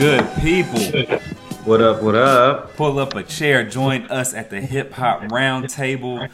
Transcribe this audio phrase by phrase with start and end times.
[0.00, 0.80] good, people?
[1.66, 2.02] What up?
[2.02, 2.74] What up?
[2.74, 3.68] Pull up a chair.
[3.68, 6.30] Join us at the Hip Hop Roundtable.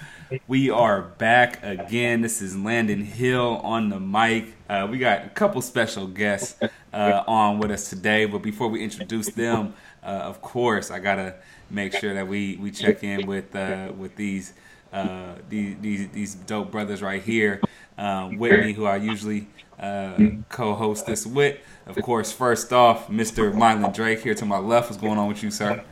[0.46, 2.21] We are back again.
[2.21, 4.55] This is Landon Hill on the mic.
[4.69, 6.62] Uh, we got a couple special guests
[6.93, 11.34] uh, on with us today, but before we introduce them, uh, of course, I gotta
[11.69, 14.53] make sure that we, we check in with uh, with these,
[14.92, 17.61] uh, these these these dope brothers right here.
[17.98, 19.48] Um, Whitney, who I usually
[19.80, 20.17] uh,
[20.51, 21.59] co-host this with.
[21.87, 23.53] Of course, first off, Mr.
[23.53, 24.91] Mylan Drake here to my left.
[24.91, 25.85] What's going on with you, sir?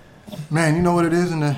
[0.51, 1.57] Man, you know what it is in the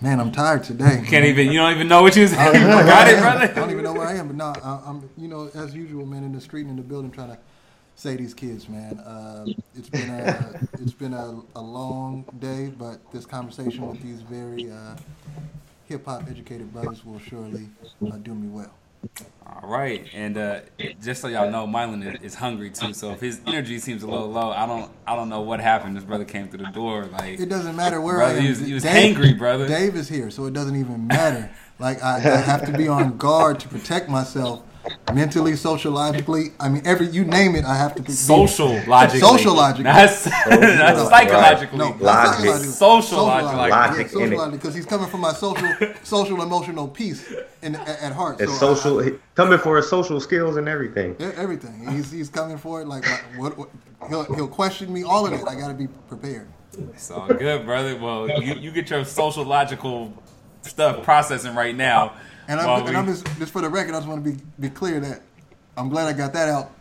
[0.00, 0.20] man.
[0.20, 1.02] I'm tired today.
[1.06, 2.38] Can't even you don't even know what you said.
[2.38, 3.40] I don't know where Got I it, brother.
[3.44, 6.04] I don't even know where I am, but no, I, I'm you know as usual,
[6.04, 7.38] man, in the street and in the building trying to
[7.94, 8.98] say these kids, man.
[8.98, 14.20] Uh, it's been a it's been a, a long day, but this conversation with these
[14.20, 14.96] very uh,
[15.86, 17.70] hip hop educated brothers will surely
[18.06, 18.74] uh, do me well.
[19.46, 20.60] All right, and uh,
[21.02, 22.92] just so y'all know, Mylan is, is hungry too.
[22.94, 25.96] So if his energy seems a little low, I don't I don't know what happened.
[25.96, 28.42] This brother came through the door like It doesn't matter where Brother, I am.
[28.42, 29.68] he was- he was hangry, brother.
[29.68, 31.50] Dave is here, so it doesn't even matter.
[31.78, 34.62] Like I, I have to be on guard to protect myself
[35.12, 36.52] mentally, sociologically.
[36.58, 39.20] I mean, every you name it, I have to be social logically.
[39.20, 39.84] Social logically.
[39.84, 41.78] That's, that's No, psychologically.
[41.78, 42.34] No, not Logic.
[42.36, 42.68] psychologically.
[42.68, 43.70] Social logic.
[43.70, 45.68] Logic Yeah, in sociologically, because he's coming from my social,
[46.02, 48.40] social emotional peace in, at, at heart.
[48.40, 48.98] It's So I- social.
[49.00, 51.16] he- coming for his social skills and everything.
[51.20, 51.88] Everything.
[51.90, 52.86] He's he's coming for it.
[52.88, 53.04] Like
[53.36, 53.68] what, what
[54.08, 55.02] he'll he'll question me.
[55.04, 55.42] All of it.
[55.46, 56.48] I got to be prepared.
[56.94, 57.96] It's all good, brother.
[57.96, 60.12] Well, you, you get your social logical
[60.62, 62.14] stuff processing right now.
[62.48, 64.68] And I'm, and I'm just, just for the record, I just want to be, be
[64.68, 65.22] clear that
[65.76, 66.72] I'm glad I got that out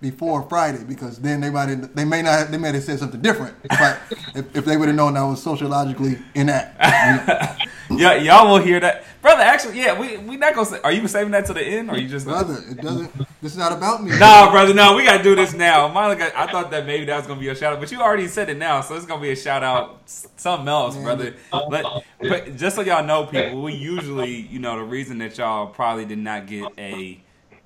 [0.00, 3.20] before Friday because then they might have, they may not they may have said something
[3.20, 4.00] different but
[4.34, 6.80] if, if they would have known I was sociologically inept.
[7.90, 9.42] yeah, y'all will hear that, brother.
[9.42, 10.66] Actually, yeah, we we not gonna.
[10.66, 13.12] Say, are you saving that to the end, or you just Brother, it doesn't.
[13.42, 14.18] This is not about me.
[14.18, 15.86] Nah, brother, no, we gotta do this now.
[15.96, 18.48] I thought that maybe that was gonna be a shout out, but you already said
[18.48, 21.04] it now, so it's gonna be a shout out, something else, Man.
[21.04, 21.34] brother.
[21.68, 21.84] Let,
[22.20, 26.04] but just so y'all know, people, we usually, you know, the reason that y'all probably
[26.04, 27.20] did not get a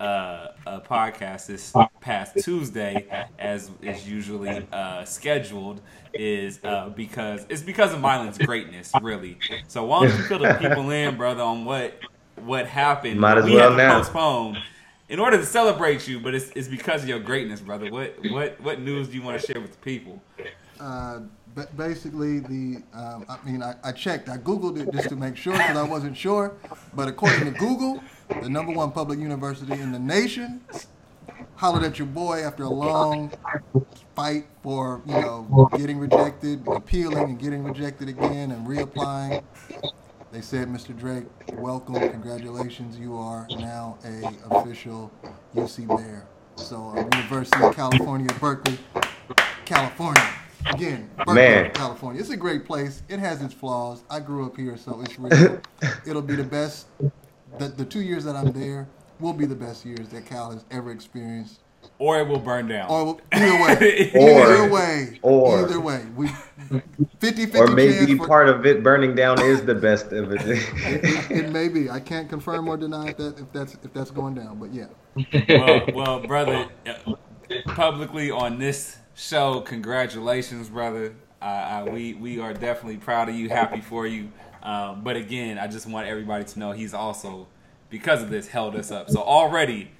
[0.04, 3.06] uh, a podcast this past Tuesday,
[3.38, 5.80] as is usually uh, scheduled,
[6.12, 9.38] is uh, because it's because of Mylan's greatness, really.
[9.66, 11.98] So why don't you fill the people in, brother, on what
[12.36, 13.18] what happened?
[13.18, 13.98] Might as we well now.
[13.98, 14.58] postpone
[15.08, 17.90] in order to celebrate you, but it's, it's because of your greatness, brother.
[17.90, 20.22] What what what news do you want to share with the people?
[20.78, 21.20] Uh,
[21.54, 25.36] ba- basically, the um, I mean, I, I checked, I googled it just to make
[25.36, 26.56] sure because I wasn't sure.
[26.94, 30.60] But according to Google, the number one public university in the nation
[31.56, 33.32] hollered at your boy after a long
[34.14, 39.42] fight for you know getting rejected, appealing and getting rejected again, and reapplying.
[40.32, 40.98] They said, Mr.
[40.98, 45.12] Drake, welcome, congratulations, you are now a official
[45.54, 46.26] UC Bear.
[46.56, 48.78] So, uh, University of California, Berkeley,
[49.64, 50.28] California.
[50.66, 51.70] Again, Berkeley, Man.
[51.72, 52.20] California.
[52.20, 53.02] It's a great place.
[53.08, 54.02] It has its flaws.
[54.10, 55.60] I grew up here, so it's real.
[56.06, 56.86] It'll be the best.
[57.58, 58.88] The, the two years that I'm there
[59.20, 61.60] will be the best years that Cal has ever experienced.
[61.98, 62.90] Or it will burn down.
[62.90, 66.28] Or either way, Or- either way, or- either way, we
[67.20, 70.40] 50 Or maybe for, part of it burning down is the best of it.
[71.30, 71.90] it may be.
[71.90, 74.86] I can't confirm or deny if that if that's if that's going down, but yeah.
[75.48, 77.12] well, well, brother, uh,
[77.66, 81.14] publicly on this show, congratulations, brother.
[81.40, 84.30] Uh, uh, we we are definitely proud of you, happy for you.
[84.64, 87.46] Um, but again, I just want everybody to know he's also
[87.90, 89.10] because of this held us up.
[89.10, 89.90] So already,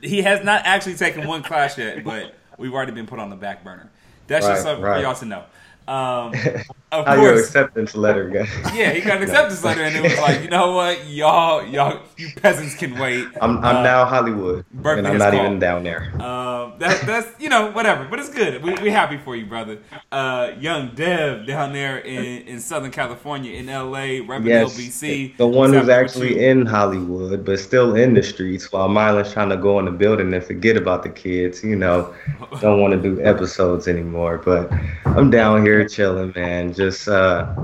[0.00, 3.36] he has not actually taken one class yet, but we've already been put on the
[3.36, 3.90] back burner.
[4.28, 5.44] That's just Right, something for y'all to know.
[5.88, 6.32] Um,
[6.92, 8.44] of How your course, acceptance letter go?
[8.74, 12.00] yeah, he got an acceptance letter, and it was like, you know what, y'all, y'all,
[12.16, 13.26] you peasants can wait.
[13.40, 15.46] I'm I'm Uh, now Hollywood, Berkeley and I'm not called.
[15.46, 16.12] even down there.
[16.22, 18.62] Um, that, that's you know whatever, but it's good.
[18.62, 19.78] We we happy for you, brother.
[20.12, 25.36] Uh, young Dev down there in, in Southern California, in L.A., repping Yes, LBC.
[25.36, 29.56] the one who's actually in Hollywood, but still in the streets, while Mylan's trying to
[29.56, 31.64] go in the building and forget about the kids.
[31.64, 32.14] You know,
[32.60, 34.38] don't want to do episodes anymore.
[34.38, 34.72] But
[35.04, 36.72] I'm down here chilling, man.
[36.76, 37.54] Just uh,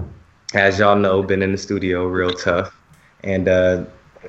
[0.54, 2.74] as y'all know, been in the studio real tough,
[3.22, 3.84] and uh,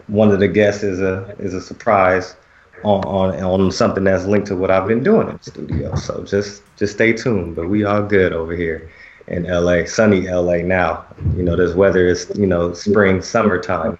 [0.08, 2.36] one of the guests is a is a surprise
[2.84, 5.96] on, on on something that's linked to what I've been doing in the studio.
[5.96, 7.56] So just just stay tuned.
[7.56, 8.90] But we all good over here
[9.28, 11.06] in LA, sunny LA now.
[11.36, 13.98] You know, this weather is you know spring, summertime.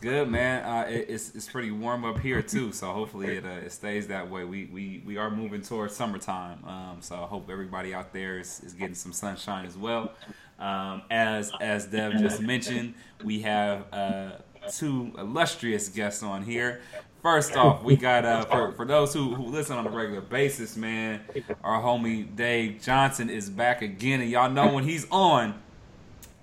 [0.00, 0.64] Good, man.
[0.64, 4.06] Uh, it, it's it's pretty warm up here too, so hopefully it uh, it stays
[4.08, 4.44] that way.
[4.44, 8.60] We we, we are moving towards summertime, um, so I hope everybody out there is,
[8.64, 10.12] is getting some sunshine as well.
[10.58, 14.30] Um, as as Dev just mentioned, we have uh,
[14.72, 16.80] two illustrious guests on here.
[17.22, 20.78] First off, we got uh for, for those who, who listen on a regular basis,
[20.78, 21.20] man,
[21.62, 25.60] our homie Dave Johnson is back again, and y'all know when he's on,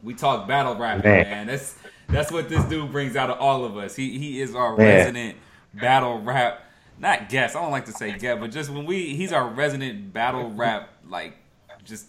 [0.04, 1.24] we talk battle rap, man.
[1.24, 1.48] man.
[1.48, 1.74] That's
[2.10, 3.96] that's what this dude brings out of all of us.
[3.96, 5.38] He he is our resident
[5.74, 6.64] battle rap,
[7.00, 7.56] not guest.
[7.56, 10.90] I don't like to say guest, but just when we he's our resident battle rap
[11.10, 11.38] like
[11.84, 12.08] just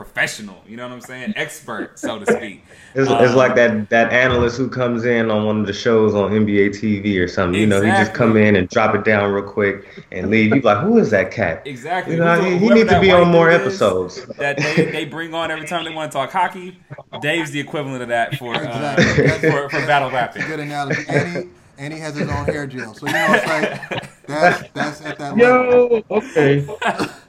[0.00, 0.56] professional.
[0.66, 1.34] You know what I'm saying?
[1.36, 2.64] Expert, so to speak.
[2.92, 6.12] It's, um, it's, like that that analyst who comes in on one of the shows
[6.12, 7.60] on NBA TV or something.
[7.60, 7.60] Exactly.
[7.60, 10.52] You know, he just come in and drop it down real quick and leave.
[10.52, 11.62] You like, who is that cat?
[11.66, 12.14] Exactly.
[12.14, 14.26] You know, he, he needs to be on more episodes.
[14.38, 16.78] That they, they bring on every time they want to talk hockey.
[17.20, 18.96] Dave's the equivalent of that for uh,
[19.40, 20.44] for, for battle rapping.
[20.48, 21.48] Good analogy.
[21.80, 22.92] And he, has his own hair gel.
[22.92, 26.02] So you know, it's like that's that's at that Yo, level.
[26.10, 26.66] okay.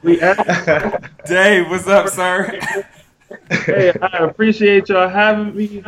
[0.02, 0.16] We
[1.26, 2.60] Dave, what's up, sir?
[3.48, 5.82] hey, I appreciate y'all having me.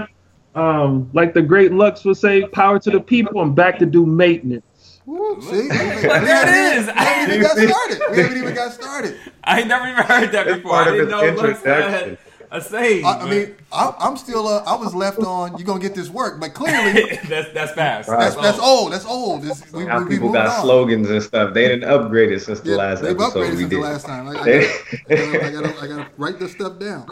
[0.54, 3.38] Um, like the great Lux would say, power to the people.
[3.42, 5.00] I'm back to do maintenance.
[5.04, 6.86] Woo, see, there it is.
[6.86, 8.00] We haven't even got started.
[8.12, 9.18] We haven't even got started.
[9.44, 10.76] I never even heard that before.
[10.76, 12.16] I didn't know Lux had
[12.54, 13.04] a saying.
[13.04, 14.46] I, I mean, I, am still.
[14.46, 15.58] Uh, I was left on.
[15.58, 18.08] You're gonna get this work, but clearly that's that's fast.
[18.08, 18.20] Right.
[18.20, 18.92] That's, that's old.
[18.92, 19.44] That's old.
[19.44, 20.62] It's, we, now we, people got on.
[20.62, 21.52] slogans and stuff.
[21.52, 23.40] They didn't upgrade it since the yeah, last they've episode.
[23.40, 23.78] They've upgraded since did.
[23.78, 24.28] the last time.
[24.28, 27.08] I, I, gotta, I, gotta, I, gotta, write this stuff down.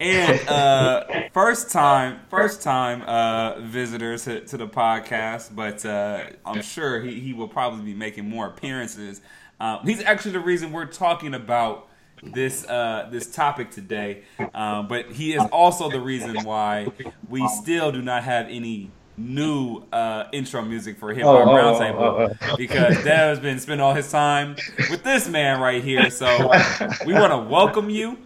[0.00, 6.62] And uh, first time, first time uh, visitors to, to, the podcast, but uh, I'm
[6.62, 9.20] sure he, he will probably be making more appearances.
[9.60, 11.88] Um, he's actually the reason we're talking about
[12.32, 14.22] this uh, this topic today,
[14.54, 16.88] um, but he is also the reason why
[17.28, 22.00] we still do not have any new uh, intro music for Hip Hop oh, Roundtable
[22.00, 24.56] oh, oh, oh, because Dev has been spending all his time
[24.90, 26.10] with this man right here.
[26.10, 26.26] So
[27.06, 28.18] we want to welcome you,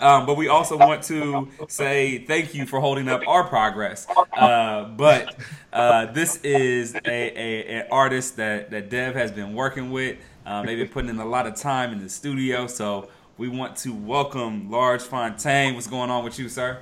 [0.00, 4.06] um, but we also want to say thank you for holding up our progress.
[4.32, 5.36] Uh, but
[5.72, 10.16] uh, this is a, a, an artist that, that Dev has been working with.
[10.46, 13.08] Um, they've been putting in a lot of time in the studio, so
[13.38, 15.74] we want to welcome Large Fontaine.
[15.74, 16.78] What's going on with you, sir?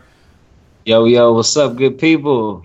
[0.85, 2.65] Yo, yo, what's up, good people?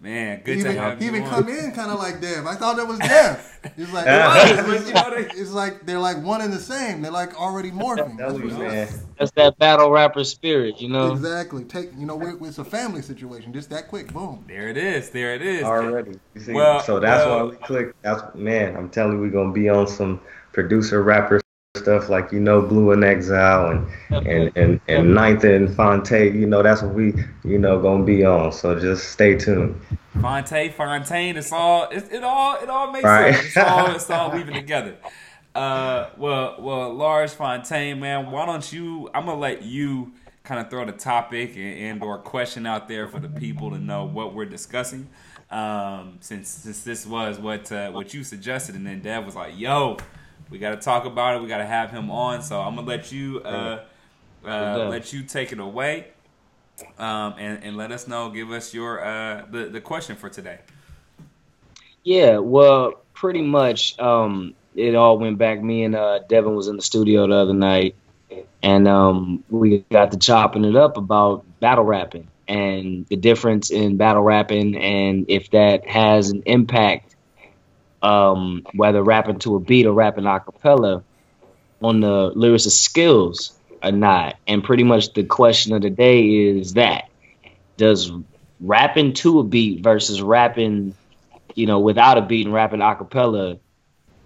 [0.00, 1.10] Man, good even, to have he you.
[1.12, 2.46] Even come in kind of like Dev.
[2.46, 3.60] I thought that was Dev.
[3.76, 7.02] It's like it's, it's, like they're like one and the same.
[7.02, 8.16] They're like already morphing.
[8.16, 11.12] That's, That's that battle rapper spirit, you know.
[11.12, 11.64] Exactly.
[11.64, 13.52] Take you know, it's a family situation.
[13.52, 14.44] Just that quick, boom.
[14.48, 15.10] There it is.
[15.10, 15.62] There it is.
[15.62, 16.18] Already.
[16.36, 18.02] See, well, so that's well, why we clicked.
[18.02, 18.76] That's man.
[18.76, 20.20] I'm telling you, we're gonna be on some
[20.52, 21.41] producer rapper
[21.74, 26.46] stuff like you know Blu and Exile and and and, and Ninth and Phonte, you
[26.46, 27.14] know that's what we
[27.44, 28.52] you know gonna be on.
[28.52, 29.80] So just stay tuned.
[30.20, 33.34] Phonte, Fontaine, it's all it, it all it all makes right.
[33.34, 33.46] sense.
[33.46, 34.98] It's all it's all weaving together.
[35.54, 39.08] Uh, well, well, lars Fontaine, man, why don't you?
[39.14, 40.12] I'm gonna let you
[40.44, 43.78] kind of throw the topic and, and, or question out there for the people to
[43.78, 45.08] know what we're discussing.
[45.50, 49.58] Um, since since this was what uh, what you suggested, and then Dev was like,
[49.58, 49.96] "Yo."
[50.52, 51.42] We got to talk about it.
[51.42, 52.42] We got to have him on.
[52.42, 53.84] So I'm gonna let you uh,
[54.44, 56.08] uh, let you take it away,
[56.98, 58.30] um, and and let us know.
[58.30, 60.58] Give us your uh, the the question for today.
[62.04, 65.62] Yeah, well, pretty much um, it all went back.
[65.62, 67.94] Me and uh, Devin was in the studio the other night,
[68.62, 73.96] and um, we got to chopping it up about battle rapping and the difference in
[73.96, 77.11] battle rapping, and if that has an impact
[78.02, 81.02] um, whether rapping to a beat or rapping a cappella,
[81.82, 84.36] on the lyricist skills or not.
[84.46, 87.08] And pretty much the question of the day is that
[87.76, 88.12] does
[88.60, 90.94] rapping to a beat versus rapping,
[91.54, 93.58] you know, without a beat and rapping a cappella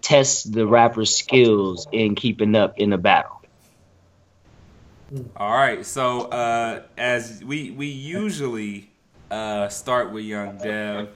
[0.03, 3.43] test the rapper's skills in keeping up in a battle?
[5.37, 5.85] All right.
[5.87, 8.91] So uh, as we we usually
[9.31, 11.09] uh, start with Young Dev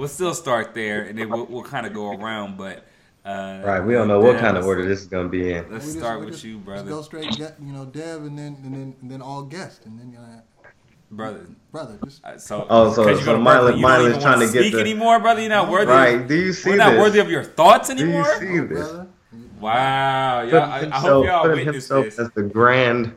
[0.00, 2.56] we'll still start there, and then we'll, we'll kind of go around.
[2.56, 2.86] But
[3.24, 5.70] uh, right, we don't know what kind of order this is gonna be in.
[5.70, 6.88] Let's start with you, brother.
[6.88, 10.00] go straight, get, you know, Dev, and then and then and then all guests, and
[10.00, 10.42] then you know.
[11.12, 14.80] Brother, brother, just uh, so oh, so so Mylan, Mylan's trying to get speak the,
[14.80, 15.40] anymore, brother.
[15.40, 15.90] You're not worthy.
[15.90, 16.28] Right?
[16.28, 16.70] Do you see?
[16.70, 16.86] We're this?
[16.86, 18.22] not worthy of your thoughts anymore.
[18.38, 18.88] Do you see this?
[19.58, 22.16] Wow, y'all, I, I hope y'all witness this.
[22.20, 23.12] as the grand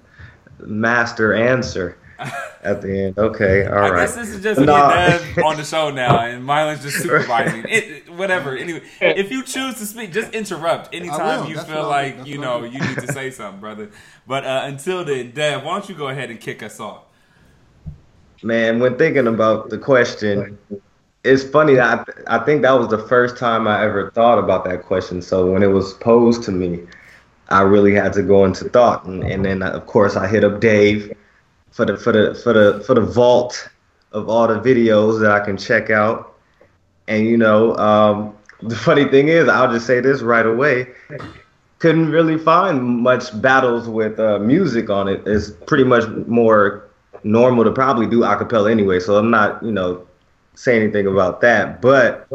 [0.60, 2.00] master answer
[2.64, 3.18] at the end.
[3.18, 4.00] Okay, all I right.
[4.02, 4.90] guess this is just no.
[4.90, 7.66] Dev on the show now, and Mylan's just supervising.
[7.68, 8.56] it, whatever.
[8.56, 12.80] Anyway, if you choose to speak, just interrupt anytime you feel like you know you
[12.80, 13.90] need to say something, brother.
[14.28, 17.04] But uh, until then, Dev, why don't you go ahead and kick us off?
[18.42, 20.58] Man, when thinking about the question,
[21.24, 21.80] it's funny.
[21.80, 25.22] I I think that was the first time I ever thought about that question.
[25.22, 26.82] So when it was posed to me,
[27.50, 30.60] I really had to go into thought, and, and then of course I hit up
[30.60, 31.14] Dave
[31.74, 33.68] for the for the for the for the vault
[34.12, 36.38] of all the videos that I can check out.
[37.08, 40.88] And you know, um, the funny thing is, I'll just say this right away.
[41.80, 45.22] Couldn't really find much battles with uh, music on it.
[45.26, 46.88] It's pretty much more
[47.24, 49.00] normal to probably do acapella anyway.
[49.00, 50.08] So I'm not, you know,
[50.54, 51.82] saying anything about that.
[51.82, 52.30] But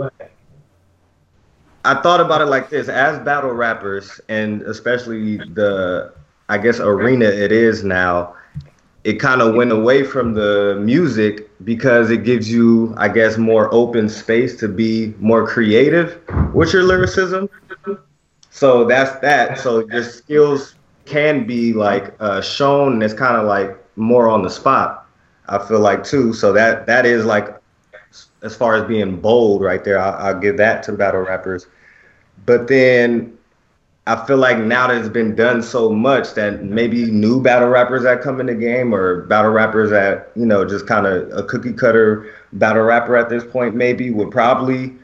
[1.84, 6.12] I thought about it like this: as battle rappers, and especially the,
[6.48, 8.34] I guess, arena it is now
[9.08, 13.72] it kind of went away from the music because it gives you, I guess, more
[13.72, 16.20] open space to be more creative
[16.52, 17.48] with your lyricism.
[18.50, 19.58] So that's that.
[19.60, 20.74] So your skills
[21.06, 25.06] can be like uh, shown, and it's kind of like more on the spot.
[25.48, 26.34] I feel like too.
[26.34, 27.48] So that that is like,
[28.42, 29.98] as far as being bold, right there.
[29.98, 31.66] I'll, I'll give that to battle rappers.
[32.44, 33.37] But then
[34.08, 38.04] I feel like now that it's been done so much that maybe new battle rappers
[38.04, 41.42] that come in the game or battle rappers that, you know, just kind of a
[41.42, 44.94] cookie cutter battle rapper at this point maybe would probably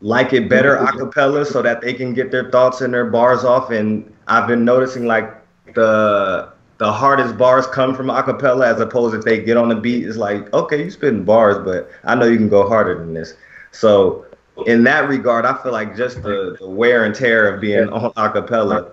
[0.00, 3.44] like it better a cappella so that they can get their thoughts and their bars
[3.44, 3.70] off.
[3.70, 5.30] And I've been noticing like
[5.74, 9.76] the the hardest bars come from a cappella as opposed if they get on the
[9.76, 13.12] beat, it's like, okay, you spitting bars, but I know you can go harder than
[13.14, 13.34] this.
[13.72, 14.26] So
[14.66, 18.12] in that regard, I feel like just the, the wear and tear of being on
[18.12, 18.92] acapella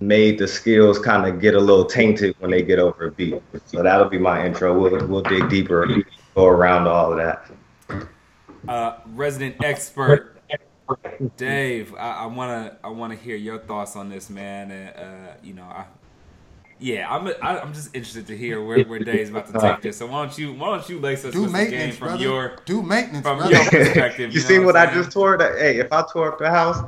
[0.00, 3.42] made the skills kind of get a little tainted when they get over a beat.
[3.64, 4.78] So that'll be my intro.
[4.78, 5.86] We'll we'll dig deeper,
[6.34, 8.08] go around all of that.
[8.68, 10.36] Uh, resident expert
[11.36, 14.70] Dave, I, I, wanna I wanna hear your thoughts on this, man.
[14.70, 15.86] Uh, you know, I
[16.78, 19.96] yeah, I'm I, I'm just interested to hear where, where Dave's about to take this.
[19.98, 22.22] So why don't you why don't you lace us Do with some game from brother.
[22.22, 23.54] your Do maintenance, from brother.
[23.54, 24.32] your perspective?
[24.34, 25.38] you know see what I just tore?
[25.38, 26.78] That hey, if I tore up the house,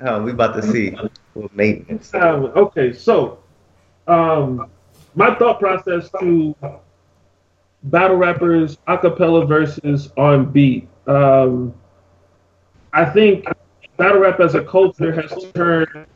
[0.00, 0.94] oh, we about to see
[1.34, 2.12] with maintenance.
[2.14, 3.38] Um, okay, so
[4.06, 4.68] um,
[5.14, 6.54] my thought process to
[7.84, 10.88] battle rappers acapella versus on beat.
[11.06, 11.74] Um,
[12.92, 13.46] I think
[13.96, 16.06] battle rap as a culture has turned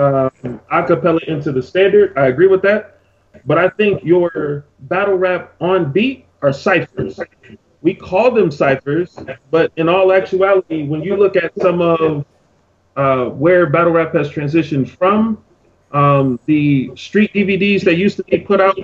[0.00, 2.16] um, acapella into the standard.
[2.16, 2.98] I agree with that,
[3.46, 7.18] but I think your battle rap on beat are ciphers.
[7.82, 9.18] We call them ciphers,
[9.50, 12.24] but in all actuality, when you look at some of
[12.96, 15.42] uh, where battle rap has transitioned from.
[15.92, 18.76] Um, the street DVDs that used to be put out,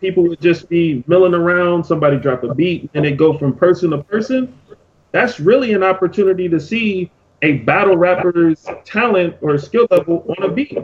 [0.00, 1.84] people would just be milling around.
[1.84, 4.58] Somebody drop a beat, and it go from person to person.
[5.12, 7.10] That's really an opportunity to see
[7.42, 10.78] a battle rapper's talent or skill level on a beat.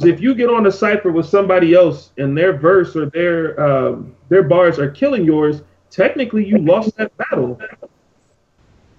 [0.00, 4.14] if you get on a cipher with somebody else and their verse or their um,
[4.28, 7.60] their bars are killing yours, technically you lost that battle.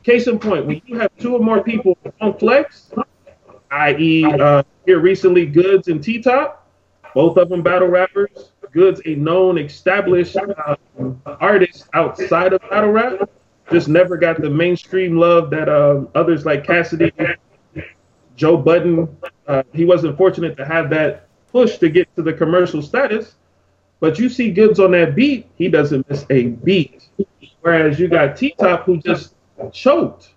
[0.04, 2.92] Case in point, when you have two or more people on flex,
[3.72, 6.68] i.e., uh, here recently, Goodz and T Top,
[7.16, 8.52] both of them battle rappers.
[8.72, 10.76] Goodz, a known, established uh,
[11.26, 13.30] artist outside of battle rap,
[13.72, 17.12] just never got the mainstream love that um, others like Cassidy,
[18.36, 19.16] Joe Budden.
[19.48, 23.36] Uh, he wasn't fortunate to have that push to get to the commercial status.
[24.00, 27.10] But you see Goodz on that beat, he doesn't miss a beat.
[27.62, 29.34] Whereas you got T Top who just
[29.72, 30.32] choked.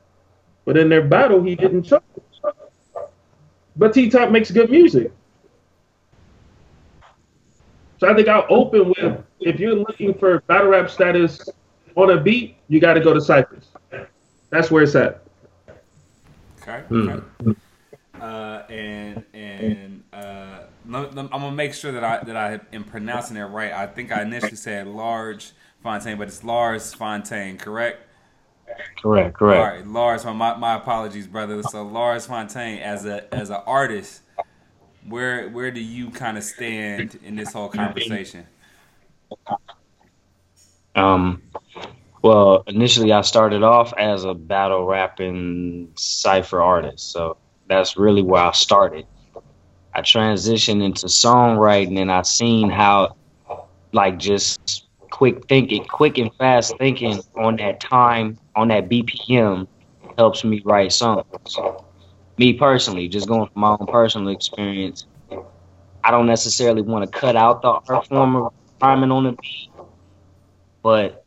[0.64, 2.04] But in their battle, he didn't choke.
[3.76, 5.12] But T Top makes good music.
[7.99, 11.49] So I think I'll open with if you're looking for battle rap status
[11.98, 13.68] on a beat, you got to go to ciphers.
[14.50, 15.22] That's where it's at.
[16.62, 16.80] Okay.
[16.88, 17.08] Hmm.
[17.08, 17.60] okay.
[18.20, 22.84] Uh, and and uh, lem- lem- I'm gonna make sure that I that I am
[22.84, 23.72] pronouncing it right.
[23.72, 25.52] I think I initially said large
[25.82, 28.04] Fontaine, but it's Lars Fontaine, correct?
[29.00, 29.60] Correct, correct.
[29.60, 30.24] right, Lars.
[30.24, 31.62] My my apologies, brother.
[31.62, 34.22] So Lars Fontaine, as a as an artist,
[35.06, 38.46] where where do you kind of stand in this whole conversation?
[40.98, 41.42] Um,
[42.22, 47.36] well, initially I started off as a battle rapping cipher artist, so
[47.68, 49.06] that's really where I started.
[49.94, 53.16] I transitioned into songwriting, and I seen how,
[53.92, 59.68] like, just quick thinking, quick and fast thinking on that time, on that BPM,
[60.16, 61.24] helps me write songs.
[62.38, 65.06] Me personally, just going from my own personal experience,
[66.02, 69.67] I don't necessarily want to cut out the art form of rhyming on the beat
[70.82, 71.25] but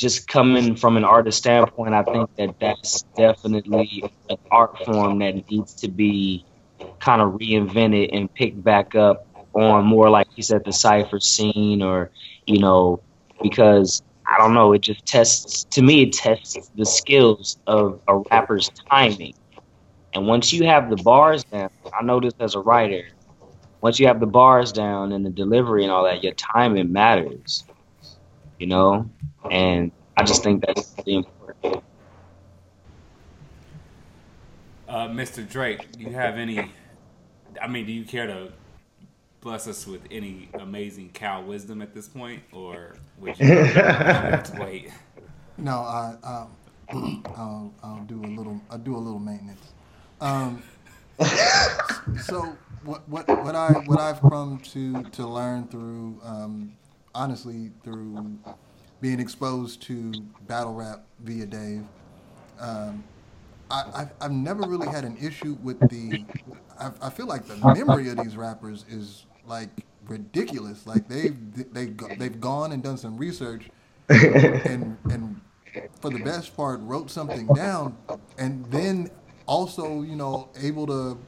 [0.00, 5.50] just coming from an artist standpoint, I think that that's definitely an art form that
[5.50, 6.46] needs to be
[7.00, 11.82] kind of reinvented and picked back up on more like you said the cipher scene
[11.82, 12.10] or
[12.46, 13.02] you know
[13.42, 18.18] because I don't know it just tests to me it tests the skills of a
[18.30, 19.34] rapper's timing.
[20.14, 23.04] And once you have the bars down I know this as a writer
[23.82, 27.64] once you have the bars down and the delivery and all that your timing matters
[28.60, 29.10] you know,
[29.50, 31.84] and I just think that's really important.
[34.88, 35.48] Uh, Mr.
[35.48, 36.70] Drake, do you have any?
[37.60, 38.52] I mean, do you care to
[39.40, 44.60] bless us with any amazing Cal wisdom at this point, or would you have to
[44.60, 44.92] wait?
[45.58, 48.62] No, I, um, I'll, I'll do a little.
[48.70, 49.74] I'll do a little maintenance.
[50.20, 50.62] Um,
[52.22, 56.72] so what what what I what I've come to to learn through um,
[57.14, 58.38] honestly through
[59.00, 60.12] being exposed to
[60.46, 61.84] battle rap via Dave.
[62.58, 63.02] Um,
[63.70, 66.24] I, I've, I've never really had an issue with the.
[66.78, 69.70] I, I feel like the memory of these rappers is like
[70.06, 70.86] ridiculous.
[70.86, 71.86] Like they've they
[72.16, 73.70] they've gone and done some research,
[74.08, 75.40] and and
[76.00, 77.96] for the best part wrote something down,
[78.38, 79.10] and then
[79.46, 81.18] also you know able to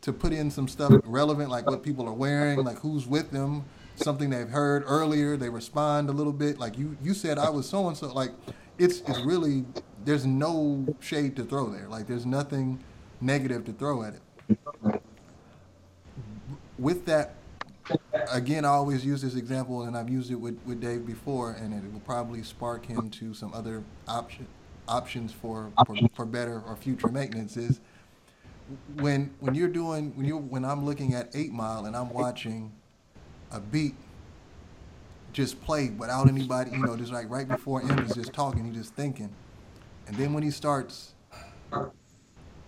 [0.00, 3.64] to put in some stuff relevant, like what people are wearing, like who's with them,
[3.96, 5.36] something they've heard earlier.
[5.36, 8.12] They respond a little bit, like you you said I was so and so.
[8.12, 8.30] Like
[8.78, 9.64] it's it's really
[10.04, 11.88] there's no shade to throw there.
[11.88, 12.82] Like there's nothing
[13.20, 15.00] negative to throw at it.
[16.78, 17.34] With that,
[18.30, 21.72] again, I always use this example, and I've used it with, with Dave before, and
[21.72, 24.46] it will probably spark him to some other option
[24.88, 27.56] options for, for, for better or future maintenance.
[27.56, 27.80] Is
[29.00, 32.72] when when you're doing when you when I'm looking at Eight Mile and I'm watching
[33.50, 33.94] a beat
[35.32, 38.74] just played without anybody, you know, just like right before M is just talking, he's
[38.74, 39.34] just thinking
[40.06, 41.14] and then when he starts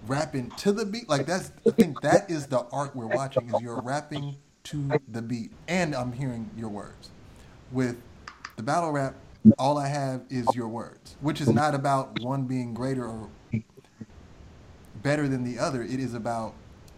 [0.07, 3.61] rapping to the beat, like that's I think that is the art we're watching is
[3.61, 7.11] you're rapping to the beat, and I'm hearing your words.
[7.73, 7.97] With
[8.57, 9.15] the battle rap,
[9.59, 13.31] all I have is your words, which is not about one being greater or
[15.03, 15.83] better than the other.
[15.83, 16.55] It is about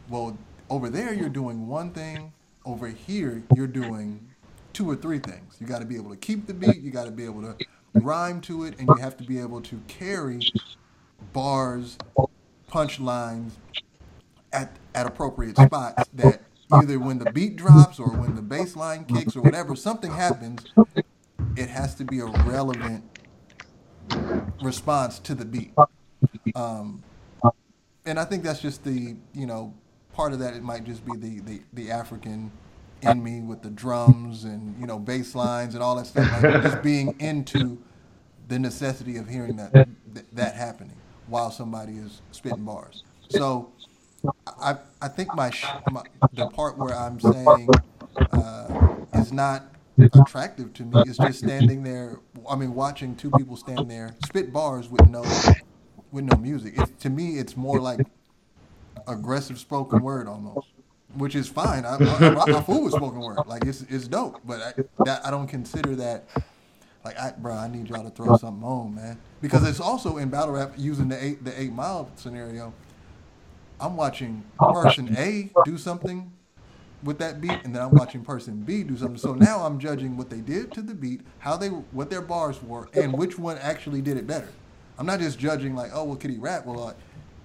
[0.09, 0.37] well,
[0.71, 2.33] over there you're doing one thing,
[2.65, 4.29] over here you're doing
[4.73, 5.57] two or three things.
[5.61, 6.81] You got to be able to keep the beat.
[6.81, 7.57] You got to be able to
[7.95, 10.47] rhyme to it, and you have to be able to carry
[11.33, 11.99] bars,
[12.71, 13.53] punchlines
[14.53, 16.09] at at appropriate spots.
[16.15, 16.43] That
[16.73, 20.67] either when the beat drops or when the bass line kicks or whatever, something happens.
[21.57, 23.05] It has to be a relevant
[24.63, 25.75] response to the beat.
[26.55, 27.05] Um,
[28.07, 29.75] and I think that's just the you know
[30.13, 30.55] part of that.
[30.55, 32.51] It might just be the the, the African
[33.03, 36.31] in me with the drums and you know bass lines and all that stuff.
[36.43, 37.79] Like just being into
[38.49, 39.89] the necessity of hearing that
[40.33, 40.97] that happening
[41.27, 43.05] while somebody is spitting bars.
[43.29, 43.73] So
[44.61, 45.51] I I think my,
[45.91, 47.69] my the part where I'm saying
[48.33, 52.19] uh, is not attractive to me is just standing there.
[52.49, 55.23] I mean, watching two people stand there spit bars with no
[56.11, 56.77] with no music.
[56.99, 58.01] To me, it's more like
[59.07, 60.69] aggressive spoken word almost
[61.15, 61.85] which is fine.
[61.85, 63.39] I, I, I fool with spoken word.
[63.47, 66.25] Like it's it's dope, but I, that I don't consider that.
[67.05, 70.29] Like, I, bro, I need y'all to throw something on, man, because it's also in
[70.29, 72.73] battle rap using the eight the eight mile scenario.
[73.81, 76.31] I'm watching person A do something
[77.03, 79.17] with that beat, and then I'm watching person B do something.
[79.17, 82.63] So now I'm judging what they did to the beat, how they what their bars
[82.63, 84.49] were, and which one actually did it better.
[84.99, 86.67] I'm not just judging like, oh, well, could he rap?
[86.67, 86.97] Well, like,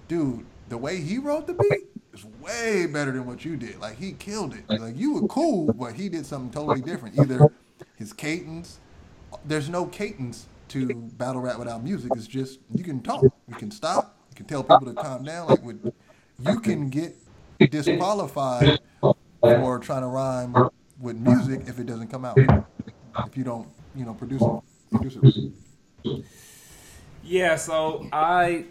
[0.08, 3.80] dude, the way he wrote the beat is way better than what you did.
[3.80, 4.68] Like he killed it.
[4.68, 7.18] Like you were cool, but he did something totally different.
[7.18, 7.48] Either
[7.96, 8.80] his cadence,
[9.44, 12.10] there's no cadence to battle rap without music.
[12.16, 15.48] It's just you can talk, you can stop, you can tell people to calm down.
[15.48, 15.92] Like with,
[16.40, 17.16] you can get
[17.70, 18.80] disqualified
[19.40, 20.54] for trying to rhyme
[21.00, 22.38] with music if it doesn't come out.
[22.38, 25.16] If you don't, you know, produce it, produce
[26.04, 26.24] it.
[27.22, 27.56] Yeah.
[27.56, 28.64] So I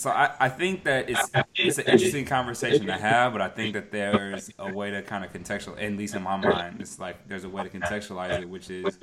[0.00, 3.74] so I, I think that it's it's an interesting conversation to have, but I think
[3.74, 7.28] that there's a way to kind of contextualize, at least in my mind, it's like
[7.28, 8.98] there's a way to contextualize it, which is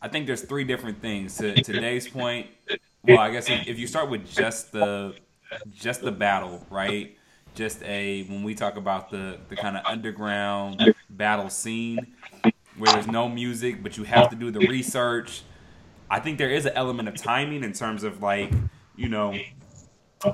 [0.00, 1.36] I think there's three different things.
[1.36, 2.46] To today's point,
[3.02, 5.14] well, I guess if, if you start with just the
[5.74, 7.18] just the battle, right?
[7.54, 12.14] Just a when we talk about the the kind of underground battle scene
[12.78, 15.42] where there's no music, but you have to do the research.
[16.10, 18.50] I think there is an element of timing in terms of like
[18.96, 19.36] you know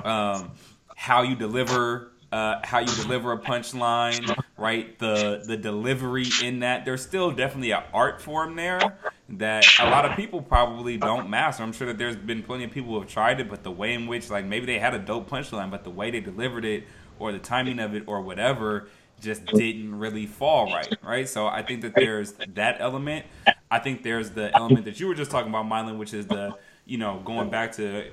[0.04, 0.52] um,
[0.96, 4.98] how you deliver uh, how you deliver a punchline, right?
[4.98, 8.80] The the delivery in that there's still definitely an art form there
[9.30, 11.62] that a lot of people probably don't master.
[11.62, 13.94] I'm sure that there's been plenty of people who have tried it, but the way
[13.94, 16.84] in which like maybe they had a dope punchline, but the way they delivered it
[17.18, 18.88] or the timing of it or whatever
[19.20, 21.28] just didn't really fall right, right?
[21.28, 23.26] So I think that there's that element.
[23.70, 26.56] I think there's the element that you were just talking about, Mylan, which is the
[26.90, 28.10] you know, going back to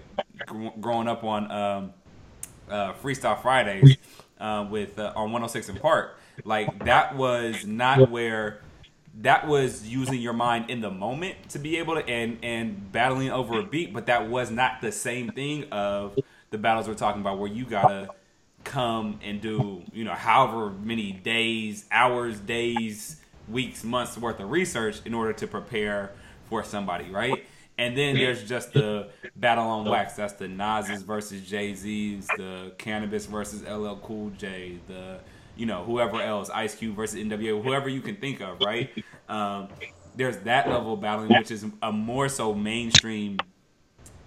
[0.80, 1.94] growing up on um,
[2.70, 3.98] uh, Freestyle Fridays
[4.40, 8.62] uh, with uh, on 106 & Park, like that was not where
[9.22, 13.32] that was using your mind in the moment to be able to and and battling
[13.32, 16.16] over a beat, but that was not the same thing of
[16.52, 18.10] the battles we're talking about where you gotta
[18.64, 25.00] come and do you know however many days, hours, days, weeks, months worth of research
[25.04, 26.12] in order to prepare
[26.48, 27.44] for somebody, right?
[27.78, 30.14] And then there's just the battle on wax.
[30.14, 35.20] That's the Nas's versus Jay Z's, the Canibus versus LL Cool J, the
[35.56, 38.90] you know whoever else, Ice Cube versus NWA, whoever you can think of, right?
[39.30, 39.68] Um,
[40.16, 43.38] there's that level of battling, which is a more so mainstream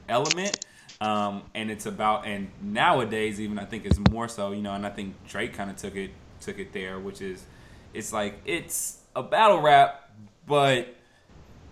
[0.09, 0.65] element.
[1.01, 4.85] Um, and it's about and nowadays even I think it's more so you know and
[4.85, 6.11] I think Drake kind of took it
[6.43, 7.43] took it there which is
[7.95, 10.11] it's like it's a battle rap
[10.47, 10.95] but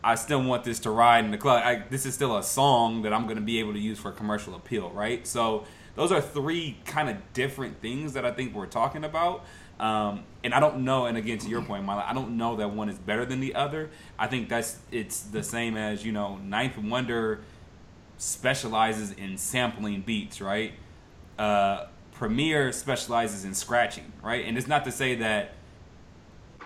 [0.02, 1.62] I still want this to ride in the club.
[1.64, 4.12] I, this is still a song that I'm going to be able to use for
[4.12, 5.26] commercial appeal, right?
[5.26, 5.64] So
[5.96, 9.44] those are three kind of different things that I think we're talking about.
[9.80, 11.06] Um, and I don't know.
[11.06, 13.54] And again, to your point, Mila, I don't know that one is better than the
[13.54, 13.90] other.
[14.18, 17.40] I think that's it's the same as you know, Ninth Wonder
[18.16, 20.74] specializes in sampling beats, right?
[21.38, 24.44] Uh, Premier specializes in scratching, right?
[24.44, 25.54] And it's not to say that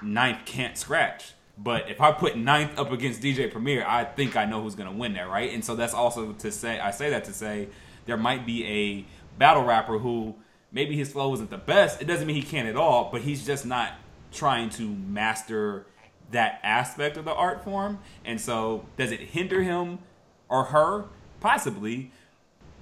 [0.02, 4.44] Ninth can't scratch but if I put ninth up against DJ Premier, I think I
[4.44, 5.52] know who's going to win there, right?
[5.52, 7.68] And so that's also to say, I say that to say
[8.04, 9.04] there might be a
[9.38, 10.34] battle rapper who
[10.72, 12.02] maybe his flow isn't the best.
[12.02, 13.92] It doesn't mean he can't at all, but he's just not
[14.32, 15.86] trying to master
[16.32, 18.00] that aspect of the art form.
[18.24, 20.00] And so does it hinder him
[20.48, 21.04] or her?
[21.40, 22.10] Possibly.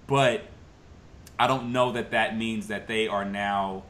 [0.07, 0.45] But
[1.39, 3.83] I don't know that that means that they are now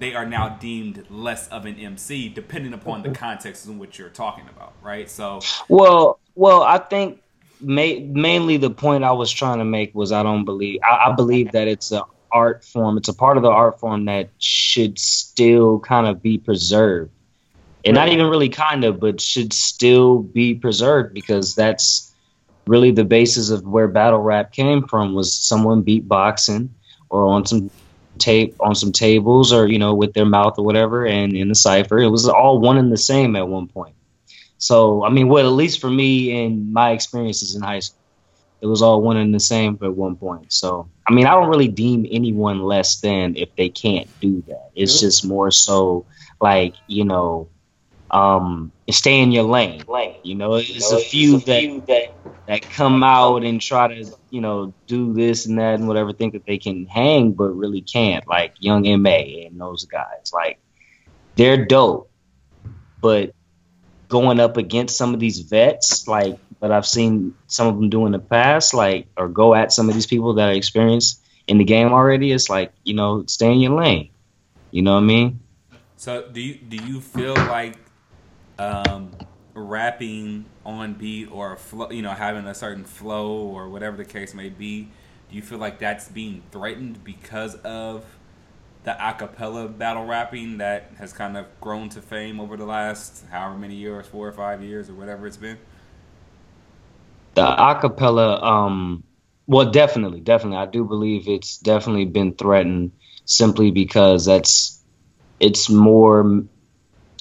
[0.00, 4.08] they are now deemed less of an MC, depending upon the context in which you're
[4.08, 5.08] talking about, right?
[5.08, 7.20] So, well, well, I think
[7.60, 11.12] ma- mainly the point I was trying to make was I don't believe I, I
[11.14, 12.96] believe that it's an art form.
[12.96, 17.12] It's a part of the art form that should still kind of be preserved,
[17.84, 22.10] and not even really kind of, but should still be preserved because that's
[22.66, 26.70] really the basis of where battle rap came from was someone beatboxing
[27.10, 27.70] or on some
[28.20, 31.54] tape on some tables or you know with their mouth or whatever and in the
[31.54, 31.98] cipher.
[31.98, 33.94] It was all one and the same at one point.
[34.58, 37.98] So i mean well at least for me in my experiences in high school
[38.60, 40.52] it was all one and the same at one point.
[40.52, 44.70] So i mean i don't really deem anyone less than if they can't do that.
[44.74, 46.06] It's just more so
[46.40, 47.48] like you know
[48.10, 49.82] um stay in your lane
[50.24, 52.12] you know it's a few that
[52.50, 56.32] that come out and try to, you know, do this and that and whatever, think
[56.32, 58.26] that they can hang, but really can't.
[58.26, 60.58] Like Young M.A and those guys, like
[61.36, 62.10] they're dope,
[63.00, 63.34] but
[64.08, 68.04] going up against some of these vets, like that I've seen some of them do
[68.06, 71.58] in the past, like or go at some of these people that are experienced in
[71.58, 74.10] the game already, it's like you know, stay in your lane.
[74.72, 75.40] You know what I mean?
[75.96, 77.76] So do you do you feel like
[78.60, 79.10] um,
[79.54, 84.34] rapping on beat or flow, you know, having a certain flow or whatever the case
[84.34, 84.88] may be,
[85.30, 88.04] do you feel like that's being threatened because of
[88.84, 93.56] the acapella battle rapping that has kind of grown to fame over the last however
[93.56, 95.58] many years, four or five years or whatever it's been?
[97.34, 99.04] The acapella, um,
[99.46, 102.92] well, definitely, definitely, I do believe it's definitely been threatened
[103.24, 104.82] simply because that's
[105.38, 106.44] it's more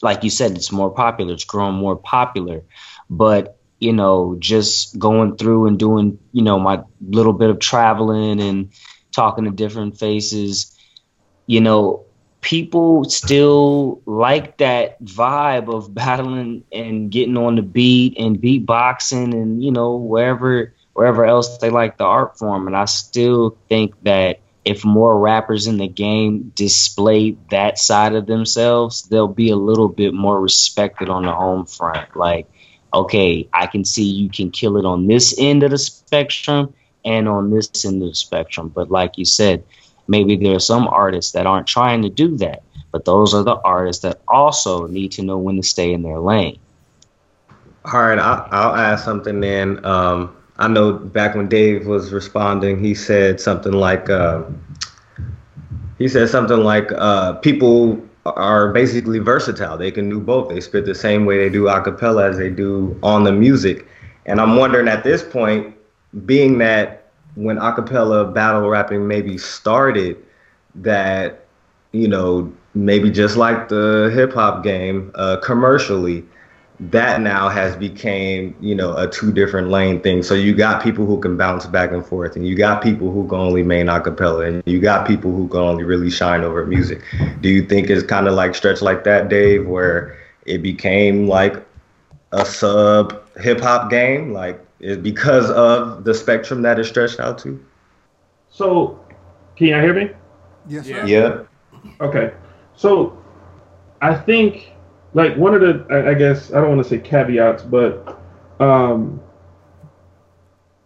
[0.01, 1.33] like you said, it's more popular.
[1.33, 2.63] It's growing more popular.
[3.09, 8.41] But you know, just going through and doing, you know, my little bit of traveling
[8.41, 8.71] and
[9.15, 10.77] talking to different faces,
[11.45, 12.05] you know,
[12.41, 19.61] people still like that vibe of battling and getting on the beat and beatboxing and
[19.63, 24.39] you know wherever wherever else they like the art form and i still think that
[24.65, 29.87] if more rappers in the game display that side of themselves, they'll be a little
[29.87, 32.15] bit more respected on the home front.
[32.15, 32.47] Like,
[32.93, 36.73] okay, I can see you can kill it on this end of the spectrum
[37.05, 38.69] and on this end of the spectrum.
[38.69, 39.63] But like you said,
[40.07, 42.63] maybe there are some artists that aren't trying to do that.
[42.91, 46.19] But those are the artists that also need to know when to stay in their
[46.19, 46.59] lane.
[47.85, 49.85] All right, I'll, I'll add something then.
[49.85, 54.43] Um, I know back when Dave was responding, he said something like, uh,
[55.97, 59.77] he said something like, uh, people are basically versatile.
[59.77, 60.49] They can do both.
[60.49, 63.87] They spit the same way they do acapella as they do on the music.
[64.25, 65.73] And I'm wondering at this point,
[66.25, 70.17] being that when acapella battle rapping maybe started,
[70.75, 71.45] that
[71.93, 76.23] you know maybe just like the hip hop game uh, commercially
[76.79, 81.05] that now has became you know a two different lane thing so you got people
[81.05, 84.47] who can bounce back and forth and you got people who can only main acapella
[84.47, 87.01] and you got people who can only really shine over music
[87.41, 91.65] do you think it's kind of like stretch like that dave where it became like
[92.31, 97.37] a sub hip hop game, like it, because of the spectrum that it stretched out
[97.39, 97.63] to.
[98.49, 98.99] So,
[99.55, 100.11] can you hear me?
[100.67, 101.05] Yes, Yeah.
[101.05, 101.47] sir.
[101.83, 102.05] Yeah.
[102.05, 102.33] Okay.
[102.75, 103.17] So,
[104.01, 104.71] I think
[105.13, 108.19] like one of the I, guess I don't want to say caveats, but
[108.59, 109.21] um,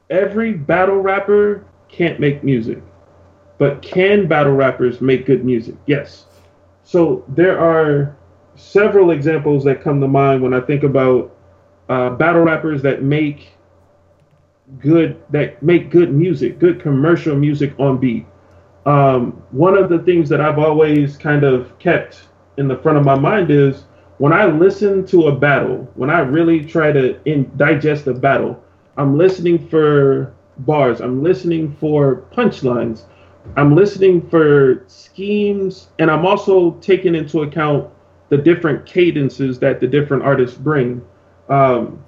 [0.09, 2.81] every battle rapper can't make music,
[3.57, 5.75] but can battle rappers make good music?
[5.85, 6.25] Yes.
[6.83, 8.15] So there are
[8.55, 11.35] several examples that come to mind when I think about
[11.89, 13.49] uh, battle rappers that make
[14.79, 18.25] good that make good music, good commercial music on beat.
[18.85, 22.23] Um, one of the things that I've always kind of kept
[22.57, 23.85] in the front of my mind is
[24.17, 28.61] when I listen to a battle, when I really try to in, digest a battle,
[28.97, 33.03] I'm listening for bars, I'm listening for punchlines,
[33.57, 37.89] I'm listening for schemes, and I'm also taking into account
[38.29, 41.01] the different cadences that the different artists bring.
[41.49, 42.03] Um,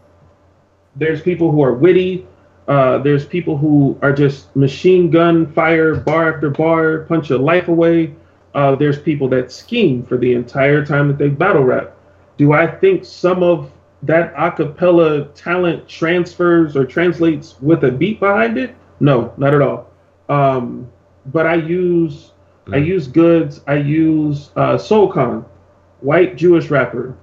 [0.96, 2.28] there's people who are witty.
[2.68, 7.68] Uh, there's people who are just machine gun fire bar after bar, punch your life
[7.68, 8.16] away.
[8.56, 11.95] Uh, there's people that scheme for the entire time that they battle rap.
[12.38, 13.72] Do I think some of
[14.04, 18.76] that acapella talent transfers or translates with a beat behind it?
[19.00, 19.90] No, not at all.
[20.30, 20.92] Um,
[21.28, 22.32] but I use
[22.72, 23.62] I use Goodz.
[23.68, 25.46] I use uh, Soul Khan,
[26.02, 27.16] white Jewish rapper.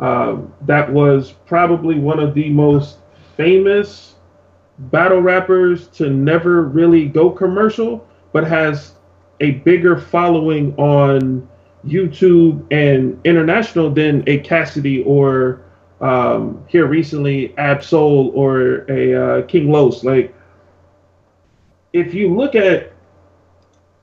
[0.00, 2.98] Um, that was probably one of the most
[3.36, 4.16] famous
[4.78, 8.94] battle rappers to never really go commercial, but has
[9.40, 11.48] a bigger following on
[11.86, 15.62] YouTube and international than a Cassidy or
[16.00, 20.04] um, here recently Absol or a uh, King Los.
[20.04, 20.34] Like,
[21.92, 22.92] if you look at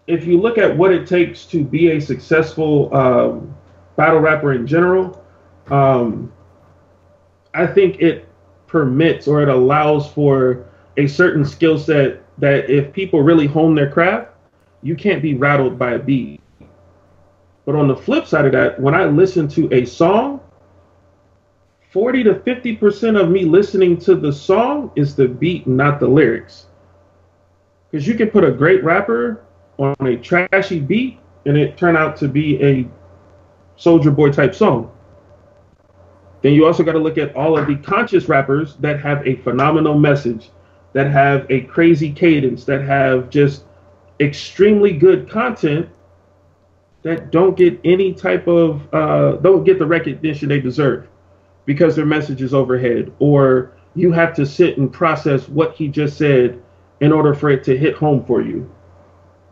[0.07, 3.55] if you look at what it takes to be a successful um,
[3.95, 5.23] battle rapper in general,
[5.67, 6.31] um,
[7.53, 8.27] I think it
[8.67, 10.65] permits or it allows for
[10.97, 14.31] a certain skill set that if people really hone their craft,
[14.83, 16.41] you can't be rattled by a beat.
[17.65, 20.39] But on the flip side of that, when I listen to a song,
[21.89, 26.67] 40 to 50% of me listening to the song is the beat, not the lyrics.
[27.89, 29.43] Because you can put a great rapper
[29.79, 32.87] on a trashy beat and it turn out to be a
[33.77, 34.91] Soulja Boy type song.
[36.41, 39.35] Then you also got to look at all of the conscious rappers that have a
[39.37, 40.49] phenomenal message,
[40.93, 43.63] that have a crazy cadence, that have just
[44.19, 45.89] extremely good content
[47.05, 51.07] that don't get any type of uh, don't get the recognition they deserve
[51.65, 56.17] because their message is overhead or you have to sit and process what he just
[56.17, 56.59] said
[57.01, 58.69] in order for it to hit home for you.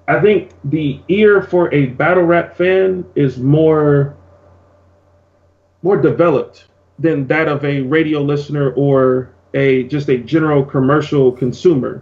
[0.07, 4.17] I think the ear for a battle rap fan is more
[5.83, 6.65] more developed
[6.97, 12.01] than that of a radio listener or a just a general commercial consumer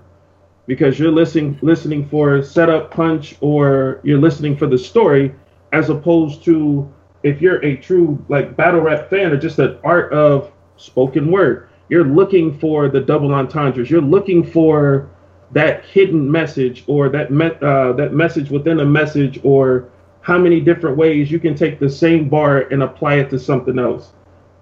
[0.71, 5.35] because you're listening listening for setup punch or you're listening for the story
[5.73, 6.89] as opposed to
[7.23, 11.67] if you're a true like battle rap fan or just an art of spoken word.
[11.89, 13.91] You're looking for the double entendres.
[13.91, 15.09] You're looking for
[15.51, 19.89] that hidden message or that me- uh, that message within a message or
[20.21, 23.77] how many different ways you can take the same bar and apply it to something
[23.77, 24.13] else.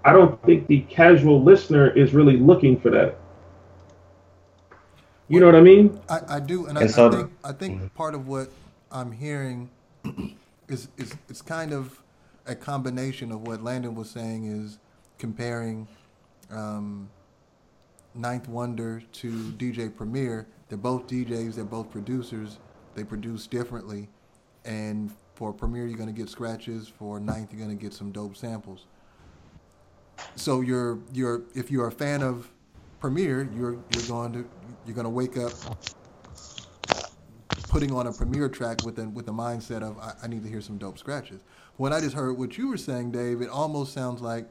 [0.04, 3.16] I don't think the casual listener is really looking for that
[5.30, 7.94] you know what i mean I, I do, and, I, so- I think I think
[7.94, 8.50] part of what
[8.92, 9.70] I'm hearing
[10.68, 12.02] is is it's kind of
[12.46, 14.78] a combination of what Landon was saying is
[15.18, 15.88] comparing
[16.50, 17.08] um,
[18.14, 20.46] Ninth Wonder to DJ Premier.
[20.68, 21.56] They're both DJs.
[21.56, 22.58] They're both producers.
[22.94, 24.08] They produce differently,
[24.64, 26.88] and for Premier you're going to get scratches.
[26.88, 28.86] For Ninth you're going to get some dope samples.
[30.36, 32.50] So you're you're if you're a fan of
[33.00, 34.48] Premier, you're you're going to
[34.84, 35.52] you're going to wake up
[37.68, 40.48] putting on a Premier track with a, with the mindset of I, I need to
[40.48, 41.40] hear some dope scratches.
[41.76, 44.46] When I just heard what you were saying, Dave, it almost sounds like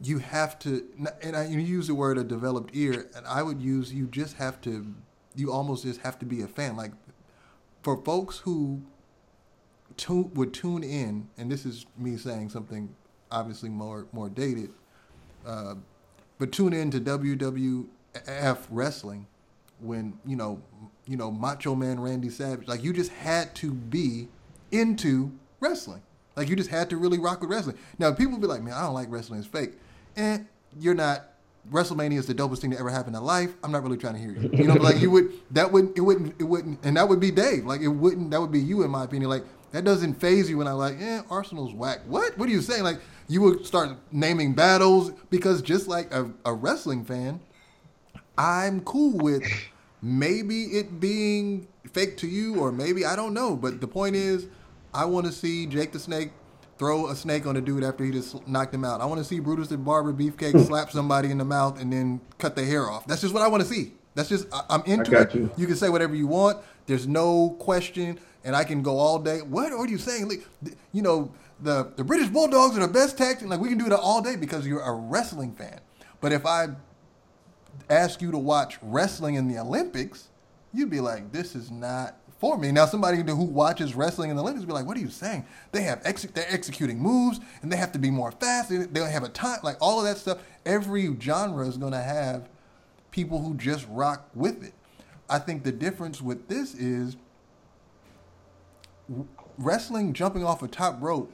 [0.00, 0.84] you have to,
[1.22, 4.36] and I, you use the word a developed ear, and I would use you just
[4.36, 4.86] have to,
[5.34, 6.76] you almost just have to be a fan.
[6.76, 6.92] Like
[7.82, 8.82] for folks who
[9.96, 12.94] tune, would tune in, and this is me saying something
[13.30, 14.70] obviously more more dated,
[15.44, 15.74] uh,
[16.38, 19.26] but tune in to WWF wrestling
[19.80, 20.60] when you know
[21.06, 22.68] you know Macho Man Randy Savage.
[22.68, 24.28] Like you just had to be
[24.70, 26.02] into wrestling.
[26.36, 27.76] Like you just had to really rock with wrestling.
[27.98, 29.40] Now people be like, man, I don't like wrestling.
[29.40, 29.72] It's fake.
[30.16, 30.46] And
[30.78, 31.24] you're not.
[31.72, 33.52] WrestleMania is the dopest thing that ever happened in life.
[33.62, 34.48] I'm not really trying to hear you.
[34.54, 37.30] You know, like you would that wouldn't it wouldn't it wouldn't and that would be
[37.30, 37.66] Dave.
[37.66, 39.28] Like it wouldn't that would be you in my opinion.
[39.28, 42.00] Like That doesn't phase you when I like, eh, Arsenal's whack.
[42.06, 42.36] What?
[42.38, 42.84] What are you saying?
[42.84, 47.40] Like you would start naming battles because just like a, a wrestling fan,
[48.36, 49.42] I'm cool with
[50.00, 53.56] maybe it being fake to you or maybe I don't know.
[53.56, 54.46] But the point is,
[54.94, 56.30] I want to see Jake the Snake
[56.78, 59.00] throw a snake on a dude after he just knocked him out.
[59.00, 62.20] I want to see Brutus the Barber Beefcake slap somebody in the mouth and then
[62.38, 63.06] cut their hair off.
[63.06, 63.92] That's just what I want to see.
[64.14, 65.34] That's just I, am into it.
[65.34, 65.50] you.
[65.56, 66.58] You can say whatever you want.
[66.86, 68.18] There's no question,
[68.48, 69.42] and I can go all day.
[69.42, 70.26] What are you saying?
[70.26, 70.46] Like,
[70.92, 73.50] you know, the the British Bulldogs are the best tag team.
[73.50, 75.80] Like we can do that all day because you're a wrestling fan.
[76.22, 76.68] But if I
[77.90, 80.28] ask you to watch wrestling in the Olympics,
[80.72, 82.72] you'd be like, this is not for me.
[82.72, 85.44] Now, somebody who watches wrestling in the Olympics would be like, what are you saying?
[85.72, 88.70] They have ex- they're executing moves and they have to be more fast.
[88.70, 90.38] They don't have a time, like all of that stuff.
[90.64, 92.48] Every genre is going to have
[93.10, 94.72] people who just rock with it.
[95.28, 97.16] I think the difference with this is
[99.56, 101.32] wrestling jumping off a top rope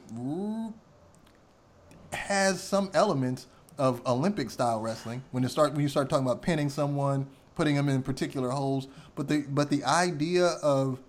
[2.13, 6.41] has some elements of Olympic style wrestling when you start when you start talking about
[6.41, 8.87] pinning someone, putting them in particular holes.
[9.15, 10.99] But the but the idea of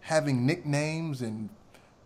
[0.00, 1.50] having nicknames and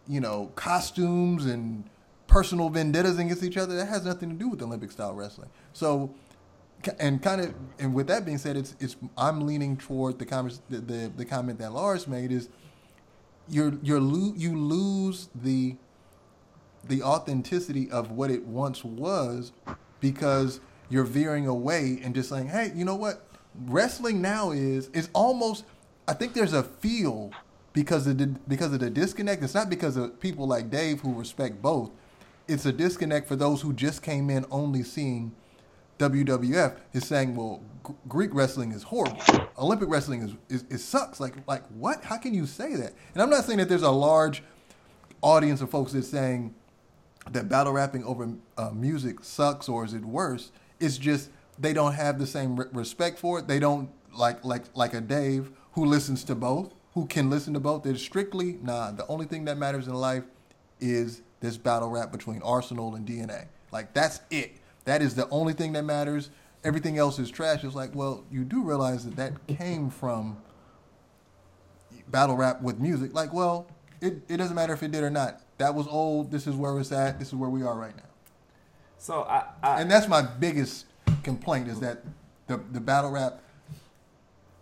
[0.09, 1.89] you know costumes and
[2.27, 5.49] personal vendettas against each other that has nothing to do with Olympic style wrestling.
[5.73, 6.13] So
[6.99, 10.61] and kind of and with that being said, it's it's I'm leaning toward the convers
[10.69, 12.49] the, the, the comment that Lars made is
[13.49, 15.77] you're you're lo- you lose the
[16.89, 19.53] the authenticity of what it once was
[20.01, 23.27] because you're veering away and just saying, hey, you know what?
[23.67, 25.65] Wrestling now is is almost.
[26.07, 27.31] I think there's a feel
[27.73, 29.43] because of the because of the disconnect.
[29.43, 31.91] It's not because of people like Dave who respect both.
[32.47, 35.33] It's a disconnect for those who just came in only seeing
[35.99, 36.77] WWF.
[36.93, 39.23] Is saying, well, G- Greek wrestling is horrible.
[39.59, 41.21] Olympic wrestling is, is sucks.
[41.21, 42.05] Like like what?
[42.05, 42.93] How can you say that?
[43.15, 44.43] And I'm not saying that there's a large
[45.23, 46.55] audience of folks that's saying
[47.31, 48.29] that battle rapping over
[48.59, 50.53] uh, music sucks or is it worse?
[50.81, 53.49] It's just they don't have the same re- respect for it.
[53.49, 57.61] They don't like like like a Dave who listens to both, who can listen to
[57.61, 57.83] both.
[57.83, 58.91] They're strictly nah.
[58.91, 60.25] The only thing that matters in life
[60.81, 63.47] is this battle rap between Arsenal and DNA.
[63.73, 64.57] Like that's it.
[64.85, 66.31] That is the only thing that matters.
[66.63, 67.65] Everything else is trash.
[67.65, 70.39] It's like, well, you do realize that that came from
[72.09, 73.15] battle rap with music.
[73.15, 73.67] Like, well,
[74.01, 75.41] it, it doesn't matter if it did or not.
[75.59, 76.31] That was old.
[76.31, 77.19] This is where it's at.
[77.19, 78.03] This is where we are right now.
[78.99, 80.87] So I, I And that's my biggest
[81.23, 82.03] complaint is that
[82.47, 83.41] the, the battle rap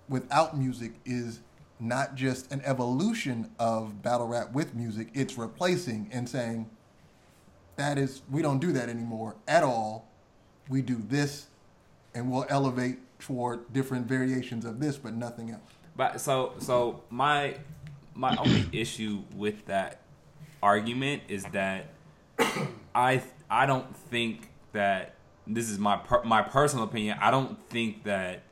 [0.09, 1.41] without music is
[1.81, 5.09] not just an evolution of battle rap with music.
[5.15, 6.71] It's replacing and saying
[7.77, 10.09] that is we don't do that anymore at all.
[10.69, 11.47] We do this
[12.15, 15.63] and we'll elevate toward different variations of this, but nothing else.
[15.97, 17.57] But so so my
[18.15, 20.01] my only issue with that
[20.63, 21.87] argument is that
[22.95, 25.15] I I don't think that
[25.47, 27.19] this is my per, my personal opinion.
[27.21, 28.43] I don't think that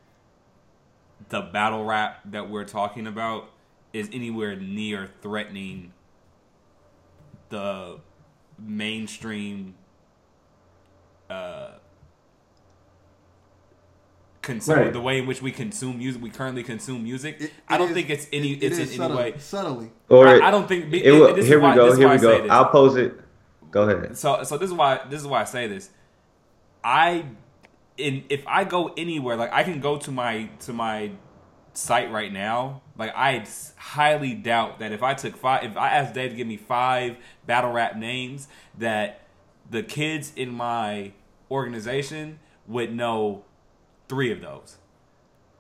[1.29, 3.51] the battle rap that we're talking about
[3.93, 5.93] is anywhere near threatening
[7.49, 7.99] the
[8.59, 9.75] mainstream
[11.29, 11.71] uh
[14.53, 14.93] consume Right.
[14.93, 17.95] the way in which we consume music we currently consume music It- i don't is-
[17.97, 19.89] think it's any it- it it's is in any subtly, way subtly.
[20.09, 21.85] Or I, I don't think it will, this is here we why- go.
[21.97, 22.47] Here we go.
[22.57, 23.13] I'll pose it.
[23.71, 24.17] Go ahead.
[24.23, 25.85] So so this is why this is why I say this.
[26.83, 27.25] I
[27.97, 31.11] in if I go anywhere, like I can go to my to my
[31.75, 32.83] site right now.
[32.99, 33.45] Like I
[33.77, 37.17] highly doubt that if I took five, if I asked Dave to give me five
[37.47, 39.21] battle rap names, that
[39.71, 41.13] the kids in my
[41.51, 43.45] organization would know
[44.11, 44.77] three of those.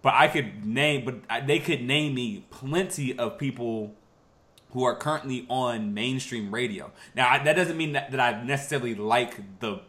[0.02, 3.94] But I could name, but they could name me plenty of people
[4.72, 6.90] who are currently on mainstream radio.
[7.14, 9.80] Now I, that doesn't mean that, that I necessarily like the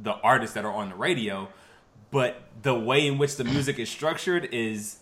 [0.00, 1.48] the artists that are on the radio,
[2.10, 4.98] but the way in which the music is structured is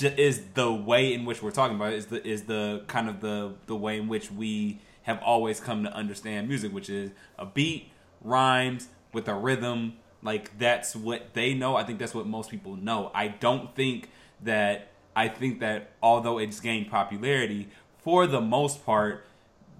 [0.00, 3.20] is the way in which we're talking about it, is the is the kind of
[3.20, 7.46] the the way in which we have always come to understand music, which is a
[7.46, 9.94] beat, rhymes with a rhythm.
[10.24, 11.76] Like that's what they know.
[11.76, 13.10] I think that's what most people know.
[13.14, 14.08] I don't think
[14.42, 17.68] that I think that although it's gained popularity,
[17.98, 19.26] for the most part,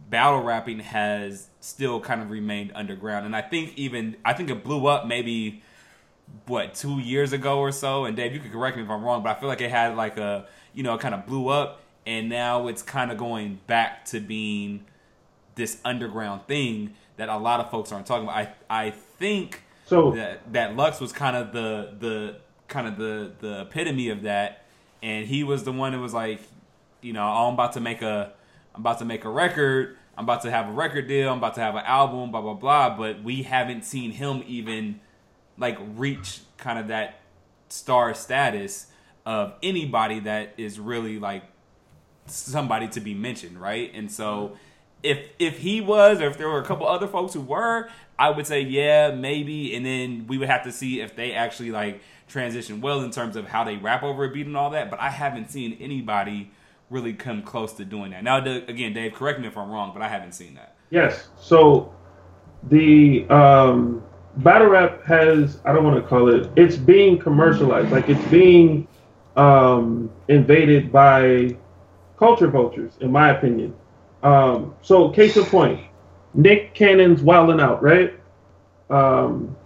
[0.09, 3.27] battle rapping has still kind of remained underground.
[3.27, 5.63] And I think even I think it blew up maybe
[6.47, 8.05] what two years ago or so.
[8.05, 9.97] And Dave, you could correct me if I'm wrong, but I feel like it had
[9.97, 13.61] like a you know it kind of blew up, and now it's kind of going
[13.67, 14.85] back to being
[15.55, 18.37] this underground thing that a lot of folks aren't talking about.
[18.37, 22.37] I I think So- that that Lux was kind of the the
[22.69, 24.65] kind of the the epitome of that,
[25.03, 26.41] and he was the one that was like,
[27.03, 28.33] you know, oh, I'm about to make a
[28.75, 29.97] I'm about to make a record.
[30.17, 31.31] I'm about to have a record deal.
[31.31, 32.31] I'm about to have an album.
[32.31, 32.97] Blah blah blah.
[32.97, 35.01] But we haven't seen him even
[35.59, 37.21] like reach kind of that
[37.69, 38.87] star status
[39.27, 41.43] of anybody that is really like
[42.27, 43.91] somebody to be mentioned, right?
[43.95, 44.57] And so
[45.03, 48.31] if if he was or if there were a couple other folks who were, I
[48.31, 52.01] would say yeah, maybe and then we would have to see if they actually like
[52.29, 55.01] transition well in terms of how they rap over a beat and all that, but
[55.01, 56.51] I haven't seen anybody
[56.91, 58.23] really come close to doing that.
[58.23, 60.77] Now again, Dave, correct me if I'm wrong, but I haven't seen that.
[60.91, 61.29] Yes.
[61.41, 61.95] So
[62.65, 64.03] the um
[64.39, 67.91] battle rap has I don't want to call it it's being commercialized.
[67.91, 68.89] Like it's being
[69.37, 71.57] um invaded by
[72.19, 73.75] culture vultures, in my opinion.
[74.23, 75.81] Um, so, case in point,
[76.35, 78.15] Nick Cannon's Wildin' Out, right?
[78.91, 79.57] Um,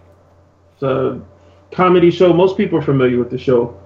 [0.73, 1.21] it's a
[1.71, 2.31] comedy show.
[2.31, 3.79] Most people are familiar with the show.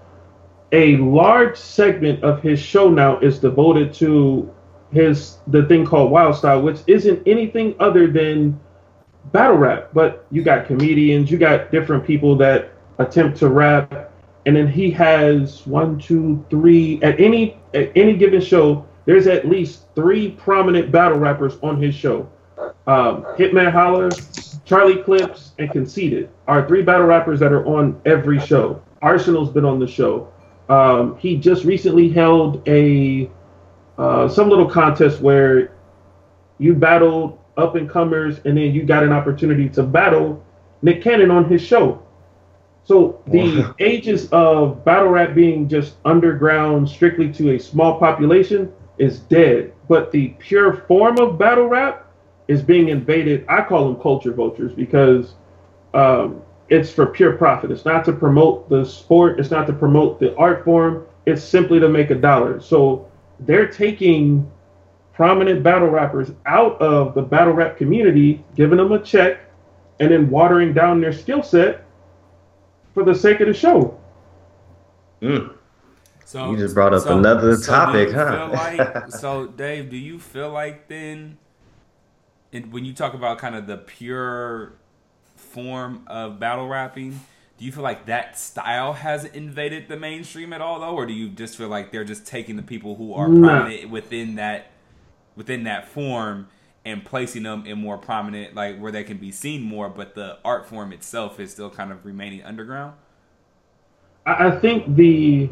[0.72, 4.52] A large segment of his show now is devoted to
[4.92, 8.60] his the thing called Wild Style, which isn't anything other than
[9.32, 9.90] battle rap.
[9.94, 14.12] But you got comedians, you got different people that attempt to rap,
[14.46, 18.86] and then he has one, two, three at any at any given show.
[19.06, 22.30] There's at least three prominent battle rappers on his show.
[22.88, 24.10] Um, Hitman Holla,
[24.66, 28.82] Charlie Clips, and Conceited are three battle rappers that are on every show.
[29.02, 30.32] Arsenal's been on the show.
[30.70, 33.30] Um, he just recently held a
[33.98, 35.76] uh, some little contest where
[36.58, 40.44] you battled up and comers, and then you got an opportunity to battle
[40.82, 42.02] Nick Cannon on his show.
[42.84, 49.20] So the ages of battle rap being just underground, strictly to a small population, is
[49.20, 49.74] dead.
[49.88, 52.03] But the pure form of battle rap
[52.54, 53.46] is being invaded.
[53.50, 55.34] I call them culture vultures because
[55.94, 57.72] um, it's for pure profit.
[57.72, 59.40] It's not to promote the sport.
[59.40, 61.06] It's not to promote the art form.
[61.26, 62.60] It's simply to make a dollar.
[62.60, 64.50] So they're taking
[65.14, 69.42] prominent battle rappers out of the battle rap community, giving them a check,
[70.00, 71.86] and then watering down their skill set
[72.94, 74.00] for the sake of the show.
[75.22, 75.56] Mm.
[76.26, 78.50] So you just brought up so, another so topic, huh?
[78.52, 81.38] Like, so Dave, do you feel like then,
[82.62, 84.74] when you talk about kind of the pure
[85.36, 87.20] form of battle rapping,
[87.58, 91.14] do you feel like that style has invaded the mainstream at all, though, or do
[91.14, 94.68] you just feel like they're just taking the people who are prominent within that
[95.36, 96.48] within that form
[96.86, 100.38] and placing them in more prominent, like where they can be seen more, but the
[100.44, 102.94] art form itself is still kind of remaining underground?
[104.26, 105.50] I think the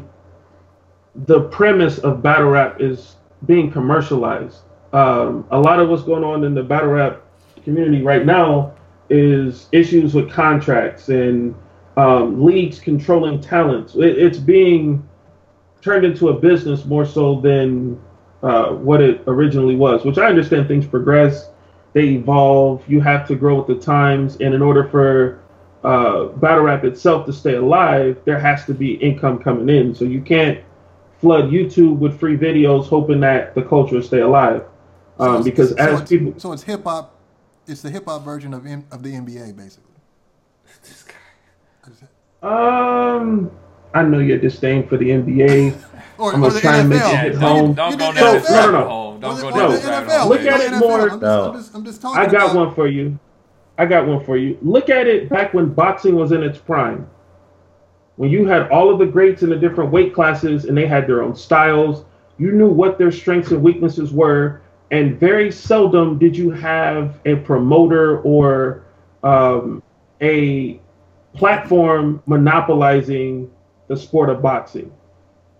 [1.14, 4.62] the premise of battle rap is being commercialized.
[4.92, 7.22] Um, a lot of what's going on in the battle rap
[7.64, 8.74] community right now
[9.08, 11.54] is issues with contracts and
[11.96, 13.94] um, leagues controlling talents.
[13.94, 15.06] It, it's being
[15.80, 18.00] turned into a business more so than
[18.42, 21.50] uh, what it originally was, which I understand things progress,
[21.92, 25.40] they evolve, you have to grow with the times, and in order for
[25.84, 29.94] uh, battle rap itself to stay alive, there has to be income coming in.
[29.94, 30.60] So you can't
[31.20, 34.64] flood YouTube with free videos hoping that the culture will stay alive.
[35.18, 37.18] Um, so because so as people, so it's hip hop.
[37.66, 39.90] It's the hip hop version of M, of the NBA, basically.
[40.82, 41.14] This guy.
[42.42, 43.50] Um,
[43.94, 45.80] I know your disdain for the NBA.
[46.18, 47.74] or, I'm gonna try and make it hit home.
[47.74, 49.18] Don't, don't go down no, no, no.
[49.20, 50.28] Don't go down NFL.
[50.28, 51.10] Look at it more.
[51.10, 52.20] I'm just, I'm just, I'm just talking.
[52.20, 53.18] I got one for you.
[53.78, 54.58] I got one for you.
[54.62, 57.08] Look at it back when boxing was in its prime.
[58.16, 61.06] When you had all of the greats in the different weight classes and they had
[61.06, 62.04] their own styles,
[62.38, 64.61] you knew what their strengths and weaknesses were.
[64.92, 68.84] And very seldom did you have a promoter or
[69.22, 69.82] um,
[70.20, 70.78] a
[71.34, 73.50] platform monopolizing
[73.88, 74.92] the sport of boxing.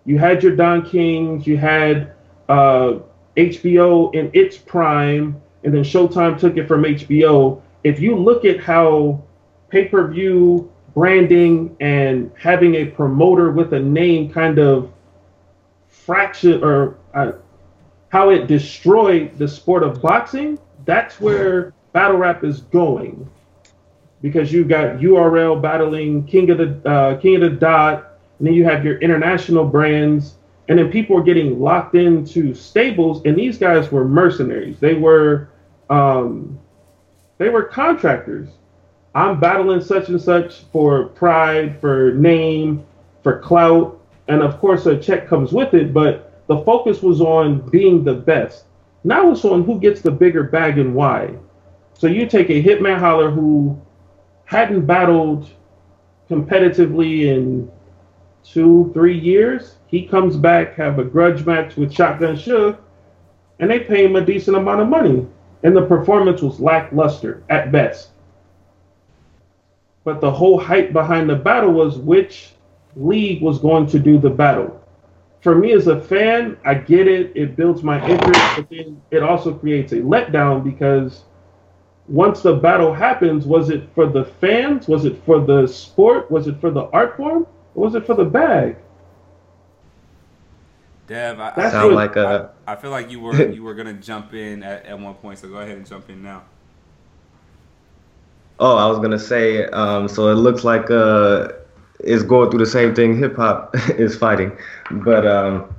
[0.05, 2.13] You had your Don Kings, you had
[2.47, 2.99] uh,
[3.35, 7.59] HBO in its prime, and then Showtime took it from HBO.
[7.83, 9.23] If you look at how
[9.69, 14.91] pay per view branding and having a promoter with a name kind of
[15.87, 17.31] fraction or uh,
[18.13, 23.27] how it destroyed the sport of boxing, that's where battle rap is going.
[24.21, 28.53] Because you got URL battling King of the uh, King of the Dot, and then
[28.53, 30.35] you have your international brands,
[30.67, 34.79] and then people are getting locked into stables, and these guys were mercenaries.
[34.79, 35.49] They were
[35.89, 36.59] um,
[37.39, 38.47] they were contractors.
[39.15, 42.85] I'm battling such and such for pride, for name,
[43.23, 45.95] for clout, and of course a check comes with it.
[45.95, 48.65] But the focus was on being the best.
[49.03, 51.33] Now it's on who gets the bigger bag and why.
[51.93, 53.79] So you take a Hitman Holla who
[54.45, 55.49] hadn't battled
[56.29, 57.71] competitively in
[58.43, 59.77] two, three years.
[59.87, 62.77] He comes back, have a grudge match with Shotgun Suge,
[63.59, 65.25] and they pay him a decent amount of money,
[65.63, 68.09] and the performance was lackluster at best.
[70.03, 72.51] But the whole hype behind the battle was which
[72.95, 74.82] league was going to do the battle.
[75.43, 77.33] For me as a fan, I get it.
[77.35, 81.25] It builds my interest, but then it also creates a letdown because
[82.07, 84.87] once the battle happens, was it for the fans?
[84.87, 86.31] Was it for the sport?
[86.31, 87.45] Was it for the art form?
[87.75, 88.77] Or was it for the bag?
[91.07, 94.33] Dev, I, That's Sound like a I feel like you were you were gonna jump
[94.33, 96.43] in at, at one point, so go ahead and jump in now.
[98.59, 99.65] Oh, I was gonna say.
[99.67, 101.49] Um, so it looks like uh,
[102.03, 104.51] it's going through the same thing hip hop is fighting,
[104.91, 105.73] but um,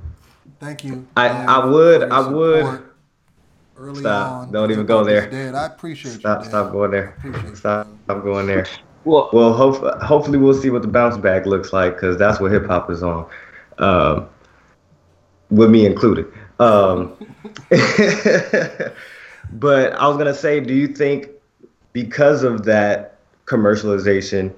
[0.59, 1.05] Thank you.
[1.17, 2.81] I- I would- I would-
[3.77, 4.31] Early Stop.
[4.31, 5.27] on, Don't even go there.
[5.27, 5.47] there.
[5.47, 5.55] is Dead.
[5.55, 6.49] I appreciate stop, you.
[6.49, 6.71] stop Dan.
[6.73, 7.13] going there.
[7.17, 7.55] Appreciate you.
[7.57, 8.65] Stop, stop going there.
[9.03, 12.51] Well, Well, hope, hopefully we'll see what the bounce back looks like because that's what
[12.53, 13.27] hip hop is on,
[13.79, 14.29] um,
[15.51, 16.25] with me included.
[16.59, 17.11] Um,
[19.51, 21.27] but I was gonna say, do you think
[21.93, 24.53] because of that commercialization,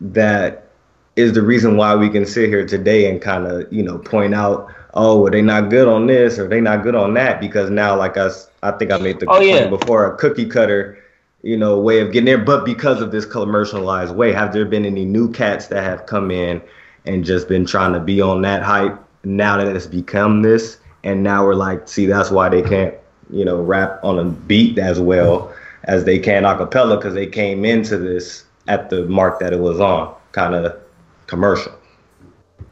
[0.00, 0.68] that
[1.16, 4.34] is the reason why we can sit here today and kind of you know point
[4.34, 7.70] out, oh, well, they not good on this or they not good on that because
[7.70, 9.66] now, like us, I think I made the Oh, yeah.
[9.68, 11.02] before a cookie cutter
[11.42, 12.38] you know, way of getting there.
[12.38, 16.30] But because of this commercialized way, have there been any new cats that have come
[16.30, 16.62] in
[17.04, 20.78] and just been trying to be on that hype now that it's become this?
[21.04, 22.94] And now we're like, see, that's why they can't,
[23.30, 25.52] you know, rap on a beat as well
[25.84, 29.58] as they can a cappella because they came into this at the mark that it
[29.58, 30.80] was on, kind of
[31.26, 31.72] commercial.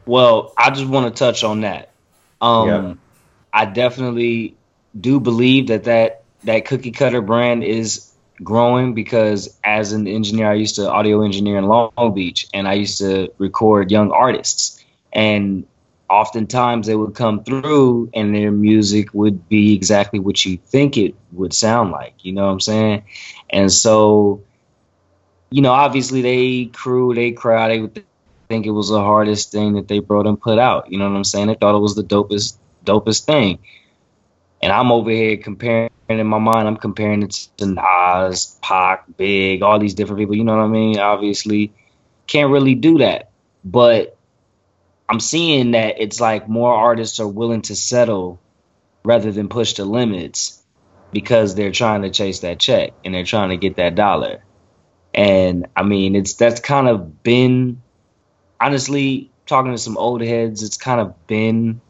[0.07, 1.93] Well, I just want to touch on that.
[2.41, 2.95] Um, Yeah.
[3.53, 4.57] I definitely
[4.99, 8.11] do believe that, that that cookie cutter brand is
[8.43, 12.75] growing because as an engineer, I used to audio engineer in Long Beach and I
[12.75, 14.83] used to record young artists.
[15.13, 15.67] And
[16.09, 21.15] oftentimes they would come through and their music would be exactly what you think it
[21.33, 22.15] would sound like.
[22.25, 23.05] You know what I'm saying?
[23.51, 24.43] And so,
[25.51, 28.05] you know, obviously they crew, they crowd, they would
[28.51, 30.91] think it was the hardest thing that they brought and put out.
[30.91, 31.47] You know what I'm saying?
[31.47, 33.61] They thought it was the dopest, dopest thing.
[34.61, 39.63] And I'm over here comparing in my mind, I'm comparing it to Nas, Pac, Big,
[39.63, 40.35] all these different people.
[40.35, 40.99] You know what I mean?
[40.99, 41.73] Obviously,
[42.27, 43.31] can't really do that.
[43.65, 44.19] But
[45.09, 48.41] I'm seeing that it's like more artists are willing to settle
[49.05, 50.61] rather than push the limits
[51.13, 54.43] because they're trying to chase that check and they're trying to get that dollar.
[55.15, 57.83] And I mean, it's that's kind of been
[58.61, 61.81] honestly talking to some old heads, it's kind of been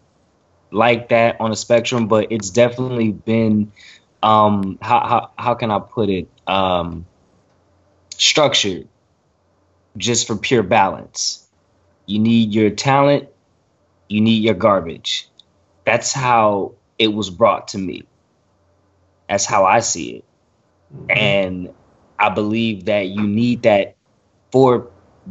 [0.71, 3.73] like that on a spectrum, but it's definitely been
[4.23, 6.29] um how how how can I put it?
[6.47, 7.07] Um
[8.17, 8.89] structured
[9.97, 11.47] just for pure balance.
[12.07, 13.29] You need your talent,
[14.09, 15.29] you need your garbage.
[15.85, 18.03] That's how it was brought to me.
[19.29, 20.25] That's how I see it.
[21.09, 21.73] And
[22.19, 23.97] I believe that you need that
[24.53, 24.91] for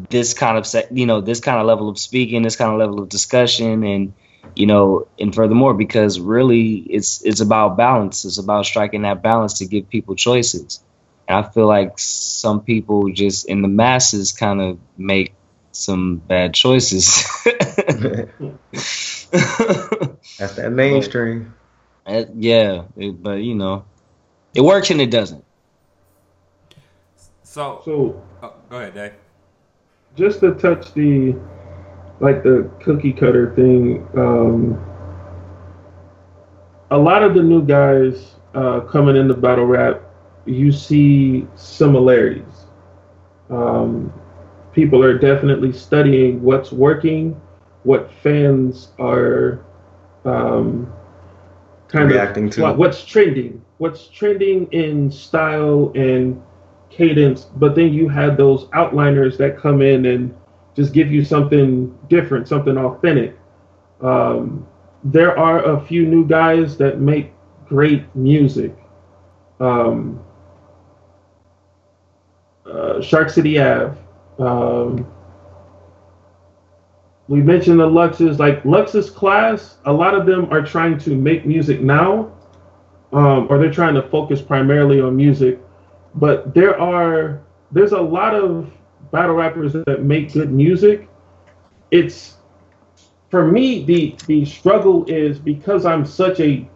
[0.10, 2.80] this kind of se- you know this kind of level of speaking, this kind of
[2.80, 4.14] level of discussion, and
[4.56, 8.26] you know, and furthermore, because really it's it's about balance.
[8.26, 10.84] It's about striking that balance to give people choices.
[11.28, 15.34] And I feel like some people just in the masses kind of make
[15.72, 17.24] some bad choices.
[19.32, 21.54] That's that mainstream.
[22.06, 23.86] Uh, yeah, it- but you know,
[24.56, 25.44] it works and it doesn't.
[27.44, 29.14] So, So oh, go ahead, Dave.
[30.20, 31.36] Just to touch the
[32.22, 34.80] like the cookie cutter thing um
[36.92, 40.02] a lot of the new guys uh coming into battle rap
[40.46, 42.68] you see similarities
[43.50, 44.14] um
[44.74, 47.40] people are definitely studying what's working
[47.84, 49.66] what fans are
[50.26, 50.92] um
[51.90, 52.74] kind Reacting of to.
[52.78, 56.42] what's trending what's trending in style and
[56.90, 60.36] cadence but then you had those outliners that come in and
[60.76, 63.38] just give you something different something authentic.
[64.02, 64.66] Um,
[65.04, 67.34] there are a few new guys that make
[67.66, 68.76] great music.
[69.60, 70.24] Um,
[72.66, 73.98] uh, shark city ave
[74.38, 75.06] um,
[77.28, 81.46] we mentioned the luxes like luxus class a lot of them are trying to make
[81.46, 82.32] music now
[83.12, 85.60] um, or they're trying to focus primarily on music
[86.20, 87.42] but there are
[87.72, 88.72] there's a lot of
[89.12, 91.08] battle rappers that make good music.
[91.92, 92.38] It's
[93.30, 96.68] for me the the struggle is because i'm such a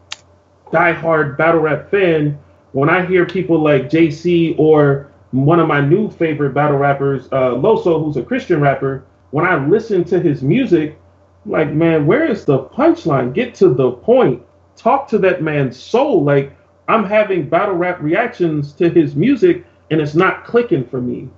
[0.71, 2.37] diehard battle rap fan
[2.73, 7.51] when i hear people like jc or one of my new favorite battle rappers uh,
[7.55, 10.99] loso who's a christian rapper when i listen to his music
[11.45, 13.33] like man where is the punchline?
[13.33, 14.41] Get to the point.
[14.75, 16.23] Talk to that man's soul.
[16.23, 16.55] Like
[16.87, 21.29] I'm having battle rap reactions to his music, and it's not clicking for me.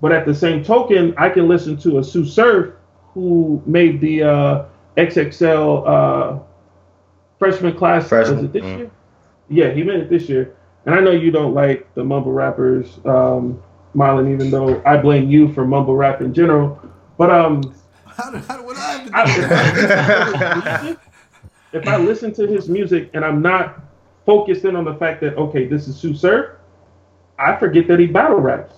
[0.00, 2.74] But at the same token, I can listen to a Tsu Surf
[3.14, 4.64] who made the uh,
[4.96, 6.38] XXL uh,
[7.38, 8.08] freshman class.
[8.08, 8.78] Freshman, Was it this mm.
[8.78, 8.90] year?
[9.50, 10.54] Yeah, he made it this year.
[10.86, 13.62] And I know you don't like the mumble rappers, um,
[13.94, 16.80] Marlon, even though I blame you for mumble rap in general.
[17.16, 17.74] But um,
[18.06, 20.96] How do, how do, what do I have to do?
[20.96, 20.96] I,
[21.72, 23.80] if I listen to his music and I'm not
[24.28, 26.56] focused in on the fact that okay, this is Tsu Surf,
[27.38, 28.74] I forget that he battle raps.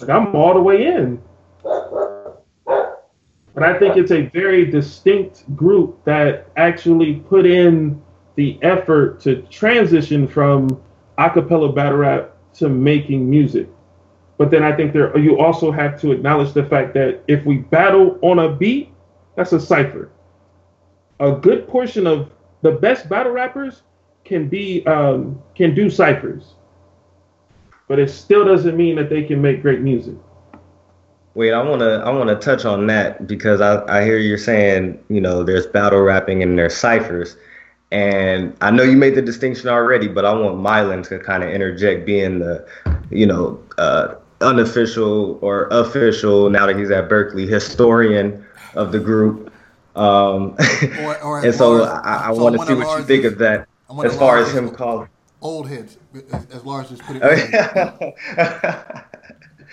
[0.00, 1.18] Like I'm all the way in.
[1.64, 8.02] But I think it's a very distinct group that actually put in
[8.34, 10.82] the effort to transition from
[11.18, 13.70] acapella battle rap to making music.
[14.36, 17.60] But then I think there you also have to acknowledge the fact that if we
[17.60, 18.92] battle on a beat,
[19.36, 20.10] that's a cipher.
[21.20, 23.80] A good portion of the best battle rappers
[24.26, 26.54] can be um, can do ciphers,
[27.88, 30.14] but it still doesn't mean that they can make great music.
[31.34, 35.20] Wait, I wanna I wanna touch on that because I, I hear you're saying, you
[35.20, 37.36] know, there's battle rapping and there's ciphers.
[37.92, 41.50] And I know you made the distinction already, but I want Mylan to kind of
[41.50, 42.66] interject being the,
[43.10, 49.52] you know, uh, unofficial or official, now that he's at Berkeley, historian of the group.
[49.94, 50.56] Um,
[51.00, 53.38] Or- or and so Lars- I, I so want to see what you think of
[53.38, 55.08] that one of as far as him calling.
[55.42, 55.98] Old heads,
[56.32, 58.14] as, as Lars just put it.
[58.36, 59.00] Oh.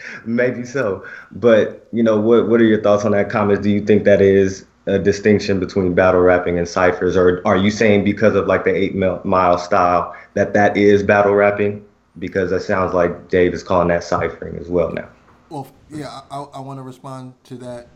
[0.25, 3.63] Maybe so, but you know, what what are your thoughts on that comment?
[3.63, 7.71] Do you think that is a distinction between battle rapping and ciphers, or are you
[7.71, 11.85] saying because of like the eight mile style that that is battle rapping?
[12.19, 15.09] Because that sounds like Dave is calling that ciphering as well now.
[15.49, 17.87] Well, yeah, I, I, I want to respond to that,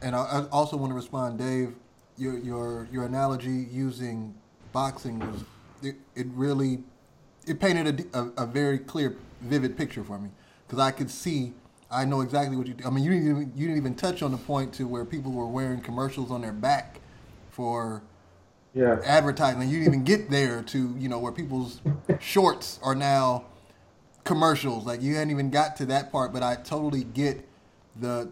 [0.00, 1.74] and I, I also want to respond, Dave.
[2.16, 4.34] Your your your analogy using
[4.72, 5.44] boxing was
[5.82, 6.80] it, it really
[7.46, 10.30] it painted a, a, a very clear, vivid picture for me
[10.66, 11.52] because I could see.
[11.90, 12.74] I know exactly what you.
[12.84, 15.32] I mean, you didn't even, you didn't even touch on the point to where people
[15.32, 17.00] were wearing commercials on their back
[17.50, 18.02] for
[18.74, 19.00] Yeah.
[19.04, 19.62] advertising.
[19.62, 21.80] You didn't even get there to you know where people's
[22.20, 23.46] shorts are now
[24.24, 24.84] commercials.
[24.84, 27.48] Like you hadn't even got to that part, but I totally get
[27.96, 28.30] the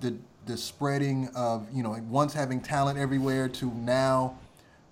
[0.00, 0.16] the
[0.46, 4.38] the spreading of you know once having talent everywhere to now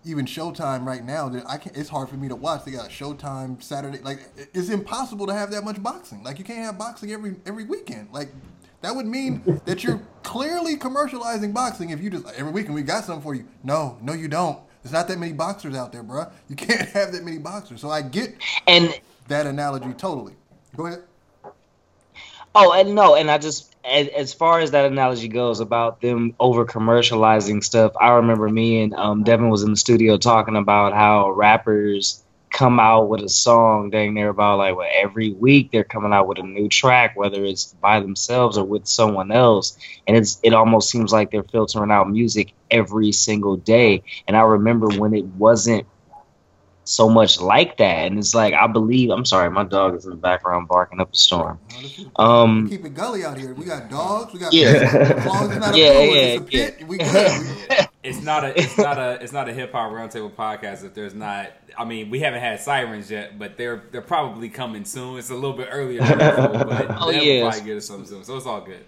[0.07, 1.29] even Showtime right now.
[1.29, 2.65] that I can It's hard for me to watch.
[2.65, 3.99] They got a Showtime Saturday.
[3.99, 4.21] Like
[4.55, 6.23] it's impossible to have that much boxing.
[6.23, 8.09] Like you can't have boxing every every weekend.
[8.13, 8.29] Like.
[8.83, 13.05] That would mean that you're clearly commercializing boxing if you just every weekend we got
[13.05, 13.47] something for you.
[13.65, 14.61] No, no, you don't.
[14.83, 16.31] There's not that many boxers out there, bruh.
[16.49, 17.81] You can't have that many boxers.
[17.81, 18.37] So I get
[18.69, 18.95] And
[19.29, 20.35] that analogy totally.
[20.77, 21.03] Go ahead.
[22.55, 26.35] Oh, and no, and I just as, as far as that analogy goes about them
[26.41, 30.93] over commercializing stuff, I remember me and um, Devin was in the studio talking about
[30.93, 35.85] how rappers come out with a song dang near about like what every week they're
[35.85, 39.77] coming out with a new track, whether it's by themselves or with someone else,
[40.07, 44.03] and it's it almost seems like they're filtering out music every single day.
[44.27, 45.87] And I remember when it wasn't
[46.89, 50.11] so much like that, and it's like I believe I'm sorry, my dog is in
[50.13, 51.59] the background barking up a storm.
[52.19, 53.53] No, Um, keep it gully out here.
[53.55, 54.33] We got dogs.
[54.33, 54.69] We got Yeah.
[55.17, 56.89] as long it's not a Yeah, pool, yeah, it's pit.
[56.89, 56.99] We
[58.03, 61.13] It's not a it's not a it's not a hip hop roundtable podcast if there's
[61.13, 65.19] not I mean we haven't had sirens yet but they're they're probably coming soon.
[65.19, 67.43] It's a little bit earlier than usual, but Oh, yeah.
[67.49, 68.23] probably get us something soon.
[68.23, 68.85] So it's all good.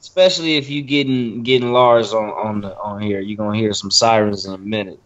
[0.00, 3.90] especially if you getting getting Lars on on the on here, you're gonna hear some
[3.90, 4.98] sirens in a minute.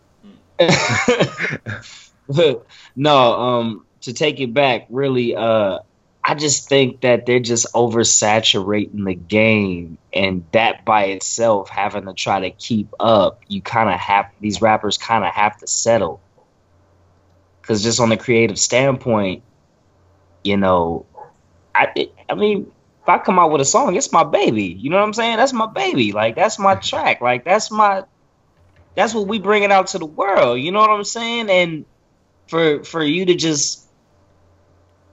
[2.96, 5.80] no, um, to take it back, really, uh,
[6.22, 12.14] I just think that they're just oversaturating the game, and that by itself, having to
[12.14, 16.20] try to keep up, you kind of have these rappers kind of have to settle,
[17.60, 19.42] because just on the creative standpoint,
[20.42, 21.04] you know,
[21.74, 22.72] I it, I mean,
[23.02, 24.64] if I come out with a song, it's my baby.
[24.64, 25.36] You know what I'm saying?
[25.36, 26.12] That's my baby.
[26.12, 27.20] Like that's my track.
[27.20, 28.04] Like that's my
[28.94, 30.60] that's what we bringing out to the world.
[30.60, 31.50] You know what I'm saying?
[31.50, 31.84] And
[32.49, 33.84] for for you to just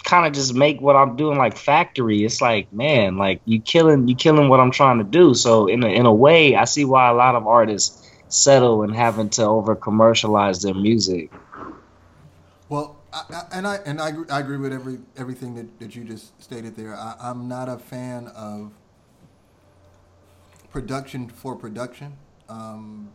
[0.04, 4.08] kind of just make what I'm doing like factory, it's like man, like you killing
[4.08, 5.34] you killing what I'm trying to do.
[5.34, 8.96] So in a, in a way, I see why a lot of artists settle and
[8.96, 11.32] having to over commercialize their music.
[12.70, 15.96] Well, I, I, and I and I, agree- I agree with every everything that, that
[15.96, 16.96] you just stated there.
[16.96, 18.72] I, I'm not a fan of
[20.72, 22.14] production for production.
[22.50, 23.10] Um,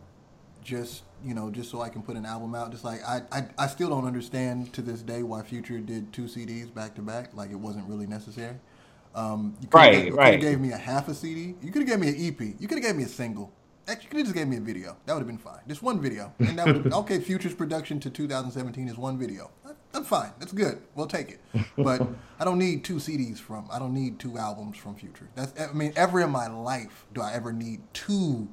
[0.67, 2.71] just you know, just so I can put an album out.
[2.71, 6.23] Just like I, I, I still don't understand to this day why Future did two
[6.23, 7.33] CDs back to back.
[7.33, 8.57] Like it wasn't really necessary.
[9.15, 10.41] Um, you coulda Right, gave, you coulda right.
[10.41, 11.55] Gave me a half a CD.
[11.61, 12.59] You could have gave me an EP.
[12.59, 13.51] You could have gave me a single.
[13.87, 14.97] Actually, you could have just gave me a video.
[15.05, 15.61] That would have been fine.
[15.67, 17.19] Just one video, and that would okay.
[17.21, 19.49] Future's production to 2017 is one video.
[19.93, 20.31] That's fine.
[20.37, 20.81] That's good.
[20.93, 21.41] We'll take it.
[21.77, 22.05] But
[22.39, 23.67] I don't need two CDs from.
[23.71, 25.29] I don't need two albums from Future.
[25.35, 25.59] That's.
[25.59, 28.49] I mean, ever in my life do I ever need two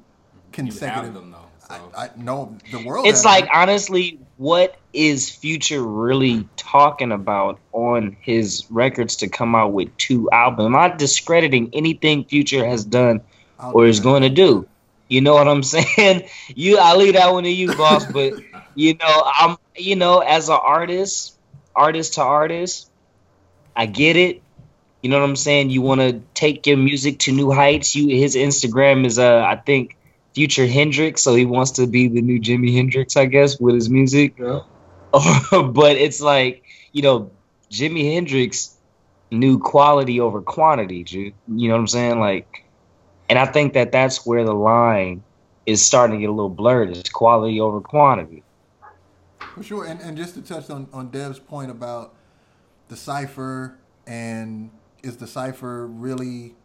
[0.53, 1.13] consecutive?
[1.13, 1.45] them though.
[1.67, 1.91] So.
[1.95, 2.57] I, I no.
[2.71, 3.07] The world.
[3.07, 3.53] It's has like them.
[3.53, 10.29] honestly, what is Future really talking about on his records to come out with two
[10.31, 10.65] albums?
[10.67, 13.21] I'm not discrediting anything Future has done
[13.59, 14.03] I'll or do is that.
[14.03, 14.67] going to do.
[15.07, 16.27] You know what I'm saying?
[16.47, 18.05] You, I leave that one to you, boss.
[18.05, 18.33] But
[18.75, 21.37] you know, I'm, you know, as an artist,
[21.75, 22.89] artist to artist,
[23.75, 24.41] I get it.
[25.01, 25.69] You know what I'm saying?
[25.69, 27.95] You want to take your music to new heights.
[27.95, 29.95] You, his Instagram is, uh, I think,
[30.35, 33.89] Future Hendrix, so he wants to be the new Jimi Hendrix, I guess, with his
[33.89, 34.35] music.
[34.37, 34.59] Yeah.
[35.51, 37.31] but it's like, you know,
[37.71, 38.75] Jimi Hendrix
[39.31, 41.03] knew quality over quantity.
[41.05, 42.19] Ju- You know what I'm saying?
[42.19, 42.65] Like,
[43.29, 45.23] and I think that that's where the line
[45.65, 46.95] is starting to get a little blurred.
[46.95, 48.43] It's quality over quantity.
[49.39, 52.13] For sure, and, and just to touch on, on Dev's point about
[52.89, 54.69] the cipher and
[55.01, 56.55] is the cipher really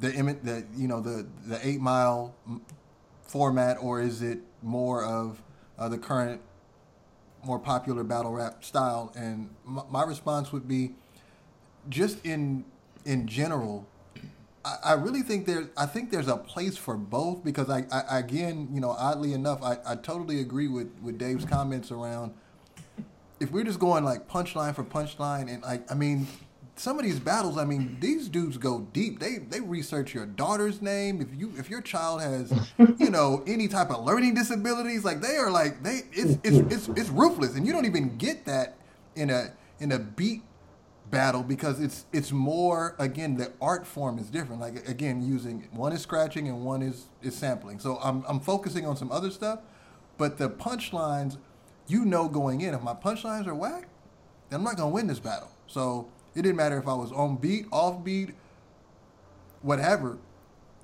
[0.00, 0.10] the
[0.42, 2.34] the you know the the eight mile
[3.22, 5.42] format or is it more of
[5.78, 6.40] uh, the current
[7.44, 9.12] more popular battle rap style?
[9.16, 10.94] And my, my response would be
[11.88, 12.64] just in
[13.04, 13.86] in general.
[14.64, 18.18] I, I really think there's I think there's a place for both because I, I
[18.18, 22.34] again you know oddly enough I, I totally agree with, with Dave's comments around
[23.40, 26.26] if we're just going like punchline for punchline and like I mean
[26.76, 29.20] some of these battles I mean these dudes go deep.
[29.20, 31.20] They they research your daughter's name.
[31.20, 32.52] If you if your child has
[32.98, 36.88] you know any type of learning disabilities like they are like they it's it's it's,
[36.88, 37.54] it's ruthless.
[37.54, 38.76] And you don't even get that
[39.14, 40.42] in a in a beat
[41.10, 44.60] battle because it's it's more again the art form is different.
[44.60, 47.78] Like again using one is scratching and one is is sampling.
[47.78, 49.60] So i'm i'm focusing on some other stuff
[50.18, 51.38] but the punchlines
[51.86, 53.88] you know going in if my punchlines are whack
[54.48, 55.50] then i'm not going to win this battle.
[55.66, 58.30] So it didn't matter if i was on beat off beat
[59.62, 60.18] whatever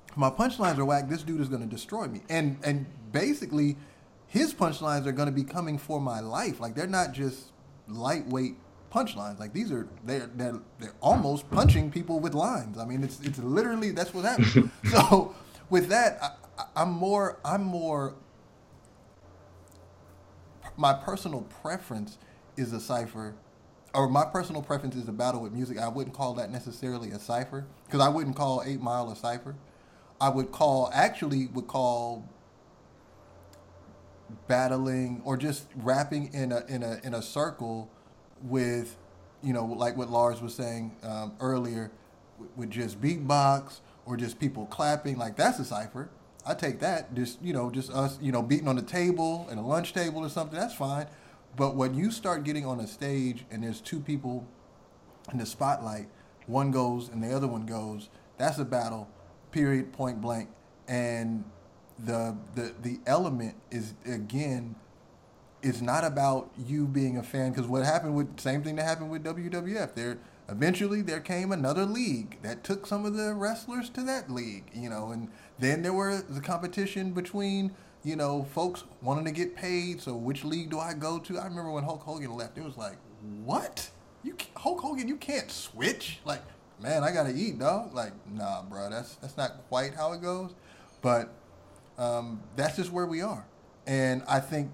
[0.07, 3.77] if my punchlines are whack this dude is going to destroy me and and basically
[4.27, 7.51] his punchlines are going to be coming for my life like they're not just
[7.87, 8.55] lightweight
[8.93, 9.39] punchlines.
[9.39, 12.77] Like these are they're they're they're almost punching people with lines.
[12.77, 14.53] I mean, it's it's literally that's what happens.
[14.91, 15.33] so
[15.69, 16.27] with that, I,
[16.61, 18.15] I- I'm more I'm more.
[20.77, 22.17] My personal preference
[22.57, 23.35] is a cipher,
[23.93, 25.77] or my personal preference is a battle with music.
[25.77, 29.55] I wouldn't call that necessarily a cipher because I wouldn't call Eight Mile a cipher.
[30.19, 32.27] I would call actually would call
[34.47, 37.89] battling or just rapping in a in a in a circle
[38.43, 38.97] with
[39.43, 41.91] you know like what Lars was saying um, earlier
[42.55, 46.09] with, just beatbox or just people clapping like that's a cipher.
[46.45, 49.59] I take that just you know just us you know beating on the table and
[49.59, 51.07] a lunch table or something that's fine.
[51.55, 54.47] But when you start getting on a stage and there's two people
[55.31, 56.07] in the spotlight,
[56.47, 59.09] one goes and the other one goes, that's a battle,
[59.51, 60.49] period, point blank.
[60.87, 61.43] And
[62.05, 64.75] the the the element is again
[65.61, 69.11] it's not about you being a fan because what happened with same thing that happened
[69.11, 70.17] with WWF there
[70.49, 74.89] eventually there came another league that took some of the wrestlers to that league you
[74.89, 75.29] know and
[75.59, 77.71] then there were the competition between
[78.03, 81.45] you know folks wanting to get paid so which league do I go to I
[81.45, 82.97] remember when Hulk Hogan left it was like
[83.43, 83.89] what
[84.23, 86.41] you Hulk Hogan you can't switch like
[86.81, 90.53] man I gotta eat dog like nah bro that's that's not quite how it goes
[91.01, 91.33] but
[91.97, 93.45] um, that's just where we are.
[93.85, 94.71] And I think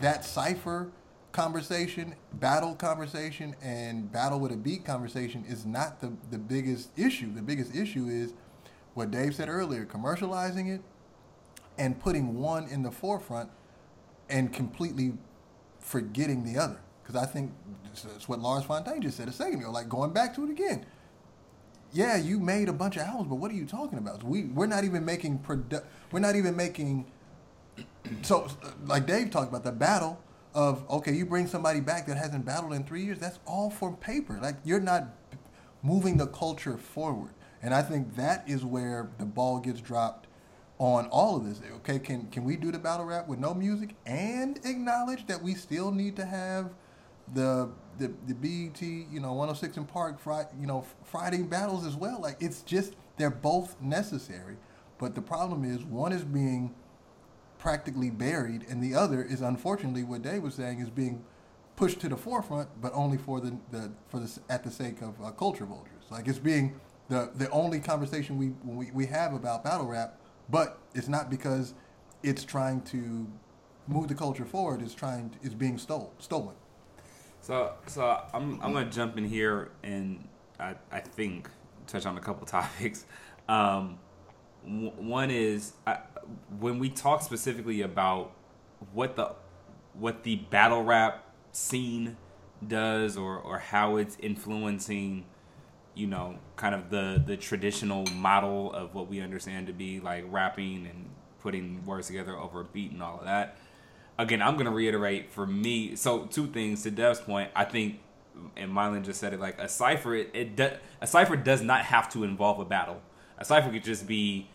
[0.00, 0.90] that cipher
[1.32, 7.32] conversation, battle conversation, and battle with a beat conversation is not the, the biggest issue.
[7.32, 8.34] The biggest issue is
[8.94, 10.80] what Dave said earlier commercializing it
[11.78, 13.50] and putting one in the forefront
[14.28, 15.12] and completely
[15.78, 16.80] forgetting the other.
[17.02, 17.52] Because I think
[18.04, 20.84] that's what Lars Fontaine just said a second ago, like going back to it again
[21.92, 24.22] yeah, you made a bunch of albums, but what are you talking about?
[24.22, 27.06] We we're not even making produ- we're not even making
[28.22, 28.48] so
[28.86, 30.20] like Dave talked about the battle
[30.54, 33.94] of okay, you bring somebody back that hasn't battled in 3 years, that's all for
[33.96, 34.38] paper.
[34.42, 35.04] Like you're not
[35.82, 37.32] moving the culture forward.
[37.62, 40.25] And I think that is where the ball gets dropped
[40.78, 41.60] on all of this.
[41.76, 45.54] Okay, can can we do the battle rap with no music and acknowledge that we
[45.54, 46.70] still need to have
[47.34, 51.96] the the the BET, you know, 106 & Park, Friday, you know, Friday battles as
[51.96, 52.20] well.
[52.20, 54.56] Like it's just they're both necessary,
[54.98, 56.74] but the problem is one is being
[57.58, 61.24] practically buried, and the other is unfortunately what Dave was saying is being
[61.74, 65.20] pushed to the forefront, but only for the, the for the at the sake of
[65.22, 66.04] uh, culture vultures.
[66.10, 70.18] Like it's being the the only conversation we we, we have about battle rap,
[70.48, 71.74] but it's not because
[72.22, 73.26] it's trying to
[73.86, 74.82] move the culture forward.
[74.82, 76.54] It's trying To, it's being stole, stolen.
[77.40, 80.26] So so I'm I'm gonna jump in here and
[80.58, 81.48] I I think
[81.86, 83.06] touch on a couple topics.
[83.48, 83.98] Um,
[84.64, 85.98] one is I,
[86.58, 88.32] when we talk specifically about
[88.92, 89.32] what the
[89.94, 92.16] what the battle rap scene
[92.66, 95.24] does or or how it's influencing
[95.96, 100.24] you know kind of the the traditional model of what we understand to be like
[100.28, 103.56] rapping and putting words together over a beat and all of that.
[104.18, 107.50] Again i'm to reiterate for me so two things to dev's point.
[107.56, 108.00] I think
[108.54, 112.12] and Mylan just said it like a cipher it, it a cipher does not have
[112.12, 113.00] to involve a battle.
[113.38, 114.48] A cipher could just be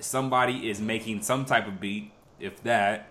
[0.00, 3.08] somebody is making some type of beat if that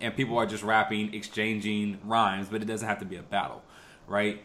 [0.00, 3.62] and people are just rapping exchanging rhymes but it doesn't have to be a battle
[4.06, 4.42] right?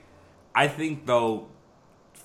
[0.55, 1.47] I think though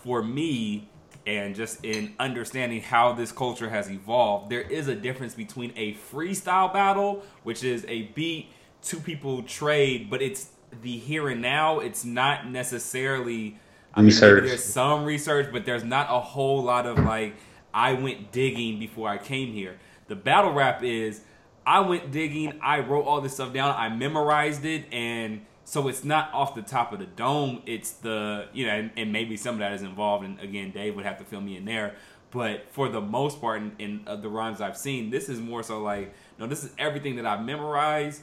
[0.05, 0.87] for me
[1.27, 5.95] and just in understanding how this culture has evolved there is a difference between a
[5.95, 8.51] freestyle battle which is a beat
[8.83, 10.51] two people trade but it's
[10.83, 13.59] the here and now it's not necessarily
[13.95, 14.35] I mean, Research.
[14.43, 17.35] maybe there's some research but there's not a whole lot of like
[17.73, 19.79] i went digging before i came here
[20.09, 21.23] the battle rap is
[21.67, 26.05] i went digging i wrote all this stuff down i memorized it and so it's
[26.05, 29.55] not off the top of the dome it's the you know and, and maybe some
[29.55, 31.95] of that is involved and again dave would have to fill me in there
[32.31, 35.63] but for the most part in, in uh, the rhymes i've seen this is more
[35.63, 38.21] so like no this is everything that i've memorized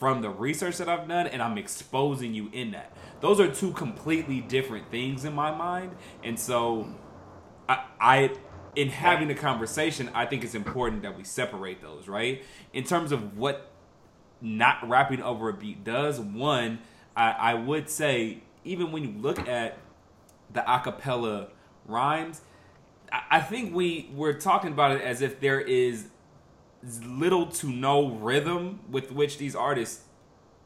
[0.00, 2.90] from the research that I've done and I'm exposing you in that.
[3.20, 5.94] Those are two completely different things in my mind.
[6.24, 6.88] And so
[7.68, 8.30] I, I
[8.74, 12.42] in having a conversation, I think it's important that we separate those, right?
[12.72, 13.69] In terms of what
[14.40, 16.80] not rapping over a beat does, one,
[17.16, 19.78] I, I would say even when you look at
[20.52, 21.48] the acapella
[21.86, 22.40] rhymes,
[23.12, 26.06] I, I think we we're talking about it as if there is
[27.04, 30.02] little to no rhythm with which these artists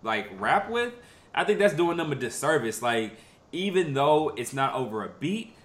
[0.02, 0.92] like rap with,
[1.34, 2.82] I think that's doing them a disservice.
[2.82, 3.16] Like,
[3.52, 5.56] even though it's not over a beat,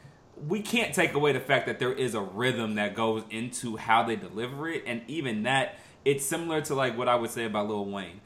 [0.47, 4.03] we can't take away the fact that there is a rhythm that goes into how
[4.03, 7.67] they deliver it, and even that, it's similar to like what I would say about
[7.67, 8.21] Lil Wayne.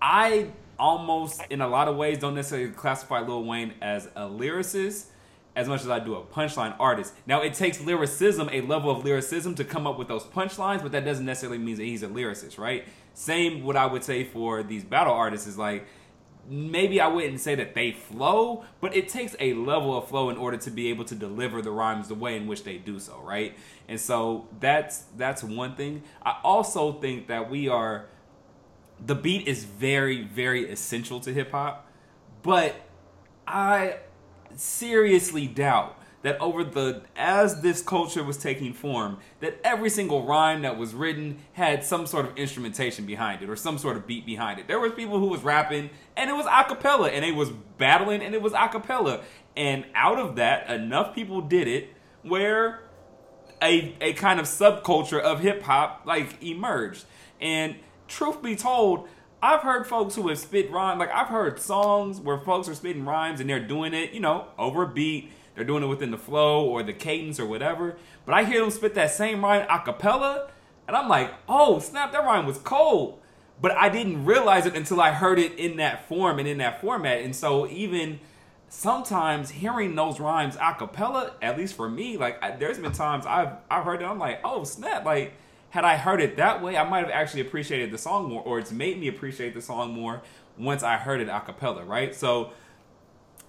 [0.00, 5.06] I almost, in a lot of ways, don't necessarily classify Lil Wayne as a lyricist
[5.56, 7.14] as much as I do a punchline artist.
[7.26, 10.92] Now, it takes lyricism, a level of lyricism, to come up with those punchlines, but
[10.92, 12.84] that doesn't necessarily mean that he's a lyricist, right?
[13.14, 15.86] Same, what I would say for these battle artists is like,
[16.48, 20.36] maybe I wouldn't say that they flow, but it takes a level of flow in
[20.36, 23.20] order to be able to deliver the rhymes the way in which they do so,
[23.22, 23.56] right?
[23.88, 26.02] And so that's that's one thing.
[26.22, 28.06] I also think that we are
[29.04, 31.86] the beat is very very essential to hip hop,
[32.42, 32.74] but
[33.46, 33.98] I
[34.56, 40.62] seriously doubt that over the as this culture was taking form that every single rhyme
[40.62, 44.24] that was written had some sort of instrumentation behind it or some sort of beat
[44.24, 44.66] behind it.
[44.66, 48.22] There was people who was rapping and it was a cappella and it was battling
[48.22, 49.20] and it was a cappella.
[49.54, 51.90] And out of that enough people did it
[52.22, 52.80] where
[53.62, 57.04] a, a kind of subculture of hip hop like emerged.
[57.38, 57.76] And
[58.08, 59.08] truth be told
[59.42, 63.04] I've heard folks who have spit rhyme, like I've heard songs where folks are spitting
[63.04, 65.30] rhymes and they're doing it, you know, over a beat.
[65.54, 67.96] They're doing it within the flow or the cadence or whatever.
[68.26, 70.50] But I hear them spit that same rhyme a cappella,
[70.86, 73.20] and I'm like, oh snap, that rhyme was cold.
[73.60, 76.80] But I didn't realize it until I heard it in that form and in that
[76.80, 77.22] format.
[77.22, 78.18] And so even
[78.68, 83.24] sometimes hearing those rhymes a cappella, at least for me, like I, there's been times
[83.26, 85.34] I've I've heard it, I'm like, oh snap, like
[85.70, 88.58] had I heard it that way, I might have actually appreciated the song more, or
[88.58, 90.22] it's made me appreciate the song more
[90.56, 92.14] once I heard it a cappella, right?
[92.14, 92.50] So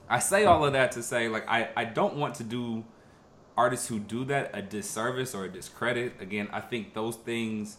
[0.09, 2.85] I say all of that to say, like, I, I don't want to do
[3.57, 6.13] artists who do that a disservice or a discredit.
[6.19, 7.77] Again, I think those things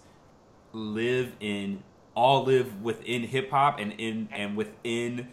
[0.72, 1.82] live in
[2.14, 5.28] all live within hip hop and in and within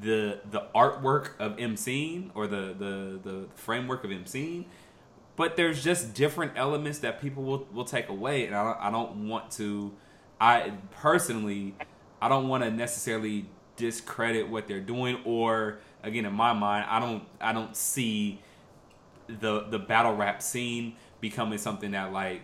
[0.00, 4.64] the the artwork of MCing or the the the framework of MCing
[5.36, 9.28] but there's just different elements that people will, will take away and I I don't
[9.28, 9.92] want to
[10.40, 11.74] i personally
[12.20, 17.00] i don't want to necessarily discredit what they're doing or again in my mind i
[17.00, 18.40] don't i don't see
[19.26, 22.42] the the battle rap scene becoming something that like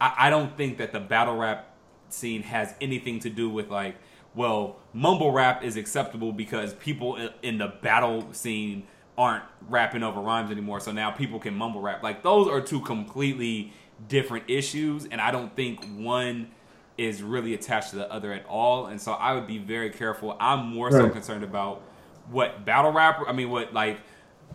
[0.00, 1.74] i, I don't think that the battle rap
[2.08, 3.96] scene has anything to do with like
[4.34, 8.86] well mumble rap is acceptable because people in- in the battle scene
[9.20, 12.02] aren't rapping over rhymes anymore, so now people can mumble rap.
[12.02, 13.70] Like those are two completely
[14.08, 16.50] different issues, and I don't think one
[16.96, 18.86] is really attached to the other at all.
[18.86, 20.36] And so I would be very careful.
[20.40, 21.82] I'm more so concerned about
[22.30, 23.28] what battle rapper.
[23.28, 23.98] I mean, what like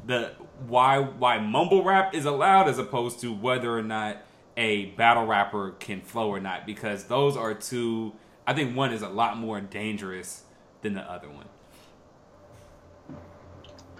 [0.05, 0.31] the
[0.67, 4.17] why why mumble rap is allowed as opposed to whether or not
[4.57, 8.13] a battle rapper can flow or not because those are two
[8.47, 10.43] I think one is a lot more dangerous
[10.81, 11.47] than the other one.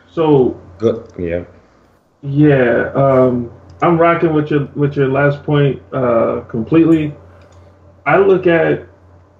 [0.10, 1.12] So Good.
[1.18, 1.44] Yeah.
[2.22, 3.52] yeah, um,
[3.82, 7.14] I'm rocking with your with your last point uh, completely.
[8.06, 8.88] I look at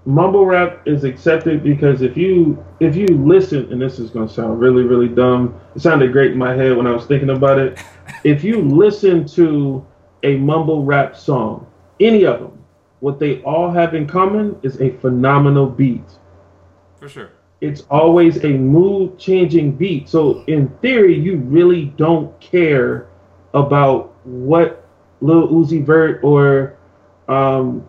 [0.06, 4.60] mumble rap is accepted because if you if you listen, and this is gonna sound
[4.60, 5.60] really really dumb.
[5.76, 7.80] It sounded great in my head when I was thinking about it.
[8.24, 9.86] if you listen to
[10.24, 11.68] a mumble rap song,
[12.00, 12.64] any of them,
[13.00, 16.06] what they all have in common is a phenomenal beat.
[17.00, 17.32] For sure.
[17.62, 20.10] It's always a mood changing beat.
[20.10, 23.08] So in theory, you really don't care
[23.54, 24.88] about what
[25.22, 26.78] Lil Uzi Vert or
[27.28, 27.88] um,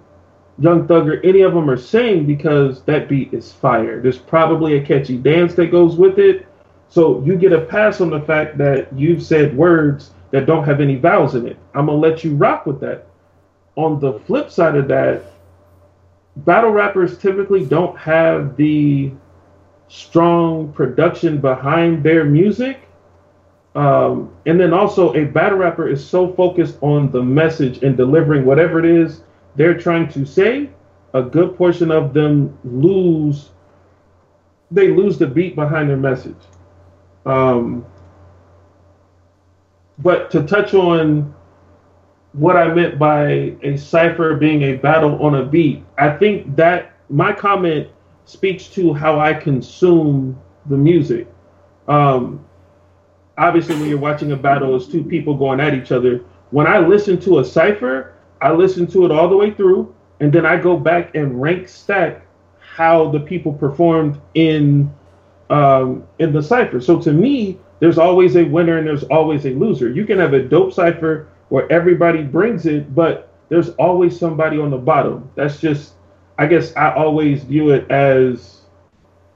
[0.58, 4.00] Young Thug or any of them are saying because that beat is fire.
[4.00, 6.46] There's probably a catchy dance that goes with it.
[6.88, 10.80] So you get a pass on the fact that you've said words that don't have
[10.80, 11.58] any vowels in it.
[11.74, 13.06] I'm gonna let you rock with that.
[13.76, 15.24] On the flip side of that,
[16.36, 19.12] battle rappers typically don't have the
[19.88, 22.80] strong production behind their music.
[23.74, 28.46] Um, and then also, a battle rapper is so focused on the message and delivering
[28.46, 29.20] whatever it is
[29.56, 30.70] they're trying to say.
[31.14, 33.50] A good portion of them lose,
[34.70, 36.36] they lose the beat behind their message.
[37.24, 37.86] Um,
[39.98, 41.34] but to touch on
[42.32, 46.96] what I meant by a cipher being a battle on a beat, I think that
[47.08, 47.88] my comment
[48.26, 51.28] speaks to how I consume the music.
[51.88, 52.44] Um,
[53.38, 56.18] obviously, when you're watching a battle, it's two people going at each other.
[56.50, 60.32] When I listen to a cipher, I listen to it all the way through, and
[60.32, 62.26] then I go back and rank stack
[62.58, 64.92] how the people performed in
[65.48, 66.80] um, in the cipher.
[66.80, 69.90] So to me, there's always a winner and there's always a loser.
[69.90, 74.70] You can have a dope cipher where everybody brings it, but there's always somebody on
[74.70, 75.30] the bottom.
[75.36, 75.94] That's just,
[76.38, 78.62] I guess, I always view it as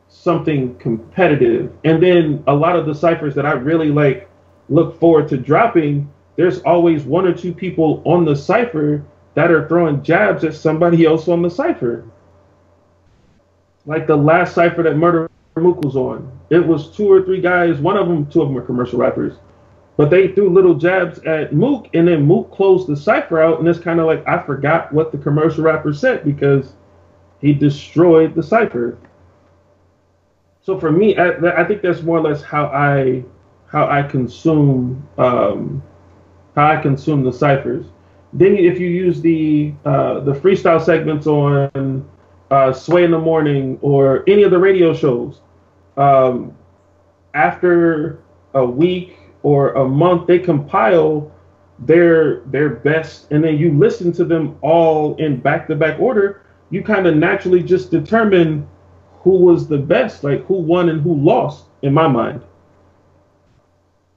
[0.09, 1.72] something competitive.
[1.84, 4.28] And then a lot of the ciphers that I really like
[4.68, 9.04] look forward to dropping, there's always one or two people on the cipher
[9.34, 12.04] that are throwing jabs at somebody else on the cipher.
[13.86, 17.78] Like the last cipher that Murder Mook was on, it was two or three guys.
[17.78, 19.34] One of them, two of them were commercial rappers,
[19.96, 23.68] but they threw little jabs at Mook, and then Mook closed the cipher out, and
[23.68, 26.72] it's kind of like I forgot what the commercial rapper said because
[27.40, 28.98] he destroyed the cipher.
[30.62, 33.24] So for me, I, I think that's more or less how I
[33.66, 35.82] how I consume um,
[36.61, 37.86] how I consume the ciphers.
[38.32, 42.08] Then if you use the uh, the freestyle segments on
[42.50, 45.40] uh, Sway in the Morning or any of the radio shows,
[45.96, 46.56] um,
[47.34, 48.20] after
[48.54, 51.32] a week or a month, they compile
[51.80, 56.42] their their best, and then you listen to them all in back to back order.
[56.68, 58.68] You kind of naturally just determine
[59.22, 61.64] who was the best, like who won and who lost.
[61.82, 62.42] In my mind,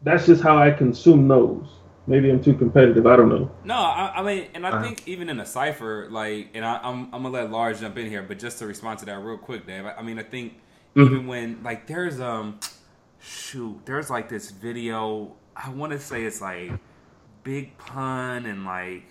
[0.02, 1.83] that's just how I consume those.
[2.08, 3.06] Maybe I'm too competitive.
[3.08, 3.52] I don't know.
[3.64, 4.82] No, I, I mean, and I Uh-huh.
[4.82, 8.08] think even in a cipher, like, and I, I'm, I'm gonna let Lars jump in
[8.08, 9.86] here, but just to respond to that real quick, Dave.
[9.86, 10.56] I, I mean, I think
[10.98, 12.60] even when like there's um,
[13.20, 15.36] shoot, there's like this video.
[15.56, 16.74] I want to say it's like
[17.44, 19.06] Big Pun and like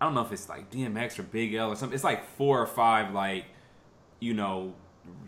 [0.00, 1.94] I don't know if it's like DMX or Big L or something.
[1.94, 3.46] It's like four or five like
[4.20, 4.74] you know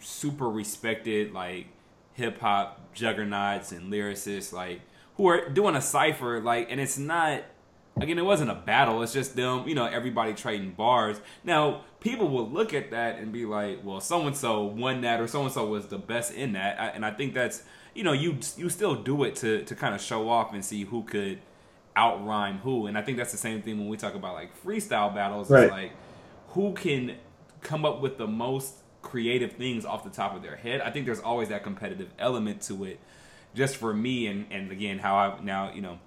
[0.01, 1.67] super respected like
[2.15, 4.81] hip hop juggernauts and lyricists like
[5.21, 7.43] who are doing a cipher like and it's not
[8.01, 12.27] again it wasn't a battle it's just them you know everybody trading bars now people
[12.27, 15.43] will look at that and be like well so and so won that or so
[15.43, 17.63] and so was the best in that I, and i think that's
[17.95, 20.85] you know you you still do it to to kind of show off and see
[20.85, 21.39] who could
[21.95, 24.51] out rhyme who and i think that's the same thing when we talk about like
[24.65, 25.65] freestyle battles Right.
[25.65, 25.93] it's like
[26.55, 27.17] who can
[27.61, 30.81] come up with the most creative things off the top of their head.
[30.83, 33.01] I think there's always that competitive element to it.
[33.55, 35.99] Just for me and and again how I now, you know,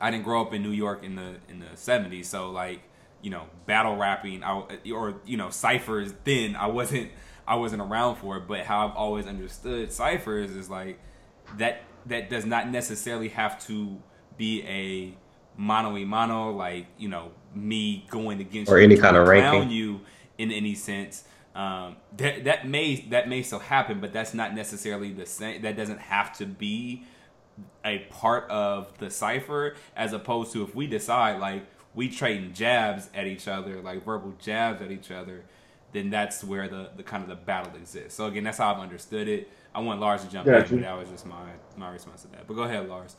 [0.00, 2.82] I didn't grow up in New York in the in the 70s, so like,
[3.22, 4.62] you know, battle rapping I,
[4.92, 7.10] or you know, ciphers then I wasn't
[7.46, 10.98] I wasn't around for it, but how I've always understood ciphers is like
[11.58, 13.98] that that does not necessarily have to
[14.36, 15.16] be a
[15.56, 19.70] mano a mano like, you know, me going against Or you, any kind of ranking.
[19.70, 20.00] you
[20.38, 21.24] in any sense.
[21.54, 25.62] Um, that that may that may still happen, but that's not necessarily the same.
[25.62, 27.04] That doesn't have to be
[27.84, 33.08] a part of the cipher, as opposed to if we decide like we trading jabs
[33.14, 35.44] at each other, like verbal jabs at each other,
[35.92, 38.14] then that's where the, the kind of the battle exists.
[38.16, 39.48] So again, that's how I've understood it.
[39.72, 40.74] I want Lars to jump Gotcha.
[40.74, 42.46] in, but that was just my my response to that.
[42.48, 43.16] But go ahead, Lars.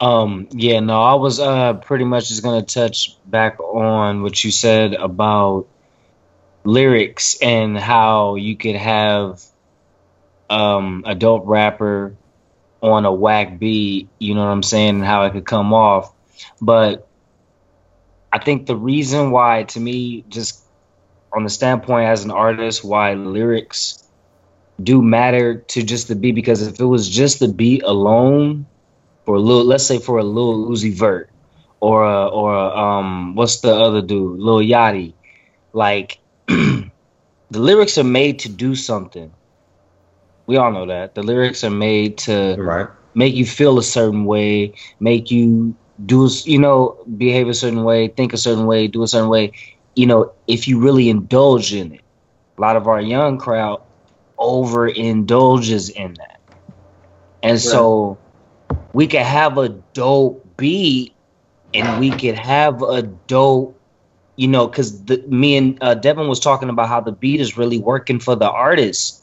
[0.00, 4.50] Um, yeah, no, I was uh pretty much just gonna touch back on what you
[4.50, 5.68] said about
[6.64, 9.42] lyrics and how you could have
[10.48, 12.14] um a dope rapper
[12.80, 16.12] on a whack beat, you know what I'm saying, and how it could come off.
[16.60, 17.06] But
[18.32, 20.60] I think the reason why to me, just
[21.32, 24.02] on the standpoint as an artist, why lyrics
[24.82, 28.66] do matter to just the beat, because if it was just the beat alone,
[29.24, 31.30] for a little, let's say for a Lil Uzi Vert
[31.80, 35.14] or a, or a, um, what's the other dude, Lil Yachty,
[35.72, 36.18] like
[37.50, 39.32] the lyrics are made to do something.
[40.46, 42.88] We all know that the lyrics are made to Right.
[43.14, 48.08] make you feel a certain way, make you do, you know, behave a certain way,
[48.08, 49.52] think a certain way, do a certain way.
[49.94, 52.02] You know, if you really indulge in it,
[52.58, 53.82] a lot of our young crowd
[54.38, 56.40] overindulges in that,
[57.42, 58.20] and so
[58.92, 61.16] we could have a dope beat,
[61.74, 63.81] and we could have a dope,
[64.36, 67.78] you know, because me and uh, Devin was talking about how the beat is really
[67.78, 69.22] working for the artist.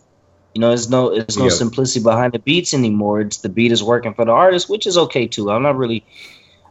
[0.53, 1.49] You know, there's no there's no Yep.
[1.49, 3.22] simplicity behind the beats anymore.
[3.22, 5.49] It's the beat is working for the artist, which is okay too.
[5.51, 6.05] I'm not really,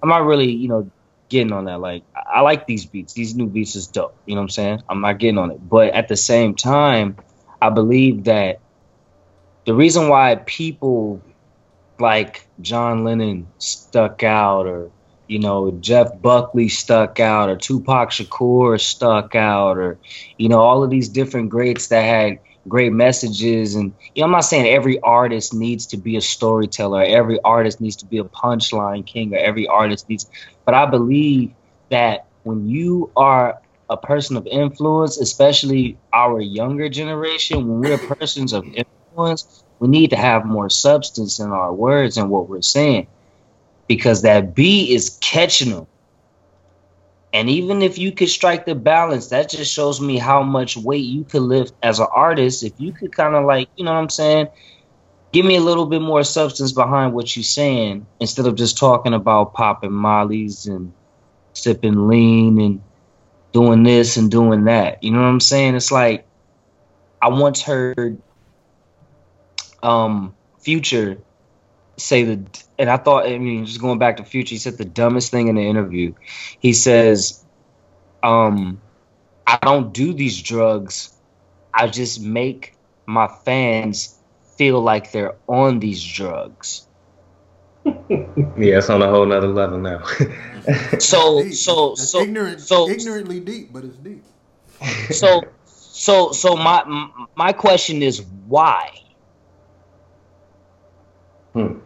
[0.03, 0.91] I'm not really, you know,
[1.31, 1.81] getting on that.
[1.81, 3.15] Like, I I like these beats.
[3.15, 4.17] These new beats is dope.
[4.27, 4.79] You know what I'm saying?
[4.89, 5.59] I'm not getting on it.
[5.61, 7.17] But at the same time,
[7.61, 8.63] I believe that
[9.67, 11.23] the reason why people
[11.99, 14.93] like John Lennon stuck out, or
[15.29, 19.99] you know Jeff Buckley stuck out, or Tupac Shakur stuck out, or
[20.39, 23.75] you know all of these different greats that had great messages.
[23.75, 27.81] And you know, I'm not saying every artist needs to be a storyteller, every artist
[27.81, 30.29] needs to be a punchline king, or every artist needs.
[30.65, 31.53] But I believe
[31.91, 33.61] that when you are
[33.91, 40.11] a person of influence, especially our younger generation, when we're persons of influence, we need
[40.11, 43.07] to have more substance in our words and what we're saying
[43.89, 45.87] because that beat is catching them.
[47.33, 51.05] And even if you could strike the balance, that just shows me how much weight
[51.05, 52.63] you could lift as an artist.
[52.63, 54.49] If you could kind of like, you know what I'm saying?
[55.33, 59.13] Give me a little bit more substance behind what you're saying instead of just talking
[59.13, 60.93] about popping mollies and
[61.53, 62.83] sipping lean and
[63.53, 65.03] doing this and doing that.
[65.03, 65.75] You know what I'm saying?
[65.75, 66.27] It's like
[67.21, 68.21] I once heard
[69.83, 71.19] um Future
[71.99, 72.47] say the
[72.79, 75.49] and I thought I mean just going back to Future, he said the dumbest thing
[75.49, 76.15] in the interview.
[76.61, 77.45] He says,
[78.23, 78.81] um,
[79.47, 81.11] I don't do these drugs.
[81.75, 82.75] I just make
[83.07, 84.19] my fans
[84.57, 86.87] feel like they're on these drugs.
[88.59, 90.03] Yeah, it's on a whole nother level now.
[90.99, 91.55] So Deep.
[91.55, 94.25] so That's so ignorant, so ignorantly deep, but it's deep.
[95.11, 96.85] so so so my
[97.37, 98.91] my question is why?
[101.55, 101.79] Hmm.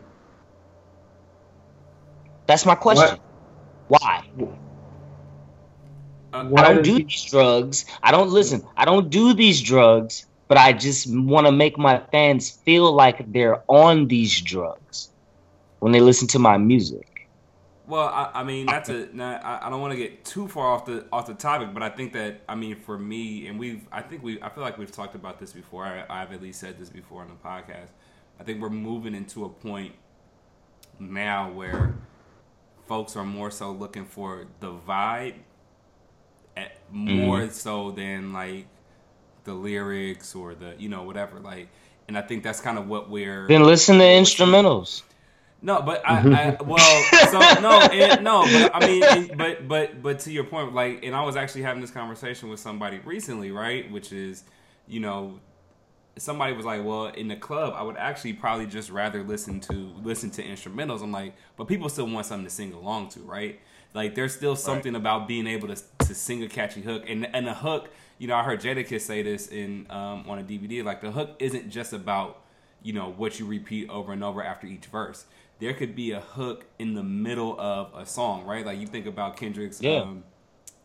[2.47, 3.19] That's my question.
[3.89, 4.25] Why?
[6.33, 7.85] Uh, I don't do he- these drugs.
[8.03, 8.63] I don't listen.
[8.77, 13.33] I don't do these drugs, but I just want to make my fans feel like
[13.33, 15.11] they're on these drugs
[15.81, 17.29] when they listen to my music.
[17.87, 20.69] Well, I, I mean, not to, not, I, I don't want to get too far
[20.69, 23.87] off the off the topic, but I think that, I mean, for me, and we've,
[23.91, 25.85] I think we, I feel like we've talked about this before.
[25.85, 27.89] I, I've at least said this before on the podcast.
[28.41, 29.95] I think we're moving into a point
[30.99, 31.95] now where
[32.87, 35.35] folks are more so looking for the vibe,
[36.57, 37.53] at, more mm-hmm.
[37.53, 38.67] so than like
[39.45, 41.41] the lyrics or the, you know, whatever.
[41.41, 41.69] Like,
[42.09, 43.47] and I think that's kind of what we're.
[43.49, 45.03] Then listen to instrumentals.
[45.65, 46.35] No, but I, mm-hmm.
[46.35, 50.43] I well, so no, and, no, but I mean, and, but but but to your
[50.43, 53.89] point, like, and I was actually having this conversation with somebody recently, right?
[53.89, 54.43] Which is,
[54.89, 55.39] you know,
[56.19, 59.73] somebody was like, well, in the club, I would actually probably just rather listen to
[60.03, 61.03] listen to instrumentals.
[61.03, 63.61] I'm like, but people still want something to sing along to, right?
[63.95, 67.47] Like, there's still something about being able to to sing a catchy hook, and and
[67.47, 67.91] the hook.
[68.19, 70.85] You know, I heard Jadakiss say this in um, on a DVD.
[70.85, 72.41] Like, the hook isn't just about
[72.83, 75.25] you know what you repeat over and over after each verse.
[75.61, 78.67] There could be a hook in the middle of a song, right?
[78.67, 79.99] Like you think about Kendrick's Yeah.
[80.01, 80.25] um,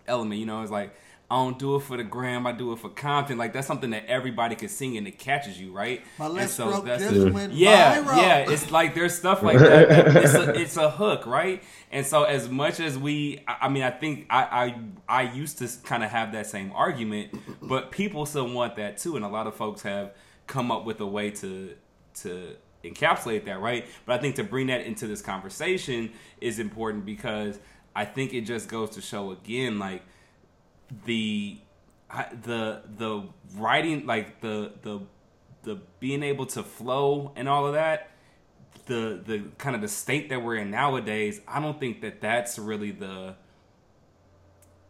[0.08, 0.40] element.
[0.40, 0.96] You know, it's like
[1.30, 3.38] I don't do it for the gram, I do it for content.
[3.38, 6.02] Like that's something that everybody can sing and it catches you, right?
[6.18, 8.18] My And left so stroke that's- just went yeah, viral.
[8.18, 8.50] yeah.
[8.50, 9.90] It's like there's stuff like that.
[9.90, 11.62] that- it's, a, it's a hook, right?
[11.92, 14.76] And so as much as we, I I mean, I think I
[15.10, 18.98] I, I used to kind of have that same argument, but people still want that
[18.98, 20.14] too, and a lot of folks have
[20.48, 21.74] come up with a way to
[22.22, 22.56] to
[22.86, 23.86] encapsulate that, right?
[24.06, 27.60] But I think to bring that into this conversation is important because
[27.94, 30.04] I think it just goes to show again, like
[31.06, 31.58] the
[32.44, 33.24] the the
[33.56, 35.00] writing like the the
[35.64, 38.12] the being able to flow and all of that
[38.86, 42.58] the the kind of the state that we're in nowadays i don't think that that's
[42.58, 43.36] really the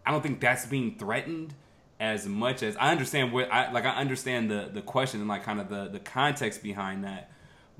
[0.06, 1.53] i don't think that's being threatened
[1.99, 5.44] as much as i understand what i like i understand the the question and like
[5.44, 7.32] kind of the the context behind that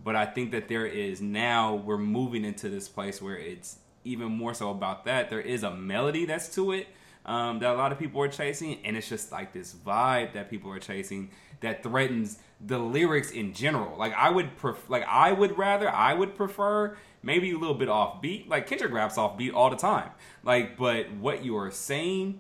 [0.04, 3.78] but i think that there is now we're moving into this place where it's
[4.08, 5.30] even more so about that.
[5.30, 6.88] There is a melody that's to it
[7.28, 10.50] um, that a lot of people are chasing, and it's just like this vibe that
[10.50, 11.30] people are chasing
[11.60, 13.98] that threatens the lyrics in general.
[13.98, 17.90] Like I would pref- like I would rather I would prefer maybe a little bit
[17.90, 18.48] off beat.
[18.48, 20.10] Like Kendrick raps off beat all the time.
[20.44, 22.40] Like, but what you are saying,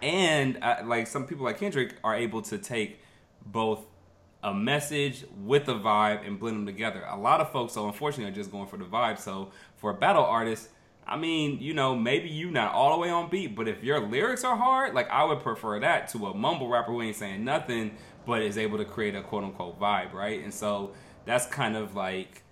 [0.00, 3.00] and uh, like some people like Kendrick are able to take
[3.44, 3.84] both
[4.42, 7.04] a message with a vibe and blend them together.
[7.08, 9.18] A lot of folks, so unfortunately, are just going for the vibe.
[9.18, 10.68] So for a battle artist
[11.06, 14.00] I mean, you know, maybe you not all the way on beat, but if your
[14.00, 17.44] lyrics are hard, like I would prefer that to a mumble rapper who ain't saying
[17.44, 17.96] nothing
[18.26, 20.42] but is able to create a quote unquote vibe, right?
[20.42, 20.92] And so
[21.24, 22.42] that's kind of like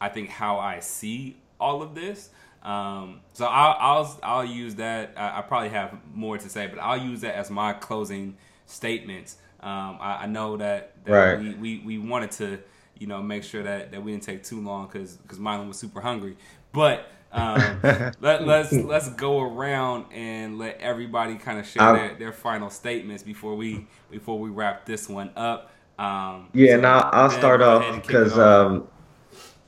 [0.00, 2.28] I think how I see all of this.
[2.62, 5.14] Um, so I'll, I'll I'll use that.
[5.16, 8.36] I, I, probably have more to say, but I'll use that as my closing
[8.66, 9.36] statements.
[9.60, 11.38] Um, I, I, know that, that right.
[11.38, 12.58] we, we, we wanted to
[12.98, 15.78] you know make sure that, that we didn't take too long because because Mylon was
[15.78, 16.36] super hungry,
[16.72, 17.80] but um,
[18.20, 23.22] let, let's let's go around and let everybody kind of share their, their final statements
[23.22, 25.70] before we before we wrap this one up.
[25.98, 28.88] Um, yeah, so now I'll start off because um,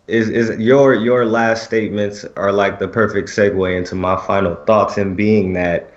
[0.06, 4.96] is is your your last statements are like the perfect segue into my final thoughts,
[4.96, 5.92] and being that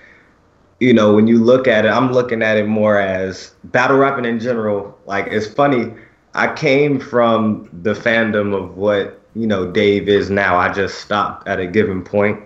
[0.79, 4.25] you know when you look at it, I'm looking at it more as battle rapping
[4.25, 4.97] in general.
[5.05, 5.93] Like it's funny,
[6.33, 10.57] I came from the fandom of what you know Dave is now.
[10.57, 12.39] I just stopped at a given point,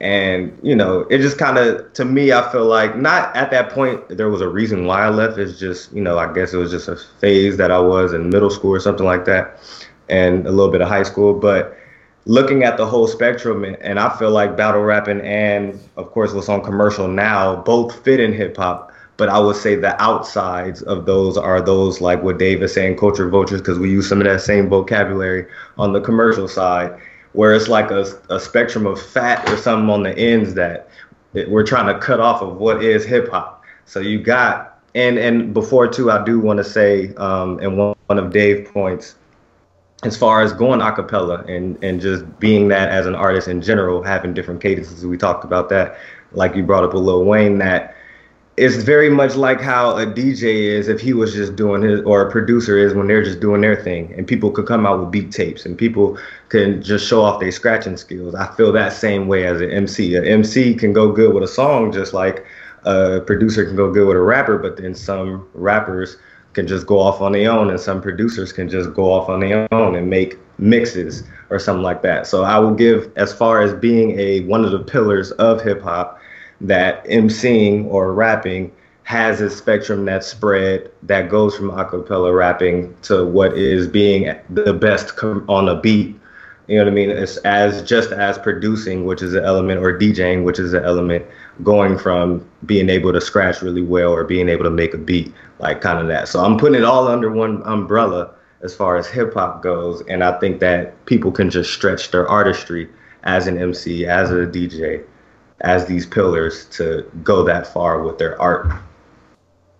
[0.00, 3.70] and you know it just kind of to me I feel like not at that
[3.70, 5.38] point there was a reason why I left.
[5.38, 8.30] It's just you know I guess it was just a phase that I was in
[8.30, 9.58] middle school or something like that,
[10.08, 11.76] and a little bit of high school, but.
[12.26, 16.50] Looking at the whole spectrum, and I feel like battle rapping and, of course, what's
[16.50, 18.89] on commercial now both fit in hip hop
[19.20, 22.96] but I would say the outsides of those are those like what Dave is saying,
[22.96, 26.98] culture vultures, because we use some of that same vocabulary on the commercial side,
[27.34, 30.88] where it's like a, a spectrum of fat or something on the ends that
[31.34, 33.62] we're trying to cut off of what is hip hop.
[33.84, 37.94] So you got, and and before too, I do want to say, um, and one,
[38.06, 39.16] one of Dave's points,
[40.02, 43.60] as far as going a cappella and, and just being that as an artist in
[43.60, 45.98] general, having different cadences, we talked about that,
[46.32, 47.96] like you brought up with Lil Wayne, that
[48.60, 52.20] it's very much like how a DJ is if he was just doing his, or
[52.20, 55.10] a producer is when they're just doing their thing, and people could come out with
[55.10, 56.18] beat tapes and people
[56.50, 58.34] can just show off their scratching skills.
[58.34, 60.14] I feel that same way as an MC.
[60.14, 62.44] An MC can go good with a song, just like
[62.84, 66.18] a producer can go good with a rapper, but then some rappers
[66.52, 69.40] can just go off on their own, and some producers can just go off on
[69.40, 72.26] their own and make mixes or something like that.
[72.26, 75.80] So I will give, as far as being a one of the pillars of hip
[75.80, 76.19] hop
[76.60, 78.72] that emceeing or rapping
[79.04, 84.72] has a spectrum that's spread that goes from acapella rapping to what is being the
[84.72, 86.16] best com- on a beat.
[86.68, 87.10] You know what I mean?
[87.10, 91.26] It's as just as producing, which is an element, or DJing, which is an element,
[91.64, 95.34] going from being able to scratch really well or being able to make a beat,
[95.58, 96.28] like kind of that.
[96.28, 98.32] So I'm putting it all under one umbrella
[98.62, 102.28] as far as hip hop goes, and I think that people can just stretch their
[102.28, 102.88] artistry
[103.24, 105.02] as an MC, as a DJ,
[105.62, 108.72] as these pillars to go that far with their art.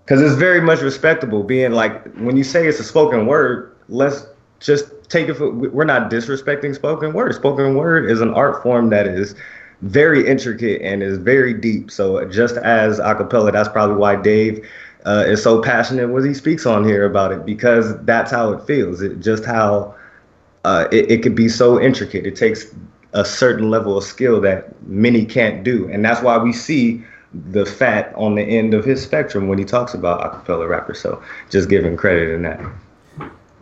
[0.05, 4.27] Because it's very much respectable being like, when you say it's a spoken word, let's
[4.59, 7.35] just take it for, we're not disrespecting spoken word.
[7.35, 9.35] Spoken word is an art form that is
[9.83, 11.91] very intricate and is very deep.
[11.91, 14.67] So just as acapella, that's probably why Dave
[15.07, 18.67] uh, is so passionate when he speaks on here about it because that's how it
[18.67, 19.01] feels.
[19.01, 19.95] It just how
[20.65, 22.27] uh, it, it could be so intricate.
[22.27, 22.67] It takes
[23.13, 25.89] a certain level of skill that many can't do.
[25.91, 29.65] And that's why we see the fat on the end of his spectrum when he
[29.65, 31.01] talks about acapella rappers.
[31.01, 32.61] So just giving credit in that.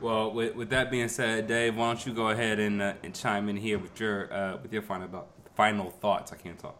[0.01, 3.15] Well, with, with that being said, Dave, why don't you go ahead and, uh, and
[3.15, 6.33] chime in here with your uh, with your final final thoughts?
[6.33, 6.77] I can't talk.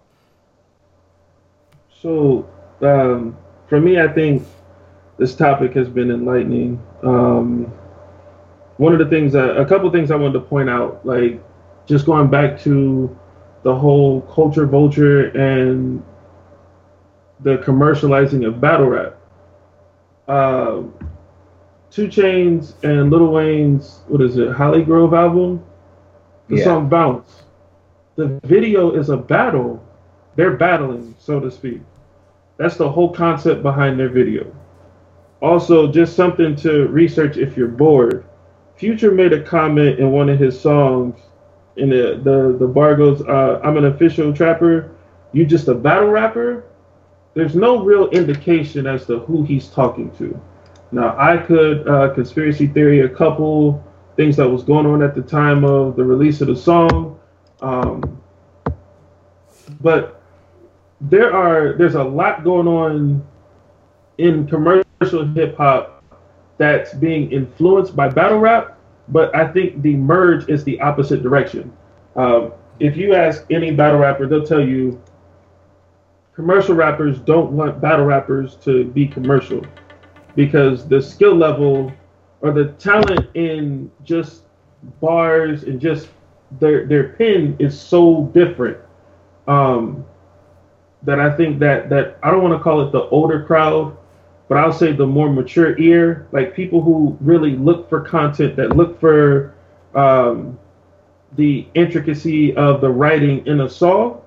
[2.01, 2.49] So,
[2.81, 3.37] um,
[3.69, 4.47] for me, I think
[5.19, 6.81] this topic has been enlightening.
[7.03, 7.73] Um,
[8.77, 11.43] one of the things, uh, a couple things I wanted to point out, like
[11.89, 13.19] just going back to
[13.63, 16.05] the whole culture vulture and
[17.41, 19.17] the commercializing of battle rap.
[20.29, 20.83] Uh,
[21.91, 25.65] 2 Chainz and Lil Wayne's what is it, Holly Grove album?
[26.49, 26.65] The yeah.
[26.65, 27.45] song Bounce.
[28.17, 29.83] The video is a battle.
[30.37, 31.81] They're battling, so to speak.
[32.59, 34.55] That's the whole concept behind their video.
[35.41, 38.25] Also, just something to research if you're bored.
[38.77, 41.21] Future made a comment in one of his songs,
[41.79, 44.95] in the the, the bar goes, uh, "I'm an official trapper,
[45.33, 46.65] you just a battle rapper."
[47.35, 50.41] There's no real indication as to who he's talking to.
[50.91, 53.85] Now, I could uh, conspiracy theory a couple
[54.17, 57.21] things that was going on at the time of the release of the song,
[57.61, 58.21] um,
[59.81, 60.21] but
[61.01, 63.25] there are there's a lot going on
[64.19, 66.03] in commercial hip hop
[66.57, 68.78] that's being influenced by battle rap,
[69.11, 71.73] but I think the merge is the opposite direction.
[72.17, 75.03] Um, if you ask any battle rapper, they'll tell you
[76.35, 79.67] commercial rappers don't want battle rappers to be commercial
[80.37, 81.93] because the skill level
[82.43, 84.43] or the talent in just
[85.01, 86.11] bars and just
[86.61, 88.79] their their pen is so different
[89.49, 90.07] um,
[91.03, 93.98] that I think that that I don't want to call it the older crowd,
[94.49, 98.77] but I'll say the more mature ear, like people who really look for content, that
[98.77, 99.55] look for
[99.95, 100.59] um,
[101.37, 104.23] the intricacy of the writing in a song.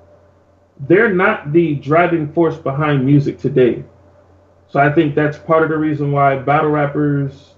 [0.87, 3.83] They're not the driving force behind music today.
[4.69, 7.55] So I think that's part of the reason why battle rappers,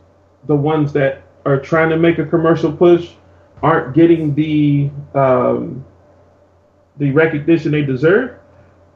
[0.48, 3.12] the ones that are trying to make a commercial push,
[3.62, 5.86] aren't getting the um,
[6.98, 8.40] the recognition they deserve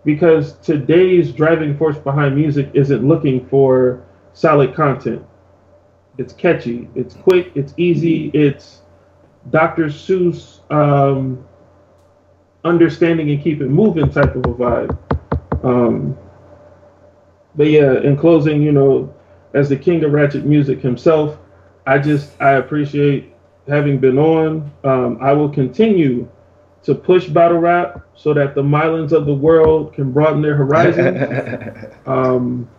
[0.07, 5.21] because today's driving force behind music isn't looking for solid content.
[6.17, 8.83] It's catchy, it's quick, it's easy, it's
[9.49, 9.87] Dr.
[9.87, 11.45] Seuss um,
[12.63, 15.65] understanding and keep it moving type of a vibe.
[15.65, 16.17] Um,
[17.55, 19.13] but yeah, in closing, you know,
[19.53, 21.37] as the king of ratchet music himself,
[21.85, 23.33] I just I appreciate
[23.67, 24.71] having been on.
[24.85, 26.29] Um, I will continue
[26.83, 31.93] to push battle rap so that the Mylons of the world can broaden their horizons.
[32.05, 32.69] um,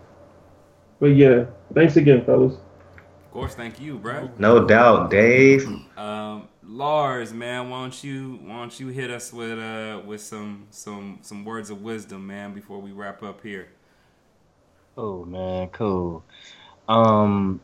[1.00, 2.54] but yeah, thanks again, fellas.
[2.54, 4.30] Of course, thank you, bro.
[4.38, 5.68] No doubt, Dave.
[5.96, 10.66] Um, Lars, man, why don't you why don't you hit us with uh with some
[10.70, 13.68] some some words of wisdom, man, before we wrap up here.
[14.96, 16.24] Oh man, cool.
[16.88, 17.60] Um,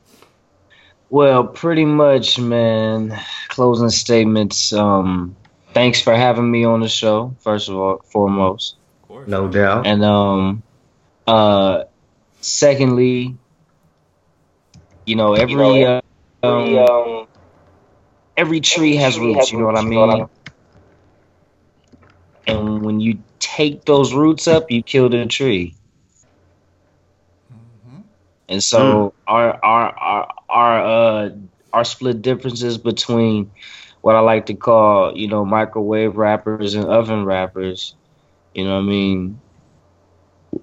[1.10, 3.18] well, pretty much, man.
[3.48, 4.72] Closing statements.
[4.72, 5.36] Um,
[5.74, 7.36] thanks for having me on the show.
[7.40, 9.28] First of all, foremost, Of course.
[9.28, 9.86] No doubt.
[9.86, 10.62] and um,
[11.26, 11.84] uh,
[12.40, 13.36] secondly,
[15.06, 16.00] you know, every uh,
[16.42, 17.26] um,
[18.36, 19.52] every tree has roots.
[19.52, 20.26] You know what I mean?
[22.46, 25.76] And when you take those roots up, you kill the tree.
[28.48, 31.30] And so our our our our uh
[31.72, 33.50] our split differences between
[34.04, 37.96] what I like to call, you know, microwave rappers and oven rappers,
[38.54, 39.40] you know what I mean?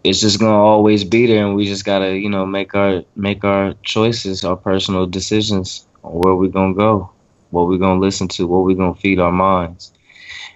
[0.03, 3.43] It's just gonna always be there and we just gotta, you know, make our make
[3.43, 7.13] our choices, our personal decisions on where we're gonna go,
[7.49, 9.91] what we're gonna listen to, what we're gonna feed our minds.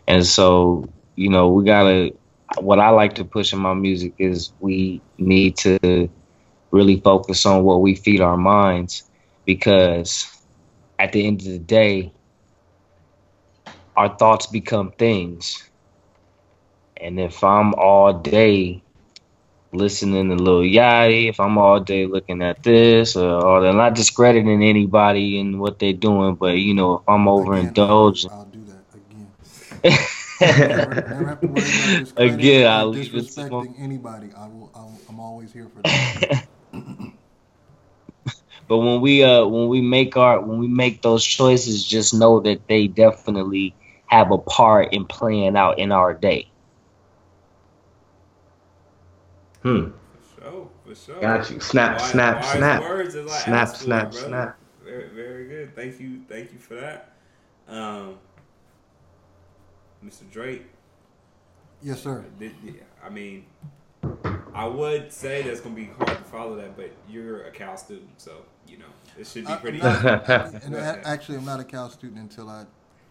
[0.07, 2.13] And so, you know, we gotta
[2.59, 6.09] what I like to push in my music is we need to
[6.71, 9.09] really focus on what we feed our minds
[9.45, 10.27] because
[10.99, 12.14] at the end of the day
[13.95, 15.69] our thoughts become things
[16.97, 18.83] and if i'm all day
[19.73, 24.63] listening to Lil Yachty, if I'm all day looking at this or, or not discrediting
[24.63, 29.31] anybody and what they're doing, but you know, if I'm overindulging, I'll do that again.
[30.41, 34.29] Never, never have to worry about Again, I'll leave it to disrespecting anybody.
[34.35, 34.71] I will.
[34.75, 36.47] I I'm always here for that.
[38.67, 42.39] but when we uh when we make our when we make those choices, just know
[42.41, 43.75] that they definitely
[44.15, 46.49] have a part in playing out in our day.
[49.61, 49.89] Hmm.
[50.37, 51.19] For sure, for sure.
[51.21, 51.59] Got you.
[51.59, 52.81] Snap, Wise- snap, wise snap.
[52.83, 54.27] Words as I Snap, asked snap, brother.
[54.27, 54.57] snap.
[54.83, 55.75] Very, very good.
[55.75, 57.13] Thank you, thank you for that,
[57.67, 58.17] um,
[60.05, 60.29] Mr.
[60.31, 60.67] Drake.
[61.81, 62.23] Yes, sir.
[62.39, 62.53] Did,
[63.03, 63.45] I mean,
[64.53, 68.09] I would say that's gonna be hard to follow that, but you're a Cal student,
[68.17, 68.85] so you know
[69.19, 69.81] it should be I- pretty.
[69.81, 70.59] I'm not- easy.
[70.65, 72.65] and a- actually, I'm not a Cal student until I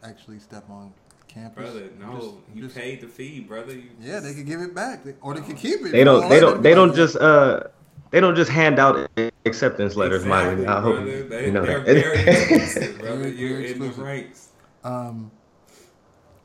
[0.04, 0.92] actually step on
[1.28, 1.64] campus.
[1.64, 3.72] brother, no, just- you just- paid the fee, brother.
[3.74, 5.92] You, Yeah, they could give it back, they- or they could keep it.
[5.92, 6.28] They don't.
[6.28, 6.62] They don't.
[6.62, 7.16] They don't just.
[7.16, 7.64] Uh.
[8.10, 9.10] They don't just hand out
[9.44, 10.66] acceptance letters, exactly, Miley.
[10.68, 11.22] I hope brother.
[11.24, 11.86] They, you know they're that.
[11.96, 12.18] very
[12.60, 13.28] exclusive, brother.
[13.28, 14.50] You're very in the ranks.
[14.84, 15.32] Um,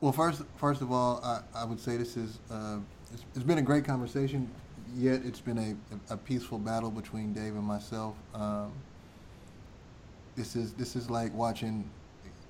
[0.00, 2.78] well, first, first of all, I, I would say this is uh,
[3.12, 4.50] it's, it's been a great conversation.
[4.96, 8.16] Yet it's been a, a peaceful battle between Dave and myself.
[8.34, 8.72] Um,
[10.34, 11.88] this is this is like watching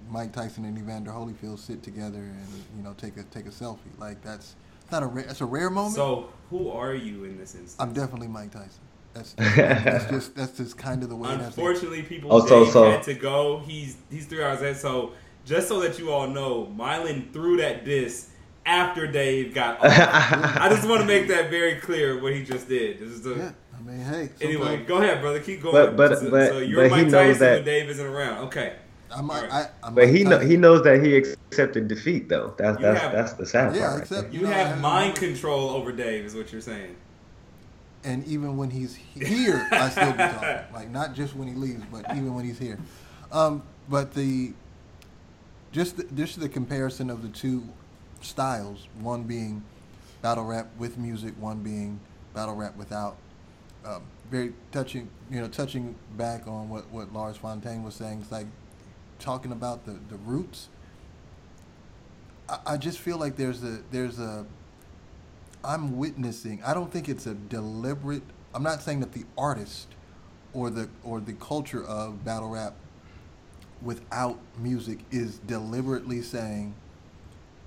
[0.09, 2.47] Mike Tyson and Evander Holyfield sit together and
[2.77, 3.79] you know take a take a selfie.
[3.99, 5.25] Like that's It's not a rare.
[5.29, 5.95] It's a rare moment.
[5.95, 7.77] So who are you in this instance?
[7.79, 8.81] I'm definitely Mike Tyson.
[9.13, 11.31] That's, that's just that's just kind of the way.
[11.31, 13.59] it has to- Unfortunately, people Oh, so- Dave so- had to go.
[13.61, 14.75] He's he's three hours in.
[14.75, 15.13] So
[15.45, 18.29] just so that you all know, Mylan threw that disc
[18.67, 19.87] after Dave got off.
[19.87, 22.99] I just want to make that very clear what he just did.
[23.01, 24.29] This is the, Yeah, I mean, hey.
[24.41, 25.41] Anyway, go ahead, brother.
[25.41, 25.73] Keep going.
[25.73, 28.07] But- but- so, but- so you're but he Mike knows Tyson that- when Dave isn't
[28.07, 28.45] around.
[28.49, 28.75] Okay.
[29.15, 29.43] I might.
[29.45, 29.53] Alright.
[29.83, 30.51] I, I'm But Mike he know, Tyson.
[30.51, 32.55] he knows that he accepted defeat though.
[32.59, 33.93] That's that's have- that's the sad Yeah, part.
[33.95, 34.41] right except- there.
[34.41, 36.97] You know, have have- mind control over Dave, is what you're saying.
[38.05, 40.59] and even when he's here, I still be talking.
[40.75, 42.79] Like not just when he leaves, but even when he's here.
[43.33, 44.53] Um, but the
[45.73, 47.63] just the, just the comparison of the two
[48.23, 49.63] styles, one being
[50.23, 52.01] battle rap with music, one being
[52.35, 53.17] battle rap without.
[53.85, 58.21] Um, very touching, you know, touching back on what, what Lars Fontaine was saying.
[58.23, 58.47] It's like
[59.21, 60.69] talking about the, the roots.
[62.49, 64.47] I, I just feel like there's a there's a
[65.63, 66.63] I'm witnessing.
[66.65, 68.23] I don't think it's a deliberate.
[68.55, 69.89] I'm not saying that the artist
[70.53, 72.75] or the or the culture of battle rap
[73.83, 76.75] without music is deliberately saying,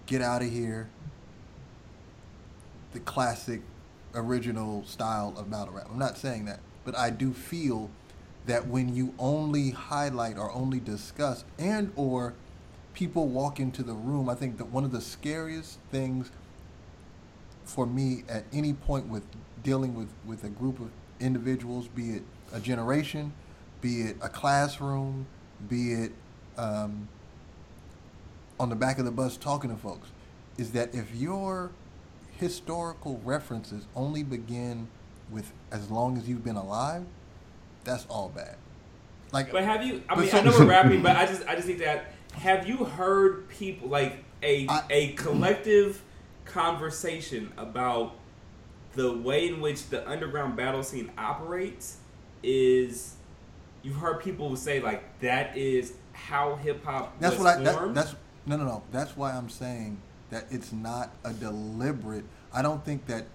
[0.06, 0.90] "Get out of here."
[2.94, 3.62] The classic,
[4.14, 5.88] original style of battle rap.
[5.90, 7.90] I'm not saying that, but I do feel
[8.46, 12.34] that when you only highlight or only discuss and or
[12.94, 16.32] people walk into the room, I think that one of the scariest things
[17.64, 19.24] for me at any point with
[19.64, 20.90] dealing with, with a group of
[21.20, 23.34] individuals, be it a generation,
[23.82, 25.26] be it a classroom,
[25.70, 26.12] be it
[26.58, 27.08] um,
[28.60, 30.10] on the back of the bus talking to folks,
[30.58, 31.72] is that if your
[32.38, 34.88] historical references only begin
[35.32, 37.06] with as long as you've been alive,
[37.84, 38.56] that's all bad.
[39.32, 40.04] Like, But have you?
[40.08, 41.88] I mean, so- I know we're rapping, but I just, I just need to.
[41.88, 42.04] Ask,
[42.34, 46.02] have you heard people like a I- a collective
[46.46, 48.16] conversation about
[48.94, 51.98] the way in which the underground battle scene operates?
[52.44, 53.16] Is
[53.82, 57.64] you've heard people say like that is how hip hop That's was what I.
[57.64, 58.16] That, that's
[58.46, 58.84] no, no, no.
[58.92, 59.98] That's why I'm saying
[60.30, 62.26] that it's not a deliberate.
[62.54, 63.26] I don't think that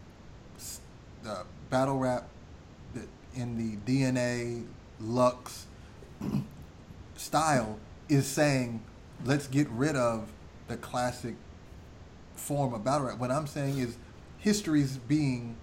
[1.23, 2.29] the uh, battle rap
[3.39, 4.65] in the DNA
[5.01, 5.67] Lux
[7.17, 7.79] style
[8.09, 8.83] is saying
[9.25, 10.29] let's get rid of
[10.67, 11.35] the classic
[12.35, 13.19] form of battle rap.
[13.19, 13.97] What I'm saying is
[14.39, 15.57] history's being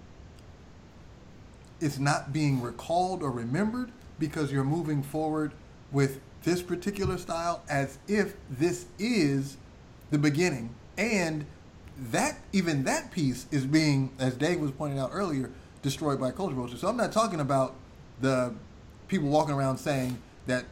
[1.80, 5.52] it's not being recalled or remembered because you're moving forward
[5.92, 9.58] with this particular style as if this is
[10.10, 11.44] the beginning and
[12.10, 15.50] that even that piece is being as dave was pointing out earlier
[15.86, 17.76] destroyed by culture vulture so i'm not talking about
[18.20, 18.52] the
[19.08, 20.64] people walking around saying that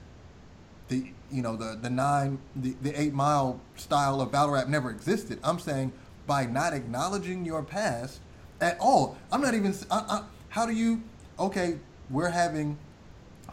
[0.89, 4.91] the you know the the nine the, the eight mile style of battle rap never
[4.91, 5.39] existed.
[5.43, 5.93] I'm saying
[6.27, 8.21] by not acknowledging your past
[8.61, 9.17] at all.
[9.33, 11.03] I'm not even I, I, how do you
[11.39, 11.79] okay
[12.11, 12.79] we're having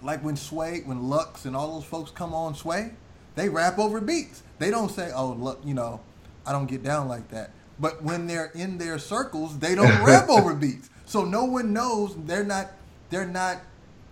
[0.04, 2.92] like when sway when lux and all those folks come on sway
[3.36, 4.44] they rap over beats.
[4.60, 6.02] They don't say oh look you know
[6.46, 7.52] i don't get down like that.
[7.80, 12.16] But when they're in their circles they don't rap over beats so no one knows
[12.26, 12.72] they're not
[13.10, 13.58] they're not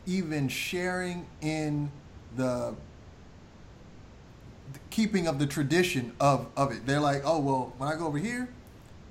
[0.06, 1.90] even sharing in
[2.36, 2.76] the
[4.90, 6.86] keeping of the tradition of, of it.
[6.86, 8.50] They're like, oh well, when I go over here,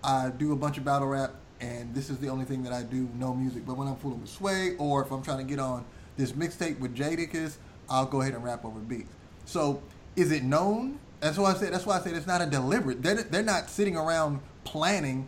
[0.04, 1.32] I do a bunch of battle rap,
[1.62, 3.64] and this is the only thing that I do, no music.
[3.64, 5.86] But when I'm fooling with Sway, or if I'm trying to get on
[6.18, 7.56] this mixtape with Jadakiss,
[7.88, 9.14] I'll go ahead and rap over beats.
[9.46, 9.80] So
[10.14, 10.98] is it known?
[11.20, 11.72] That's why I said.
[11.72, 13.02] That's why I said it's not a deliberate.
[13.02, 15.26] They're they're not sitting around planning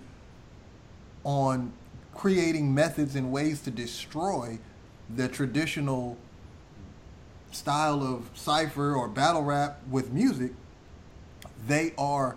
[1.24, 1.72] on
[2.24, 4.58] creating methods and ways to destroy
[5.16, 6.18] the traditional
[7.50, 10.52] style of cipher or battle rap with music,
[11.66, 12.36] they are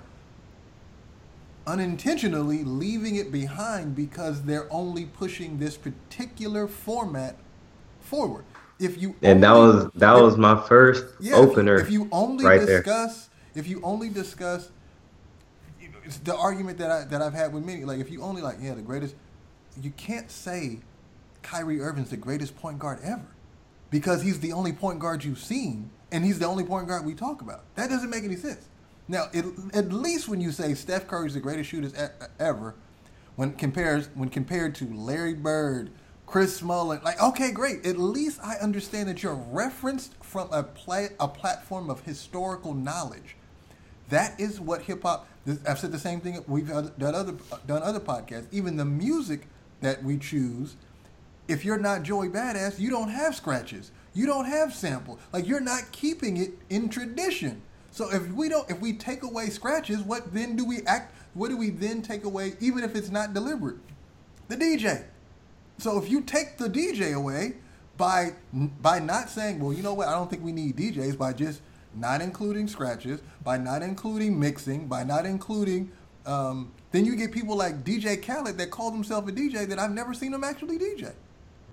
[1.68, 7.35] unintentionally leaving it behind because they're only pushing this particular format
[7.99, 8.45] forward.
[8.80, 11.76] If you And that was that was my first yeah, if you- opener.
[11.76, 12.77] If you only right there.
[12.81, 14.69] discuss, if you only discuss,
[16.05, 17.84] it's the argument that I that I've had with many.
[17.84, 19.15] Like, if you only like, yeah, the greatest,
[19.82, 20.80] you can't say
[21.41, 23.26] Kyrie Irving's the greatest point guard ever
[23.90, 27.14] because he's the only point guard you've seen, and he's the only point guard we
[27.14, 27.64] talk about.
[27.76, 28.68] That doesn't make any sense.
[29.08, 32.74] Now, it, at least when you say Steph Curry's the greatest shooter ever,
[33.36, 35.91] when compares when compared to Larry Bird,
[36.26, 37.86] Chris Mullin, like okay, great.
[37.86, 43.36] At least I understand that you're referenced from a play a platform of historical knowledge.
[44.10, 45.28] That is what hip hop.
[45.68, 46.44] I've said the same thing.
[46.48, 47.34] We've done other
[47.68, 48.48] done other podcasts.
[48.52, 49.48] Even the music
[49.84, 50.76] that we choose,
[51.47, 53.91] if you're not Joey Badass, you don't have scratches.
[54.14, 55.19] You don't have sample.
[55.31, 57.61] Like you're not keeping it in tradition.
[57.91, 61.15] So if we don't, if we take away scratches, what then do we act?
[61.34, 63.77] What do we then take away, even if it's not deliberate?
[64.47, 65.03] The DJ.
[65.77, 67.55] So if you take the DJ away
[67.97, 71.34] by by not saying, well, you know what, I don't think we need DJs, by
[71.34, 71.61] just
[71.95, 75.91] not including scratches, by not including mixing, by not including,
[76.26, 79.91] um, then you get people like DJ Khaled that call themselves a DJ that I've
[79.91, 81.11] never seen them actually DJ.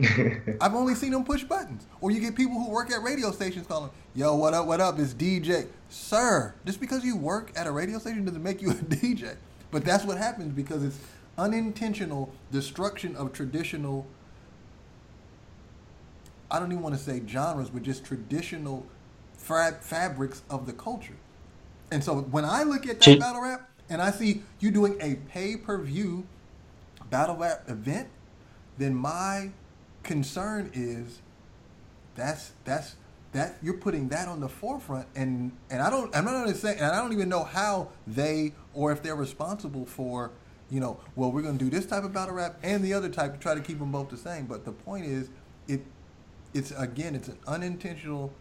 [0.63, 1.85] I've only seen them push buttons.
[2.01, 4.99] Or you get people who work at radio stations calling, yo, what up, what up,
[4.99, 5.67] it's DJ.
[5.91, 9.37] Sir, just because you work at a radio station doesn't make you a DJ.
[9.71, 10.99] But that's what happens because it's
[11.37, 14.07] unintentional destruction of traditional,
[16.51, 18.87] I don't even want to say genres, but just traditional
[19.35, 21.17] fab- fabrics of the culture.
[21.93, 25.17] And so when I look at that battle rap and I see you doing a
[25.31, 26.27] pay per view
[27.11, 28.09] battle rap event,
[28.79, 29.51] then my
[30.03, 31.21] concern is
[32.15, 32.97] that's that's
[33.33, 36.87] that you're putting that on the forefront and and I don't I'm not saying and
[36.87, 40.31] I don't even know how they or if they're responsible for
[40.71, 43.09] you know well we're going to do this type of battle rap and the other
[43.09, 44.47] type to try to keep them both the same.
[44.47, 45.29] But the point is
[45.69, 45.83] it
[46.55, 48.33] it's again it's an unintentional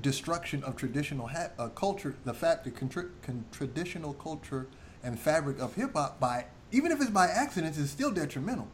[0.00, 4.66] destruction of traditional ha- uh, culture, the fact that con- traditional culture
[5.02, 8.68] and fabric of hip hop by even if it's by accident, is still detrimental.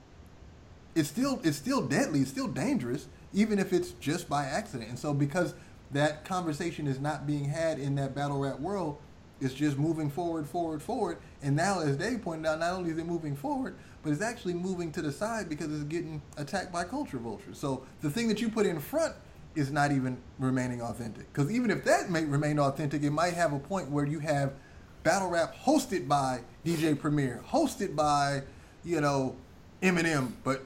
[0.95, 2.21] It's still it's still deadly.
[2.21, 4.91] It's still dangerous, even if it's just by accident.
[4.91, 5.55] And so because
[5.91, 8.99] that conversation is not being had in that battle rap world,
[9.41, 11.19] it's just moving forward, forward, forward.
[11.43, 14.55] And now, as Dave pointed out, not only is it moving forward, but it's actually
[14.55, 17.59] moving to the side because it's getting attacked by culture vultures.
[17.59, 19.15] So the thing that you put in front
[19.55, 21.33] is not even remaining authentic.
[21.33, 24.53] Because even if that may remain authentic, it might have a point where you have
[25.03, 28.43] battle rap hosted by DJ Premier, hosted by,
[28.85, 29.37] you know,
[29.83, 30.63] Eminem, but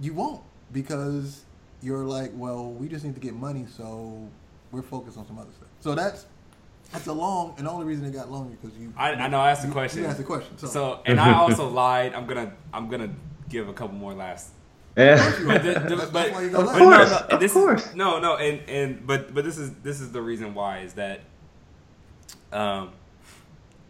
[0.00, 0.42] you won't
[0.72, 1.44] because
[1.82, 4.28] you're like, well, we just need to get money, so
[4.70, 5.68] we're focused on some other stuff.
[5.80, 6.26] So that's
[6.92, 8.92] that's a long, and the only reason it got longer because you.
[8.96, 10.02] I, I know I asked the question.
[10.02, 10.56] You asked the question.
[10.58, 12.14] So, So, and I also lied.
[12.14, 13.10] I'm gonna I'm gonna
[13.48, 14.50] give a couple more laughs.
[14.96, 15.32] Yeah.
[15.46, 17.86] But, the, the, but, Of but course, no, no, of course.
[17.86, 20.94] Is, no, no, and and but but this is this is the reason why is
[20.94, 21.20] that
[22.50, 22.92] um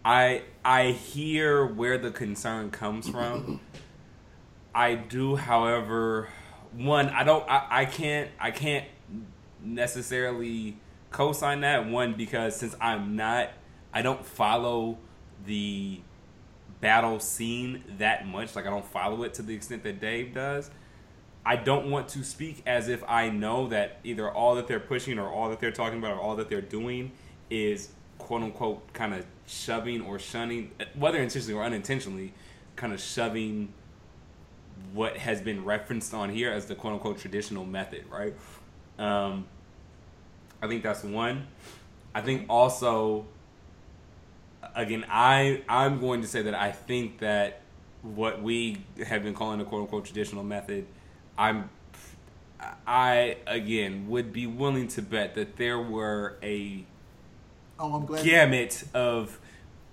[0.04, 3.60] I I hear where the concern comes from.
[4.74, 6.28] I do, however,
[6.72, 8.86] one I don't I, I can't I can't
[9.62, 10.76] necessarily
[11.10, 13.50] co-sign that one because since I'm not
[13.92, 14.98] I don't follow
[15.46, 16.00] the
[16.80, 20.70] battle scene that much like I don't follow it to the extent that Dave does.
[21.46, 25.16] I don't want to speak as if I know that either all that they're pushing
[25.16, 27.12] or all that they're talking about or all that they're doing
[27.48, 32.34] is quote unquote kind of shoving or shunning, whether intentionally or unintentionally,
[32.74, 33.72] kind of shoving
[34.92, 38.34] what has been referenced on here as the quote unquote traditional method, right?
[38.98, 39.46] Um,
[40.60, 41.46] I think that's one.
[42.12, 43.24] I think also,
[44.74, 47.60] again, I I'm going to say that I think that
[48.02, 50.86] what we have been calling the quote unquote traditional method,
[51.38, 51.70] I'm
[52.86, 56.84] I again would be willing to bet that there were a
[57.78, 58.24] oh, I'm glad.
[58.24, 59.38] gamut of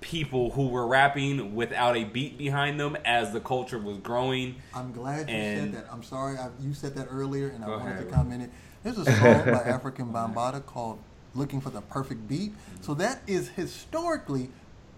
[0.02, 4.56] people who were rapping without a beat behind them as the culture was growing.
[4.74, 5.94] I'm glad you And- said that.
[5.94, 8.10] I'm sorry, I, you said that earlier, and I wanted ahead.
[8.10, 8.50] to comment it.
[8.84, 11.00] There's a song by Afrika Bambaataa called
[11.34, 13.02] "Looking for the Perfect Beat." So mm-hmm.
[13.02, 14.50] that is historically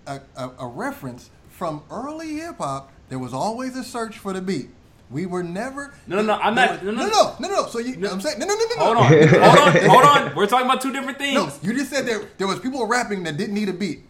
[0.07, 2.91] a, a, a reference from early hip hop.
[3.09, 4.69] There was always a search for the beat.
[5.11, 5.93] We were never.
[6.07, 7.07] No, no, no, I'm not- was- no, no.
[7.07, 7.67] no, no, no, no.
[7.67, 8.83] So you, I'm saying, no, no, no, no.
[8.83, 10.35] Hold on, hold on, hold on.
[10.35, 11.35] We're talking about two different things.
[11.35, 14.01] No, you just said there there was people rapping that didn't need a beat.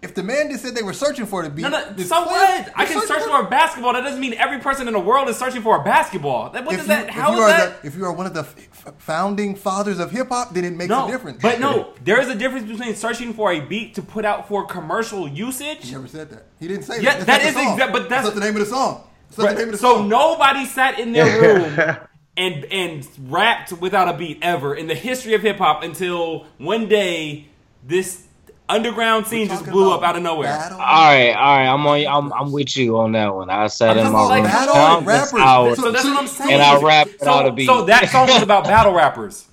[0.00, 1.78] If the man just said they were searching for the beat, No, no.
[1.96, 2.70] it's So clear what?
[2.76, 3.94] I can search for a basketball.
[3.94, 6.50] That doesn't mean every person in the world is searching for a basketball.
[6.50, 7.08] That, what if does you, that?
[7.08, 7.80] if How you is are that?
[7.82, 8.54] the, if you are one of the f-
[8.86, 11.40] f- founding fathers of hip hop, then it makes no, a difference.
[11.40, 11.94] but no.
[12.04, 15.86] There is a difference between searching for a beat to put out for commercial usage.
[15.86, 16.44] he never said that.
[16.60, 17.26] He didn't say Yeah, that.
[17.26, 17.72] that not is the song.
[17.72, 19.04] exact- but that's- not the name of the song.
[19.36, 19.56] That's not Right.
[19.56, 21.96] the name of the So nobody sat in their room
[22.36, 26.88] and and rapped without a beat ever in the history of hip hop until one
[26.88, 27.46] day
[27.86, 28.22] this
[28.68, 30.48] underground scene just blew up out of nowhere.
[30.48, 31.66] battle- All right, all right.
[31.66, 32.06] I'm on.
[32.06, 33.50] I'm, I'm with you on that one.
[33.50, 36.52] I sat I'm in my about room battle countless hours, So that's what I'm saying.
[36.52, 37.66] and I rapped so, without a beat.
[37.66, 39.46] So that song was about battle rappers.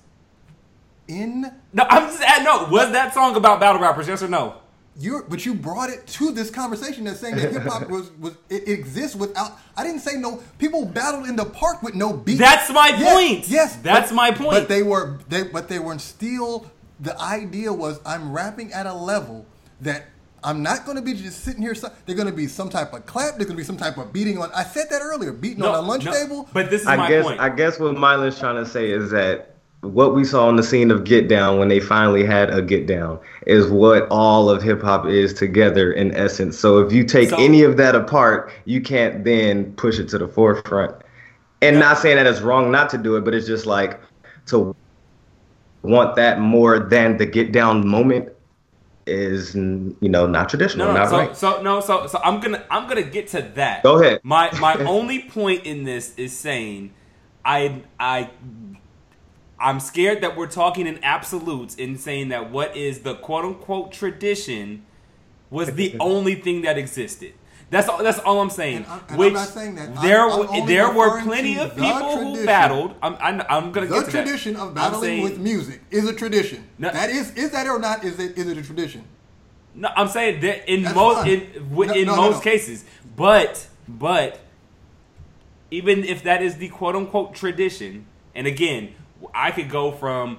[1.08, 1.42] in
[1.74, 2.68] No, I'm just no.
[2.70, 4.08] Was that song about battle rappers?
[4.08, 4.54] Yes or no?
[4.98, 8.34] You, but you brought it to this conversation that's saying that hip hop was was
[8.50, 9.58] it exists without.
[9.76, 10.42] I didn't say no.
[10.58, 12.38] People battled in the park with no beat.
[12.38, 13.48] That's my Yes, point.
[13.48, 14.50] Yes, That's but- my point.
[14.50, 16.00] But they were they, but they weren't.
[16.02, 16.70] still.
[17.00, 19.46] The idea was I'm rapping at a level
[19.80, 20.04] that.
[20.44, 21.72] I'm not going to be just sitting here.
[21.72, 23.36] so- There's going to be some type of clap.
[23.36, 24.50] There's going to be some type of beating on.
[24.52, 25.32] I said that earlier.
[25.32, 26.48] Beating on a lunch no, table.
[26.52, 27.38] But this is I my guess point.
[27.38, 29.51] I guess what Mylan's trying to say is that
[29.82, 32.86] what we saw on the scene of Get Down when they finally had a Get
[32.86, 36.58] Down is what all of hip hop is together in essence.
[36.58, 40.18] So if you take So- any of that apart, you can't then push it to
[40.18, 40.94] the forefront.
[41.60, 44.00] And not saying that it's wrong not to do it, but it's just like
[44.46, 44.74] to
[45.82, 48.28] want that more than the Get Down moment
[49.04, 51.36] is you know not traditional, No, no, not so, right.
[51.36, 53.82] so no, so so I'm gonna I'm gonna get to that.
[53.82, 54.20] Go ahead.
[54.22, 56.92] My my only point in this is saying
[57.44, 58.30] I I
[59.62, 63.92] I'm scared that we're talking in absolutes in saying that what is the quote unquote
[63.92, 64.84] tradition
[65.50, 67.34] was the only thing that existed.
[67.70, 68.02] That's all.
[68.02, 68.78] That's all I'm saying.
[68.78, 69.88] And I'm- and I'm Which not saying that.
[69.90, 72.46] I'm- there I'm there were plenty of the people who tradition.
[72.46, 72.94] battled.
[73.02, 74.24] I'm I'm, I'm gonna The get to that.
[74.24, 76.64] tradition of battling saying- with music is a tradition.
[76.78, 76.90] No.
[76.90, 78.04] that is is that or not?
[78.04, 79.04] Is it is it a tradition?
[79.74, 81.28] No, I'm saying that in That's most fine.
[81.30, 81.40] in
[81.70, 82.40] wi- No, in no, no, most no.
[82.50, 82.84] cases,
[83.16, 84.40] but but
[85.70, 88.94] even if that is the quote unquote tradition, and again,
[89.34, 90.38] I could go from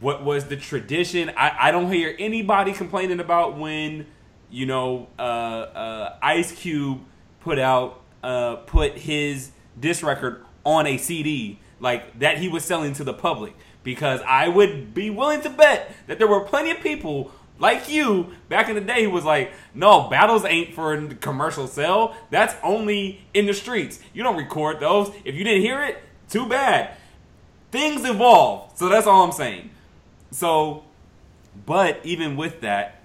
[0.00, 1.30] what was the tradition.
[1.36, 4.06] I, I don't hear anybody complaining about when
[4.50, 7.00] you know uh, uh, Ice Cube
[7.40, 12.94] put out uh, put his disc record on a CD like that he was selling
[12.94, 16.80] to the public because I would be willing to bet that there were plenty of
[16.80, 21.66] people like you back in the day who was like, no, battles ain't for commercial
[21.66, 22.16] sale.
[22.30, 24.00] That's only in the streets.
[24.12, 25.10] You don't record those.
[25.24, 26.96] If you didn't hear it, too bad.
[27.74, 28.70] Things evolve.
[28.76, 29.68] So that's all I'm saying.
[30.30, 30.84] So,
[31.66, 33.00] but even with that,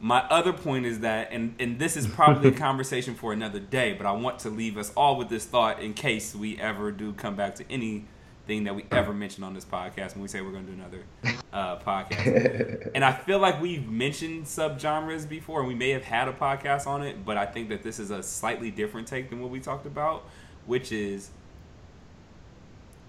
[0.00, 3.92] my other point is that, and, and this is probably a conversation for another day,
[3.92, 7.12] but I want to leave us all with this thought in case we ever do
[7.12, 10.50] come back to anything that we ever mention on this podcast when we say we're
[10.50, 11.04] going to do another
[11.52, 12.90] uh, podcast.
[12.96, 16.88] and I feel like we've mentioned subgenres before, and we may have had a podcast
[16.88, 19.60] on it, but I think that this is a slightly different take than what we
[19.60, 20.24] talked about,
[20.66, 21.30] which is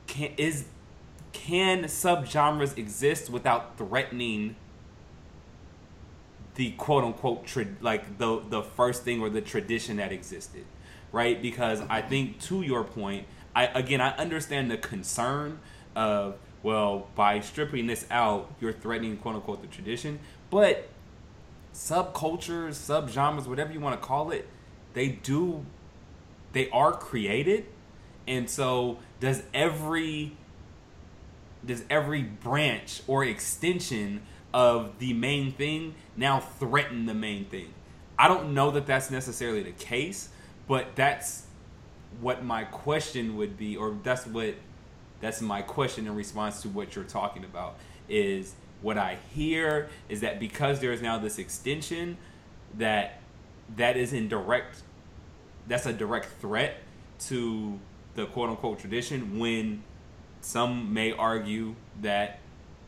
[0.06, 0.66] can is
[1.34, 4.56] can subgenres exist without threatening
[6.56, 10.66] the quote unquote tra- like the the first thing or the tradition that existed,
[11.12, 11.42] right?
[11.42, 15.60] Because I think to your point, I again I understand the concern
[15.96, 20.20] of well by stripping this out, you're threatening quote unquote the tradition,
[20.50, 20.90] but
[21.74, 24.48] subcultures, subgenres, whatever you want to call it,
[24.94, 25.66] they do
[26.54, 27.66] they are created,
[28.28, 30.38] and so does every
[31.66, 34.22] does every branch or extension
[34.54, 37.74] of the main thing now threaten the main thing?
[38.18, 40.30] I don't know that that's necessarily the case,
[40.68, 41.46] but that's
[42.22, 44.56] what my question would be, or that's what
[45.20, 47.76] that's my question in response to what you're talking about.
[48.10, 52.18] Is what I hear is that because there is now this extension
[52.78, 53.22] that
[53.78, 54.84] that is in direct
[55.68, 56.76] that's a direct threat
[57.20, 57.80] to
[58.16, 59.82] the quote unquote tradition when
[60.44, 62.40] some may argue that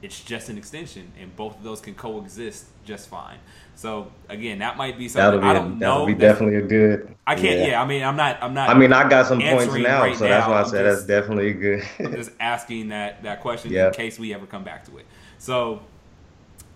[0.01, 3.37] it's just an extension and both of those can coexist just fine.
[3.75, 6.05] So again, that might be That'll something be I a- don't that'll know.
[6.05, 7.15] be That's- definitely a good.
[7.27, 7.67] I can't.
[7.67, 7.81] Yeah.
[7.81, 8.37] I mean, I'm not.
[8.41, 8.69] I'm not.
[8.69, 11.21] I mean, I got some points now, right so that's why I said just- that's
[11.21, 11.83] definitely good.
[11.99, 13.87] I'm just asking that that question Yeah.
[13.87, 15.05] in case we ever come back to it.
[15.39, 15.81] So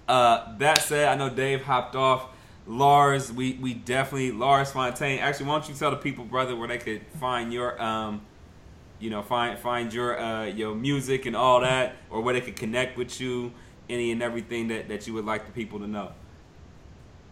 [0.08, 2.26] uh, that said, I know Dave hopped off.
[2.68, 5.20] Lars, we we definitely Lars Phontaine.
[5.20, 8.22] Actually, why don't you tell the people, brother, where they could find your um,
[9.00, 12.56] you know, find find your uh your music and all that, or where they could
[12.56, 13.52] connect with you,
[13.90, 16.12] any and everything that that you would like the people to know.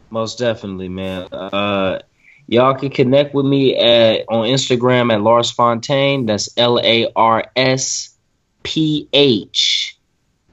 [0.10, 1.28] Most definitely, man.
[1.32, 2.00] Uh,
[2.48, 6.28] y'all can connect with me at on Instagram at Lars Phontaine.
[6.28, 8.16] That's L A R S
[8.64, 9.98] P H.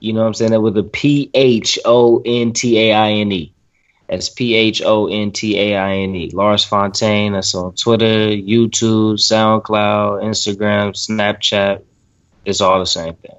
[0.01, 0.51] You know what I'm saying?
[0.51, 3.54] That with a P H O N T A I N E.
[4.09, 6.31] That's P H O N T A I N E.
[6.31, 7.33] Lars Phontaine.
[7.33, 11.83] That's on Twitter, YouTube, SoundCloud, Instagram, Snapchat.
[12.45, 13.37] It's all the same thing.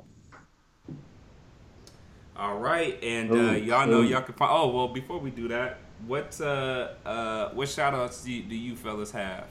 [2.35, 4.51] All right, and uh, y'all know y'all can find.
[4.51, 5.77] Oh well, before we do that,
[6.07, 9.45] what uh uh what shout outs do you, do you fellas have?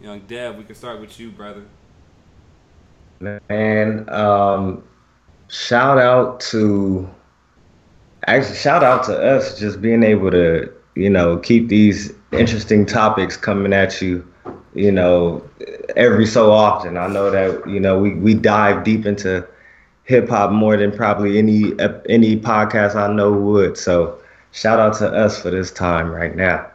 [0.00, 1.64] Young Dev, we can start with you, brother.
[3.20, 4.84] Man, um,
[5.48, 7.08] shout out to
[8.26, 13.36] actually shout out to us just being able to, you know, keep these interesting topics
[13.36, 14.26] coming at you,
[14.74, 15.42] you know,
[15.96, 16.96] every so often.
[16.96, 19.46] I know that, you know, we, we dive deep into
[20.04, 21.72] hip hop more than probably any
[22.08, 23.76] any podcast I know would.
[23.76, 24.18] So
[24.52, 26.66] shout out to us for this time right now.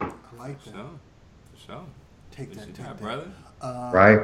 [0.00, 0.72] I like that.
[0.72, 1.00] sure,
[1.52, 1.84] for sure.
[2.30, 3.00] Take that, take that.
[3.00, 3.30] brother?
[3.60, 4.20] Uh, Right?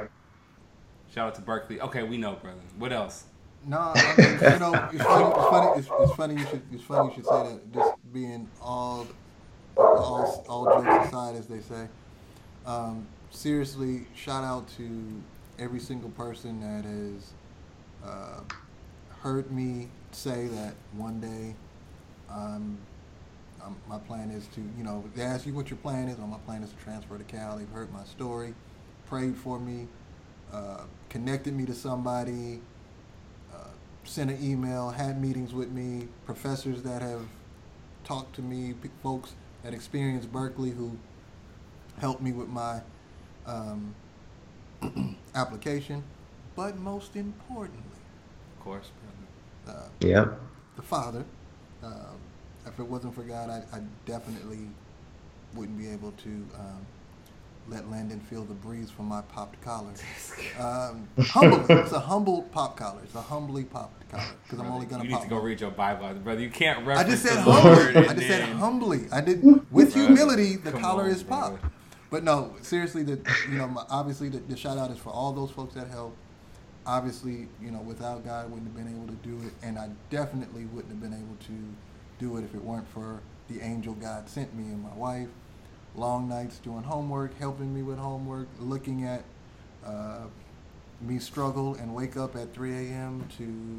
[1.08, 1.80] Shout out to Berkeley.
[1.80, 2.60] Okay, we know, brother.
[2.78, 3.24] What else?
[3.66, 5.24] No, you know, it's funny.
[5.34, 5.78] It's funny.
[5.78, 6.34] It's, it's funny.
[6.34, 6.62] You should.
[6.72, 7.72] It's funny you should say that.
[7.72, 9.06] Just being all,
[9.76, 11.89] all, all jokes aside, as they say.
[12.66, 15.22] Um, seriously, shout out to
[15.59, 17.32] every single person that has
[18.05, 18.40] uh,
[19.20, 21.55] heard me say that one day
[22.28, 22.78] um,
[23.64, 26.18] um, my plan is to, you know, they ask you what your plan is.
[26.18, 27.56] Well, my plan is to transfer to Cal.
[27.56, 28.55] They've heard my story,
[29.06, 29.86] prayed for me,
[30.52, 32.60] uh, connected me to somebody,
[34.12, 37.22] sent an email, had meetings with me, professors that have
[38.05, 40.98] talked to me, p- folks that experienced Berkeley who
[41.98, 42.82] helped me with my
[43.47, 43.94] um,
[45.34, 46.02] application.
[46.55, 47.82] But most importantly,
[48.59, 48.90] Of course,
[49.64, 49.78] brother.
[49.78, 50.40] uh, Yep.
[50.76, 51.24] the Father.
[51.82, 52.18] Um,
[52.66, 54.68] if it wasn't for God, I, I definitely
[55.55, 56.28] wouldn't be able to
[56.59, 56.86] um,
[57.68, 59.93] let Landon feel the breeze from my popped collar.
[60.59, 61.64] Um, humble.
[61.70, 63.01] It's a humble pop collar.
[63.05, 65.22] It's a humbly popped collar because I'm only gonna you need pop.
[65.24, 65.44] to go one.
[65.47, 66.40] read your Bible, brother.
[66.40, 67.97] You can't I just said the humbly.
[68.09, 69.01] I just said humbly.
[69.12, 70.56] I did with Brother, humility.
[70.56, 71.60] The collar on, is popped.
[71.60, 71.74] brother.
[72.10, 73.20] But no, seriously, the
[73.51, 76.16] you know my, obviously the, the shout out is for all those folks that helped.
[76.84, 79.89] Obviously, you know, without God, I wouldn't have been able to do it, and I
[80.10, 81.74] definitely wouldn't have been able to
[82.18, 85.28] do it if it weren't for the angel God sent me and my wife.
[85.94, 89.24] Long nights doing homework, helping me with homework, looking at
[89.85, 90.24] uh,
[91.01, 93.28] me struggle and wake up at 3 a.m.
[93.36, 93.78] to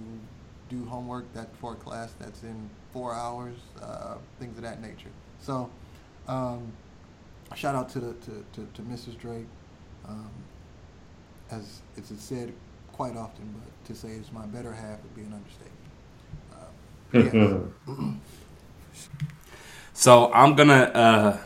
[0.69, 5.09] do homework that for a class that's in four hours, uh, things of that nature.
[5.41, 5.69] So,
[6.27, 6.71] um,
[7.55, 9.17] shout out to the to, to, to Mrs.
[9.17, 9.47] Drake.
[10.07, 10.29] Um,
[11.51, 12.53] as it's said
[12.91, 15.79] quite often, but to say it's my better half would be an understatement.
[16.53, 16.65] Uh,
[17.87, 18.15] yes.
[19.95, 21.37] So I'm gonna uh,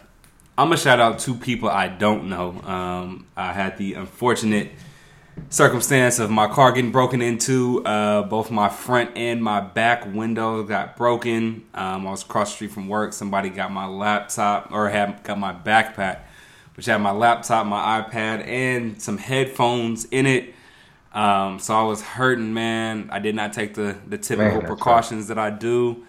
[0.59, 2.59] I'm gonna shout out two people I don't know.
[2.63, 4.71] Um, I had the unfortunate
[5.49, 7.85] circumstance of my car getting broken into.
[7.85, 11.63] Uh, both my front and my back window got broken.
[11.75, 13.13] Um, I was across the street from work.
[13.13, 16.21] Somebody got my laptop or had got my backpack,
[16.75, 20.55] which had my laptop, my iPad, and some headphones in it.
[21.13, 23.09] Um, so I was hurting, man.
[23.11, 26.03] I did not take the the typical Man, precautions that I do.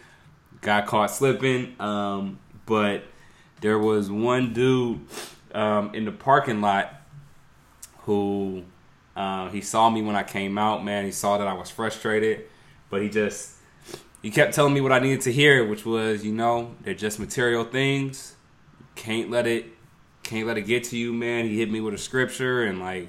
[0.62, 1.76] Got caught slipping.
[1.78, 3.04] Um, but
[3.60, 5.01] there was one dude
[5.55, 6.93] um, in the parking lot
[8.01, 8.62] who
[9.16, 10.85] uh, he saw me when I came out.
[10.85, 12.44] Man, he saw that I was frustrated,
[12.90, 13.55] but he just
[14.22, 17.18] he kept telling me what I needed to hear, which was, you know, they're just
[17.18, 18.35] material things.
[18.94, 19.66] Can't let it
[20.22, 21.47] can't let it get to you, man.
[21.47, 23.09] He hit me with a scripture and like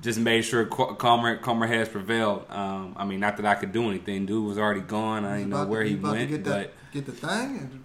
[0.00, 2.44] just made sure ca- calmer calmer heads prevailed.
[2.50, 4.26] Um, I mean, not that I could do anything.
[4.26, 5.24] Dude was already gone.
[5.24, 7.30] I didn't know about to- where he went, but get the thing.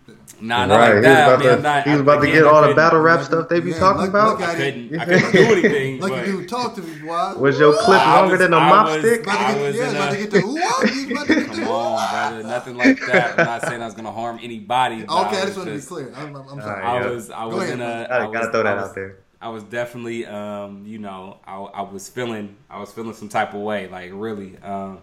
[0.07, 0.79] And, nah, not right.
[0.79, 1.17] like he was that.
[1.29, 3.49] I about mean, to, not, he was about to get all the battle rap stuff
[3.49, 4.39] they be yeah, talking look- about.
[4.39, 4.89] look I at it.
[4.89, 5.99] couldn't, I couldn't do anything.
[6.01, 7.33] Lucky but dude, talk to me, boy.
[7.37, 9.23] Was your clip I longer was- than a mop was- stick?
[9.23, 11.27] About to I get, was yeah, in about a- to get the ooh, he's about
[11.27, 12.43] to get the Come on, brother.
[12.47, 13.39] Nothing like that.
[13.39, 15.03] I'm not saying I was gonna harm anybody.
[15.03, 16.13] Okay, I was just want to be clear.
[16.15, 16.83] I'm, I'm, I'm sorry.
[16.83, 18.07] I was I was in a.
[18.09, 19.17] Gotta, I gotta throw that out there.
[19.39, 23.53] I was definitely, um, you know, I, I was feeling, I was feeling some type
[23.53, 24.57] of way, like really.
[24.57, 24.99] Um,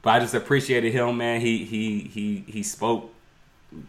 [0.00, 1.40] but I just appreciated him, man.
[1.42, 3.12] He he he he spoke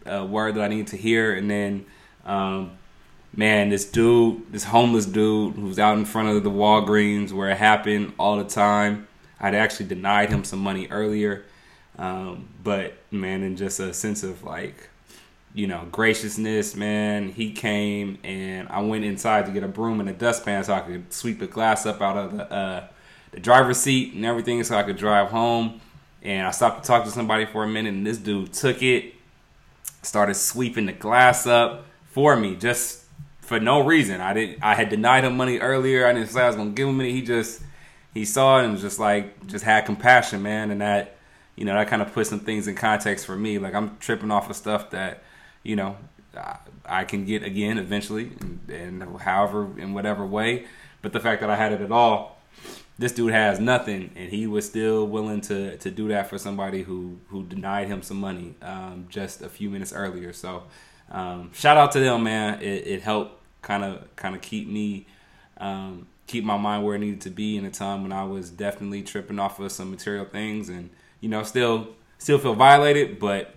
[0.06, 1.86] a word that I needed to hear, and then,
[2.24, 2.72] um,
[3.34, 7.56] man, this dude, this homeless dude who's out in front of the Walgreens where it
[7.56, 9.06] happened all the time.
[9.40, 11.44] I'd actually denied him some money earlier,
[11.98, 14.90] um, but man, in just a sense of like
[15.54, 17.28] you know, graciousness, man.
[17.28, 20.80] He came and I went inside to get a broom and a dustpan so I
[20.80, 22.88] could sweep the glass up out of the uh,
[23.32, 25.80] the driver's seat and everything so I could drive home.
[26.22, 29.14] And I stopped to talk to somebody for a minute and this dude took it,
[30.02, 33.04] started sweeping the glass up for me just
[33.40, 34.20] for no reason.
[34.20, 36.06] I didn't I had denied him money earlier.
[36.06, 37.10] I didn't say I was gonna give him it.
[37.10, 37.62] He just
[38.14, 41.16] he saw it and was just like just had compassion, man, and that
[41.56, 43.58] you know that kind of put some things in context for me.
[43.58, 45.22] Like I'm tripping off of stuff that
[45.62, 45.96] you know
[46.36, 50.66] I, I can get again eventually, and, and however in whatever way.
[51.02, 52.38] But the fact that I had it at all,
[53.00, 56.82] this dude has nothing, and he was still willing to to do that for somebody
[56.82, 60.34] who who denied him some money um, just a few minutes earlier.
[60.34, 60.64] So
[61.10, 62.60] um, shout out to them, man.
[62.60, 65.06] It, it helped kind of kind of keep me
[65.56, 68.50] um, keep my mind where it needed to be in a time when I was
[68.50, 70.90] definitely tripping off of some material things, and
[71.20, 73.54] you know still still feel violated, but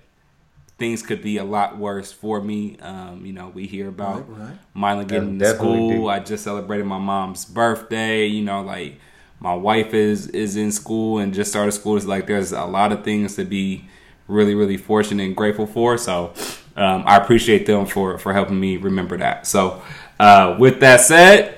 [0.78, 2.78] things could be a lot worse for me.
[2.82, 4.57] Um, you know, we hear about Right, right.
[4.74, 5.90] Mylan getting to school.
[5.90, 6.07] deep.
[6.07, 8.26] I just celebrated my mom's birthday.
[8.26, 8.99] You know, like
[9.44, 11.98] my wife is is in school and just started school.
[11.98, 13.86] It's like there's a lot of things to be
[14.30, 15.98] really really fortunate and grateful for.
[15.98, 16.34] So
[16.78, 19.45] um, I appreciate them for for helping me remember that.
[19.45, 19.82] So
[20.20, 21.57] uh, with that said,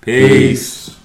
[0.00, 0.88] Peace.
[0.90, 1.03] Peace.